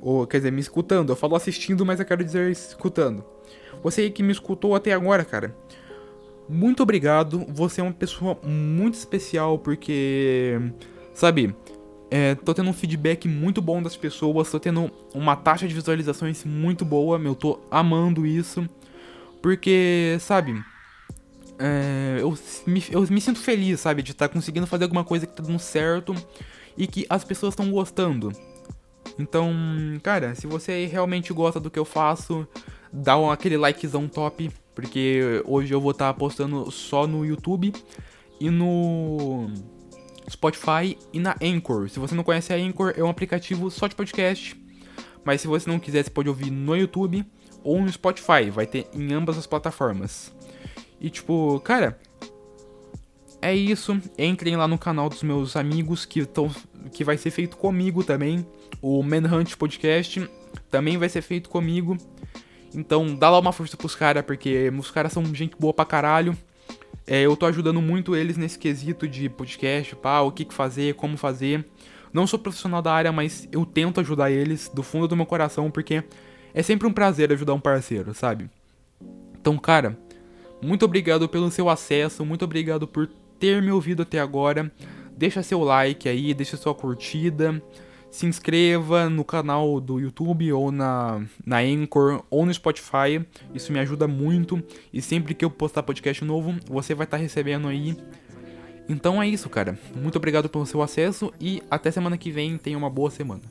ou 0.00 0.26
quer 0.26 0.38
dizer, 0.38 0.52
me 0.52 0.60
escutando. 0.60 1.10
Eu 1.10 1.16
falo 1.16 1.36
assistindo, 1.36 1.84
mas 1.84 2.00
eu 2.00 2.06
quero 2.06 2.24
dizer 2.24 2.50
escutando. 2.50 3.24
Você 3.82 4.02
aí 4.02 4.10
que 4.10 4.22
me 4.22 4.32
escutou 4.32 4.74
até 4.74 4.92
agora, 4.92 5.24
cara. 5.24 5.54
Muito 6.48 6.82
obrigado. 6.82 7.44
Você 7.48 7.80
é 7.80 7.84
uma 7.84 7.92
pessoa 7.92 8.38
muito 8.42 8.94
especial 8.94 9.58
porque, 9.58 10.58
sabe, 11.12 11.54
é, 12.10 12.34
tô 12.34 12.54
tendo 12.54 12.70
um 12.70 12.72
feedback 12.72 13.26
muito 13.26 13.60
bom 13.60 13.82
das 13.82 13.96
pessoas, 13.96 14.50
tô 14.50 14.60
tendo 14.60 14.90
uma 15.14 15.34
taxa 15.34 15.66
de 15.66 15.74
visualizações 15.74 16.44
muito 16.44 16.84
boa, 16.84 17.18
eu 17.18 17.34
tô 17.34 17.58
amando 17.70 18.26
isso. 18.26 18.68
Porque, 19.46 20.16
sabe, 20.18 20.60
é, 21.56 22.16
eu, 22.18 22.36
me, 22.66 22.82
eu 22.90 23.02
me 23.02 23.20
sinto 23.20 23.38
feliz, 23.38 23.78
sabe, 23.78 24.02
de 24.02 24.10
estar 24.10 24.26
tá 24.26 24.34
conseguindo 24.34 24.66
fazer 24.66 24.82
alguma 24.82 25.04
coisa 25.04 25.24
que 25.24 25.36
tá 25.36 25.40
dando 25.40 25.60
certo 25.60 26.12
e 26.76 26.84
que 26.84 27.06
as 27.08 27.22
pessoas 27.22 27.52
estão 27.52 27.70
gostando. 27.70 28.32
Então, 29.16 29.54
cara, 30.02 30.34
se 30.34 30.48
você 30.48 30.86
realmente 30.86 31.32
gosta 31.32 31.60
do 31.60 31.70
que 31.70 31.78
eu 31.78 31.84
faço, 31.84 32.44
dá 32.92 33.14
aquele 33.32 33.56
likezão 33.56 34.08
top, 34.08 34.50
porque 34.74 35.40
hoje 35.44 35.72
eu 35.72 35.80
vou 35.80 35.92
estar 35.92 36.12
tá 36.12 36.18
postando 36.18 36.68
só 36.72 37.06
no 37.06 37.24
YouTube 37.24 37.72
e 38.40 38.50
no 38.50 39.48
Spotify 40.28 40.98
e 41.12 41.20
na 41.20 41.36
Anchor. 41.40 41.88
Se 41.88 42.00
você 42.00 42.16
não 42.16 42.24
conhece 42.24 42.52
a 42.52 42.56
Anchor, 42.56 42.94
é 42.96 43.04
um 43.04 43.08
aplicativo 43.08 43.70
só 43.70 43.86
de 43.86 43.94
podcast, 43.94 44.60
mas 45.24 45.40
se 45.40 45.46
você 45.46 45.70
não 45.70 45.78
quiser, 45.78 46.02
você 46.02 46.10
pode 46.10 46.28
ouvir 46.28 46.50
no 46.50 46.74
YouTube 46.74 47.24
ou 47.66 47.80
no 47.80 47.92
Spotify, 47.92 48.48
vai 48.50 48.66
ter 48.66 48.86
em 48.94 49.12
ambas 49.12 49.36
as 49.36 49.46
plataformas. 49.46 50.32
E 51.00 51.10
tipo, 51.10 51.60
cara, 51.60 51.98
é 53.42 53.54
isso. 53.54 54.00
Entrem 54.16 54.56
lá 54.56 54.68
no 54.68 54.78
canal 54.78 55.08
dos 55.08 55.22
meus 55.22 55.56
amigos 55.56 56.04
que 56.04 56.20
estão 56.20 56.50
que 56.92 57.02
vai 57.02 57.18
ser 57.18 57.30
feito 57.30 57.56
comigo 57.56 58.04
também. 58.04 58.46
O 58.80 59.02
Manhunt 59.02 59.56
Podcast 59.56 60.30
também 60.70 60.96
vai 60.96 61.08
ser 61.08 61.22
feito 61.22 61.50
comigo. 61.50 61.96
Então 62.72 63.14
dá 63.14 63.28
lá 63.28 63.38
uma 63.38 63.52
força 63.52 63.76
pros 63.76 63.96
caras, 63.96 64.24
porque 64.24 64.72
os 64.78 64.90
caras 64.90 65.12
são 65.12 65.24
gente 65.34 65.56
boa 65.58 65.74
pra 65.74 65.84
caralho. 65.84 66.36
É, 67.06 67.22
eu 67.22 67.36
tô 67.36 67.46
ajudando 67.46 67.80
muito 67.80 68.14
eles 68.14 68.36
nesse 68.36 68.58
quesito 68.58 69.06
de 69.06 69.28
podcast, 69.28 69.94
pá, 69.96 70.20
o 70.20 70.32
que, 70.32 70.44
que 70.44 70.54
fazer, 70.54 70.94
como 70.94 71.16
fazer. 71.16 71.64
Não 72.12 72.26
sou 72.26 72.38
profissional 72.38 72.80
da 72.80 72.92
área, 72.92 73.12
mas 73.12 73.48
eu 73.52 73.64
tento 73.66 74.00
ajudar 74.00 74.30
eles 74.30 74.70
do 74.72 74.82
fundo 74.82 75.06
do 75.06 75.16
meu 75.16 75.26
coração, 75.26 75.70
porque 75.70 76.02
é 76.56 76.62
sempre 76.62 76.86
um 76.86 76.92
prazer 76.92 77.30
ajudar 77.30 77.52
um 77.52 77.60
parceiro, 77.60 78.14
sabe? 78.14 78.48
Então, 79.38 79.58
cara, 79.58 79.96
muito 80.62 80.86
obrigado 80.86 81.28
pelo 81.28 81.50
seu 81.50 81.68
acesso, 81.68 82.24
muito 82.24 82.46
obrigado 82.46 82.88
por 82.88 83.06
ter 83.38 83.60
me 83.60 83.70
ouvido 83.70 84.02
até 84.02 84.18
agora. 84.18 84.72
Deixa 85.14 85.42
seu 85.42 85.62
like 85.62 86.08
aí, 86.08 86.32
deixa 86.32 86.56
sua 86.56 86.74
curtida. 86.74 87.62
Se 88.10 88.24
inscreva 88.24 89.10
no 89.10 89.22
canal 89.22 89.78
do 89.78 90.00
YouTube 90.00 90.50
ou 90.50 90.72
na, 90.72 91.22
na 91.44 91.58
Anchor 91.58 92.24
ou 92.30 92.46
no 92.46 92.54
Spotify. 92.54 93.22
Isso 93.54 93.70
me 93.70 93.78
ajuda 93.78 94.08
muito. 94.08 94.62
E 94.90 95.02
sempre 95.02 95.34
que 95.34 95.44
eu 95.44 95.50
postar 95.50 95.82
podcast 95.82 96.24
novo, 96.24 96.54
você 96.66 96.94
vai 96.94 97.04
estar 97.04 97.18
tá 97.18 97.22
recebendo 97.22 97.68
aí. 97.68 97.94
Então 98.88 99.22
é 99.22 99.28
isso, 99.28 99.50
cara. 99.50 99.78
Muito 99.94 100.16
obrigado 100.16 100.48
pelo 100.48 100.64
seu 100.64 100.80
acesso 100.80 101.30
e 101.38 101.62
até 101.70 101.90
semana 101.90 102.16
que 102.16 102.30
vem. 102.30 102.56
Tenha 102.56 102.78
uma 102.78 102.88
boa 102.88 103.10
semana. 103.10 103.42